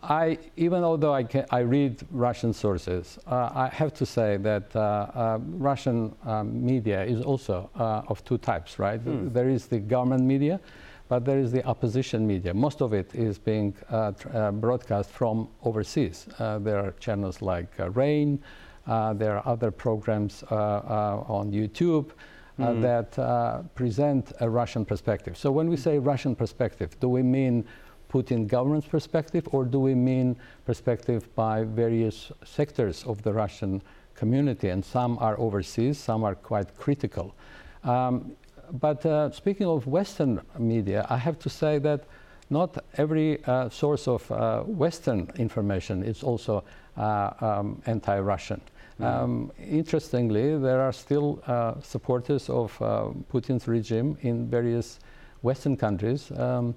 I, 0.00 0.38
even 0.56 0.84
although 0.84 1.14
I, 1.14 1.24
can, 1.24 1.46
I 1.50 1.60
read 1.60 2.02
Russian 2.12 2.52
sources, 2.52 3.18
uh, 3.26 3.50
I 3.52 3.68
have 3.72 3.92
to 3.94 4.06
say 4.06 4.36
that 4.36 4.76
uh, 4.76 4.80
uh, 4.80 5.38
Russian 5.70 6.14
um, 6.24 6.64
media 6.64 7.02
is 7.04 7.20
also 7.22 7.68
uh, 7.74 8.02
of 8.06 8.22
two 8.24 8.38
types, 8.38 8.78
right? 8.78 9.00
There 9.32 9.48
is 9.48 9.66
the 9.66 9.78
government 9.78 10.22
media, 10.22 10.60
but 11.08 11.24
there 11.24 11.38
is 11.38 11.52
the 11.52 11.64
opposition 11.64 12.26
media. 12.26 12.54
Most 12.54 12.80
of 12.80 12.92
it 12.92 13.14
is 13.14 13.38
being 13.38 13.74
uh, 13.90 14.12
tr- 14.12 14.28
uh, 14.36 14.52
broadcast 14.52 15.10
from 15.10 15.48
overseas. 15.62 16.26
Uh, 16.38 16.58
there 16.58 16.78
are 16.78 16.92
channels 16.92 17.42
like 17.42 17.68
uh, 17.78 17.90
Rain, 17.90 18.42
uh, 18.86 19.14
there 19.14 19.36
are 19.36 19.46
other 19.46 19.70
programs 19.70 20.44
uh, 20.50 20.54
uh, 20.54 21.24
on 21.26 21.50
YouTube 21.50 22.10
uh, 22.58 22.72
that 22.74 23.18
uh, 23.18 23.62
present 23.74 24.32
a 24.40 24.48
Russian 24.48 24.84
perspective. 24.84 25.36
So 25.36 25.50
when 25.50 25.68
we 25.68 25.76
say 25.76 25.98
Russian 25.98 26.36
perspective, 26.36 26.98
do 27.00 27.08
we 27.08 27.22
mean 27.22 27.64
Putin 28.08 28.46
government's 28.46 28.86
perspective, 28.86 29.48
or 29.50 29.64
do 29.64 29.80
we 29.80 29.94
mean 29.94 30.36
perspective 30.64 31.34
by 31.34 31.64
various 31.64 32.30
sectors 32.44 33.02
of 33.04 33.20
the 33.22 33.32
Russian 33.32 33.82
community? 34.14 34.68
And 34.68 34.84
some 34.84 35.18
are 35.18 35.36
overseas, 35.40 35.98
some 35.98 36.22
are 36.22 36.36
quite 36.36 36.76
critical. 36.76 37.34
Um, 37.82 38.36
but 38.72 39.04
uh, 39.06 39.30
speaking 39.30 39.66
of 39.66 39.86
Western 39.86 40.40
media, 40.58 41.06
I 41.08 41.16
have 41.16 41.38
to 41.40 41.48
say 41.48 41.78
that 41.78 42.04
not 42.50 42.78
every 42.96 43.42
uh, 43.44 43.68
source 43.70 44.06
of 44.08 44.30
uh, 44.30 44.60
Western 44.62 45.30
information 45.36 46.02
is 46.02 46.22
also 46.22 46.64
uh, 46.96 47.30
um, 47.40 47.82
anti-Russian. 47.86 48.60
Um, 49.00 49.50
interestingly, 49.58 50.56
there 50.56 50.80
are 50.80 50.92
still 50.92 51.42
uh, 51.46 51.74
supporters 51.80 52.48
of 52.48 52.80
uh, 52.80 53.08
Putin's 53.32 53.66
regime 53.66 54.16
in 54.22 54.46
various 54.48 55.00
Western 55.42 55.76
countries. 55.76 56.30
Um, 56.30 56.74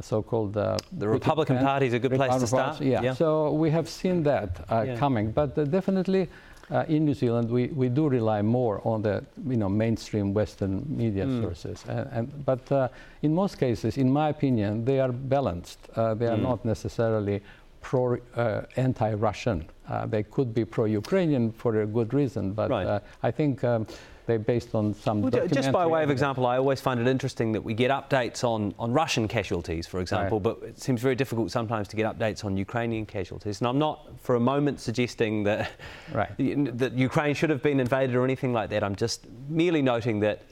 so-called 0.00 0.56
uh, 0.56 0.76
The 0.98 1.08
Republican 1.08 1.58
Party 1.58 1.86
is 1.86 1.94
a 1.94 1.98
good 1.98 2.12
place 2.12 2.40
to 2.40 2.46
start. 2.46 2.80
Yeah. 2.80 3.02
Yeah. 3.02 3.14
So 3.14 3.52
we 3.52 3.70
have 3.70 3.88
seen 3.88 4.22
that 4.24 4.64
uh, 4.70 4.84
Yeah. 4.86 4.96
coming, 4.96 5.30
but 5.32 5.56
uh, 5.58 5.64
definitely 5.64 6.28
uh, 6.70 6.84
in 6.88 7.04
New 7.04 7.14
Zealand 7.14 7.50
we, 7.50 7.66
we 7.68 7.88
do 7.88 8.08
rely 8.08 8.42
more 8.42 8.80
on 8.84 9.02
the 9.02 9.24
you 9.48 9.56
know 9.56 9.68
mainstream 9.68 10.34
Western 10.34 10.84
media 10.88 11.24
Hmm. 11.24 11.40
sources, 11.42 11.84
and, 11.88 12.08
and 12.12 12.44
but 12.44 12.70
uh, 12.72 12.88
in 13.22 13.34
most 13.34 13.58
cases, 13.58 13.96
in 13.96 14.10
my 14.10 14.28
opinion, 14.28 14.84
they 14.84 15.00
are 15.00 15.12
balanced. 15.12 15.78
Uh, 15.96 16.14
they 16.14 16.26
are 16.26 16.36
Hmm. 16.36 16.42
not 16.50 16.64
necessarily 16.64 17.40
pro 17.80 18.16
uh, 18.36 18.62
anti-Russian. 18.76 19.64
Uh, 19.88 20.06
they 20.06 20.22
could 20.22 20.52
be 20.54 20.64
pro-Ukrainian 20.64 21.52
for 21.52 21.80
a 21.82 21.86
good 21.86 22.12
reason, 22.14 22.52
but 22.52 22.70
Right. 22.70 22.86
uh, 22.86 23.00
I 23.22 23.30
think. 23.32 23.64
Um, 23.64 23.86
they're 24.30 24.38
based 24.38 24.74
on 24.74 24.94
some. 24.94 25.22
Well, 25.22 25.30
ju- 25.32 25.48
just 25.48 25.72
by 25.72 25.84
way 25.86 26.02
of 26.04 26.10
example, 26.10 26.46
I 26.46 26.56
always 26.56 26.80
find 26.80 27.00
it 27.00 27.08
interesting 27.08 27.50
that 27.52 27.62
we 27.62 27.74
get 27.74 27.90
updates 27.90 28.44
on, 28.44 28.72
on 28.78 28.92
Russian 28.92 29.26
casualties, 29.26 29.86
for 29.88 30.00
example, 30.00 30.38
Right. 30.38 30.60
but 30.60 30.68
it 30.68 30.80
seems 30.80 31.00
very 31.02 31.16
difficult 31.16 31.50
sometimes 31.50 31.88
to 31.88 31.96
get 31.96 32.06
updates 32.06 32.44
on 32.44 32.56
Ukrainian 32.56 33.06
casualties. 33.06 33.60
And 33.60 33.66
I'm 33.66 33.78
not 33.78 34.08
for 34.22 34.36
a 34.36 34.40
moment 34.40 34.78
suggesting 34.80 35.42
that, 35.44 35.72
Right. 36.14 36.30
that 36.78 36.92
Ukraine 36.92 37.34
should 37.34 37.50
have 37.50 37.62
been 37.62 37.80
invaded 37.80 38.14
or 38.14 38.24
anything 38.24 38.52
like 38.52 38.70
that. 38.70 38.84
I'm 38.84 38.94
just 38.96 39.26
merely 39.48 39.82
noting 39.82 40.20
that 40.20 40.42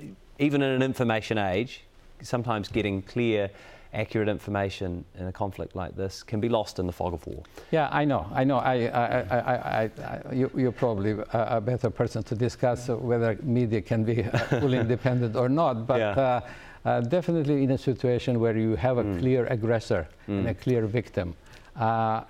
even 0.40 0.60
in 0.62 0.70
an 0.70 0.82
information 0.82 1.38
age, 1.38 1.84
sometimes 2.22 2.68
getting 2.68 3.02
clear, 3.02 3.48
accurate 3.98 4.28
information 4.28 5.04
in 5.18 5.26
a 5.26 5.32
conflict 5.32 5.74
like 5.74 5.96
this 5.96 6.22
can 6.22 6.40
be 6.40 6.48
lost 6.48 6.78
in 6.78 6.86
the 6.86 6.92
fog 6.92 7.12
of 7.14 7.26
war. 7.26 7.42
Yeah, 7.70 7.88
I 7.90 8.04
know. 8.04 8.26
I 8.32 8.44
know. 8.44 8.58
I, 8.58 8.74
I, 8.86 9.04
I, 9.06 9.38
I, 9.38 9.54
I, 9.82 9.90
I 10.30 10.32
you, 10.32 10.50
you're 10.56 10.72
probably 10.72 11.12
a, 11.12 11.56
a 11.58 11.60
better 11.60 11.90
person 11.90 12.22
to 12.24 12.34
discuss 12.34 12.88
whether 12.88 13.36
media 13.42 13.80
can 13.82 14.04
be 14.04 14.22
fully 14.60 14.78
independent 14.86 15.36
or 15.36 15.48
not. 15.48 15.86
But 15.86 15.98
Yeah. 15.98 16.10
uh, 16.10 16.40
uh, 16.84 17.00
definitely 17.00 17.64
in 17.64 17.70
a 17.72 17.78
situation 17.78 18.38
where 18.40 18.56
you 18.56 18.76
have 18.76 18.98
a 18.98 19.04
clear 19.18 19.46
aggressor 19.46 20.06
and 20.28 20.46
a 20.48 20.54
clear 20.54 20.86
victim, 20.86 21.34
uh, 21.76 21.84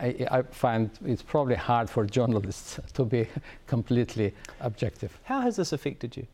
I, 0.07 0.27
I 0.31 0.43
find 0.43 0.91
it's 1.05 1.23
probably 1.23 1.55
hard 1.55 1.89
for 1.91 2.07
journalists 2.07 2.81
to 2.95 3.05
be 3.05 3.29
completely 3.67 4.35
objective. 4.61 5.19
How 5.25 5.41
has 5.43 5.57
this 5.57 5.73
affected 5.73 6.17
you? 6.17 6.27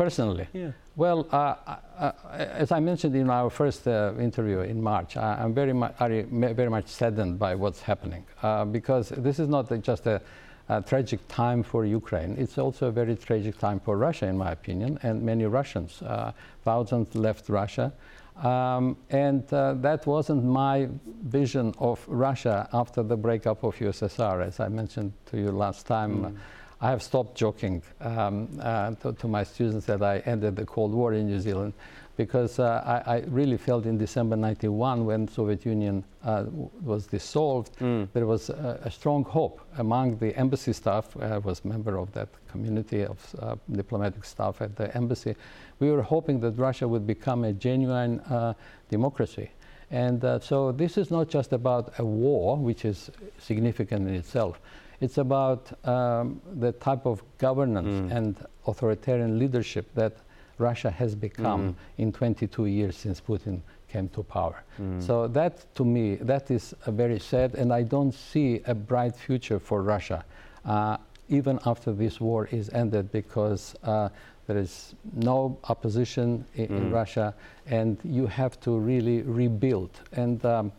Personally, 0.00 0.48
Yeah. 0.54 0.70
well, 0.96 1.26
uh, 1.30 1.54
uh, 1.98 2.12
as 2.32 2.72
I 2.72 2.80
mentioned 2.80 3.14
in 3.14 3.28
our 3.28 3.50
first 3.50 3.86
uh, 3.86 4.14
interview 4.18 4.60
in 4.60 4.82
March, 4.82 5.18
I, 5.18 5.34
I'm 5.42 5.52
very 5.52 5.74
much, 5.74 5.94
very 5.98 6.70
much 6.70 6.86
saddened 6.86 7.38
by 7.38 7.54
what's 7.54 7.82
happening 7.82 8.24
uh, 8.42 8.64
because 8.64 9.10
this 9.10 9.38
is 9.38 9.48
not 9.48 9.66
just 9.82 10.06
a, 10.06 10.22
a 10.70 10.80
tragic 10.80 11.20
time 11.28 11.62
for 11.62 11.84
Ukraine. 11.84 12.34
It's 12.38 12.56
also 12.56 12.86
a 12.86 12.90
very 12.90 13.14
tragic 13.14 13.58
time 13.58 13.78
for 13.78 13.98
Russia, 13.98 14.26
in 14.26 14.38
my 14.38 14.52
opinion, 14.52 14.98
and 15.02 15.22
many 15.22 15.44
Russians. 15.44 16.00
Uh, 16.00 16.32
thousands 16.64 17.14
left 17.14 17.50
Russia. 17.50 17.92
Um, 18.42 18.96
and 19.10 19.44
uh, 19.52 19.74
that 19.82 20.06
wasn't 20.06 20.44
my 20.44 20.88
vision 21.24 21.74
of 21.78 22.02
Russia 22.08 22.70
after 22.72 23.02
the 23.02 23.18
breakup 23.18 23.64
of 23.64 23.76
USSR. 23.76 24.46
As 24.46 24.60
I 24.60 24.68
mentioned 24.68 25.12
to 25.26 25.36
you 25.36 25.50
last 25.50 25.86
time, 25.86 26.38
I 26.82 26.88
have 26.90 27.02
stopped 27.02 27.36
joking 27.36 27.82
um, 28.00 28.48
uh, 28.60 28.92
to, 29.02 29.12
to, 29.12 29.28
my 29.28 29.44
students 29.44 29.84
that 29.86 30.02
I 30.02 30.20
ended 30.20 30.56
the 30.56 30.64
Cold 30.64 30.92
War 30.94 31.12
in 31.12 31.26
New 31.26 31.38
Zealand 31.38 31.74
because 32.16 32.58
uh, 32.58 33.02
I, 33.06 33.16
I, 33.16 33.24
really 33.28 33.58
felt 33.58 33.84
in 33.84 33.98
December 33.98 34.36
91 34.36 35.04
when 35.04 35.28
Soviet 35.28 35.64
Union 35.66 36.04
uh, 36.24 36.44
was 36.82 37.06
dissolved, 37.06 37.78
mm. 37.78 38.08
there 38.12 38.26
was 38.26 38.50
a, 38.50 38.80
a, 38.84 38.90
strong 38.90 39.24
hope 39.24 39.60
among 39.78 40.16
the 40.18 40.34
embassy 40.36 40.72
staff. 40.72 41.16
I 41.20 41.38
was 41.38 41.64
member 41.64 41.98
of 41.98 42.12
that 42.12 42.28
community 42.48 43.04
of 43.04 43.34
uh, 43.38 43.56
diplomatic 43.72 44.24
staff 44.24 44.60
at 44.62 44.76
the 44.76 44.94
embassy. 44.96 45.34
We 45.80 45.90
were 45.90 46.02
hoping 46.02 46.40
that 46.40 46.52
Russia 46.58 46.88
would 46.88 47.06
become 47.06 47.44
a 47.44 47.52
genuine 47.52 48.20
uh, 48.20 48.54
democracy. 48.88 49.50
And 49.90 50.24
uh, 50.24 50.38
so 50.40 50.72
this 50.72 50.96
is 50.96 51.10
not 51.10 51.28
just 51.28 51.52
about 51.52 51.98
a 51.98 52.04
war, 52.04 52.56
which 52.56 52.84
is 52.84 53.10
significant 53.38 54.08
in 54.08 54.14
itself. 54.14 54.60
It's 55.00 55.18
about 55.18 55.72
um, 55.88 56.40
the 56.58 56.72
type 56.72 57.06
of 57.06 57.22
governance 57.38 58.12
mm. 58.12 58.16
and 58.16 58.46
authoritarian 58.66 59.38
leadership 59.38 59.88
that 59.94 60.16
Russia 60.58 60.90
has 60.90 61.14
become 61.14 61.72
mm. 61.72 61.74
in 61.98 62.12
22 62.12 62.66
years 62.66 62.96
since 62.96 63.20
Putin 63.20 63.60
came 63.88 64.08
to 64.10 64.22
power. 64.22 64.62
Mm. 64.80 65.02
So 65.02 65.26
that, 65.28 65.74
to 65.74 65.84
me, 65.84 66.16
that 66.16 66.50
is 66.50 66.74
very 66.86 67.18
sad, 67.18 67.54
and 67.54 67.72
I 67.72 67.82
don't 67.82 68.12
see 68.12 68.60
a 68.66 68.74
bright 68.74 69.16
future 69.16 69.58
for 69.58 69.82
Russia, 69.82 70.24
uh, 70.64 70.98
even 71.28 71.58
after 71.64 71.92
this 71.92 72.20
war 72.20 72.46
is 72.50 72.68
ended, 72.70 73.10
because 73.10 73.74
uh, 73.84 74.10
there 74.46 74.58
is 74.58 74.94
no 75.14 75.58
opposition 75.64 76.44
in, 76.54 76.68
mm. 76.68 76.76
in, 76.76 76.90
Russia, 76.90 77.34
and 77.66 77.98
you 78.04 78.26
have 78.26 78.60
to 78.60 78.78
really 78.78 79.22
rebuild. 79.22 79.90
And 80.12 80.44
um, 80.44 80.72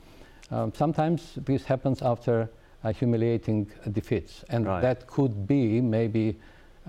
um, 0.51 0.73
sometimes 0.75 1.33
this 1.35 1.63
happens 1.63 2.01
after 2.01 2.49
humiliating 2.89 3.69
defeats, 3.91 4.43
and 4.49 4.65
right. 4.65 4.81
that 4.81 5.07
could 5.07 5.47
be 5.47 5.79
maybe 5.81 6.39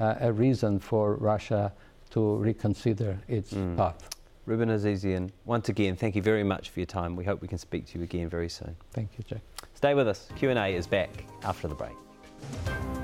uh, 0.01 0.15
a 0.21 0.33
reason 0.33 0.79
for 0.79 1.17
Russia 1.17 1.73
to 2.11 2.37
reconsider 2.37 3.19
its 3.29 3.53
mm. 3.53 3.77
path. 3.77 4.09
Reuben 4.47 4.71
Azizian, 4.71 5.31
once 5.45 5.69
again, 5.69 5.95
thank 5.95 6.17
you 6.17 6.23
very 6.23 6.43
much 6.43 6.71
for 6.71 6.81
your 6.81 6.87
time. 6.87 7.15
We 7.15 7.25
hope 7.25 7.41
we 7.43 7.49
can 7.49 7.59
speak 7.59 7.87
to 7.89 7.99
you 7.99 8.05
again 8.05 8.29
very 8.29 8.49
soon. 8.49 8.75
Thank 8.93 9.11
you, 9.17 9.25
Jack. 9.25 9.43
Stay 9.75 9.95
with 9.95 10.09
us. 10.09 10.29
Q&A 10.37 10.75
is 10.75 10.87
back 10.87 11.25
after 11.45 11.69
the 11.69 11.75
break. 11.75 13.02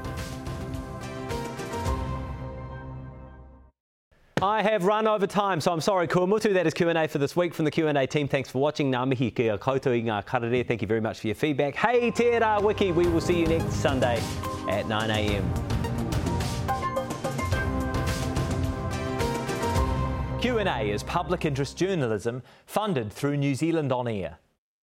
I 4.40 4.62
have 4.62 4.84
run 4.84 5.08
over 5.08 5.26
time, 5.26 5.60
so 5.60 5.72
I'm 5.72 5.80
sorry. 5.80 6.06
Kua 6.06 6.24
mutu, 6.24 6.52
that 6.54 6.64
is 6.64 6.72
Q&A 6.72 7.08
for 7.08 7.18
this 7.18 7.34
week 7.34 7.52
from 7.52 7.64
the 7.64 7.72
Q&A 7.72 8.06
team. 8.06 8.28
Thanks 8.28 8.48
for 8.48 8.60
watching. 8.60 8.92
Ngā 8.92 9.08
mihi 9.08 9.34
kia 9.34 9.58
koutou 9.58 9.90
i 9.90 10.00
ngā 10.00 10.24
karere. 10.24 10.64
Thank 10.64 10.80
you 10.80 10.86
very 10.86 11.00
much 11.00 11.18
for 11.18 11.26
your 11.26 11.34
feedback. 11.34 11.74
Hey, 11.74 12.12
te 12.12 12.30
rā 12.38 12.62
wiki. 12.62 12.92
We 12.92 13.08
will 13.08 13.20
see 13.20 13.40
you 13.40 13.48
next 13.48 13.72
Sunday 13.74 14.14
at 14.68 14.84
9am. 14.84 15.42
Q&A 20.40 20.90
is 20.92 21.02
public 21.02 21.44
interest 21.44 21.76
journalism 21.76 22.40
funded 22.66 23.12
through 23.12 23.38
New 23.38 23.56
Zealand 23.56 23.92
On 23.92 24.06
Air. 24.06 24.38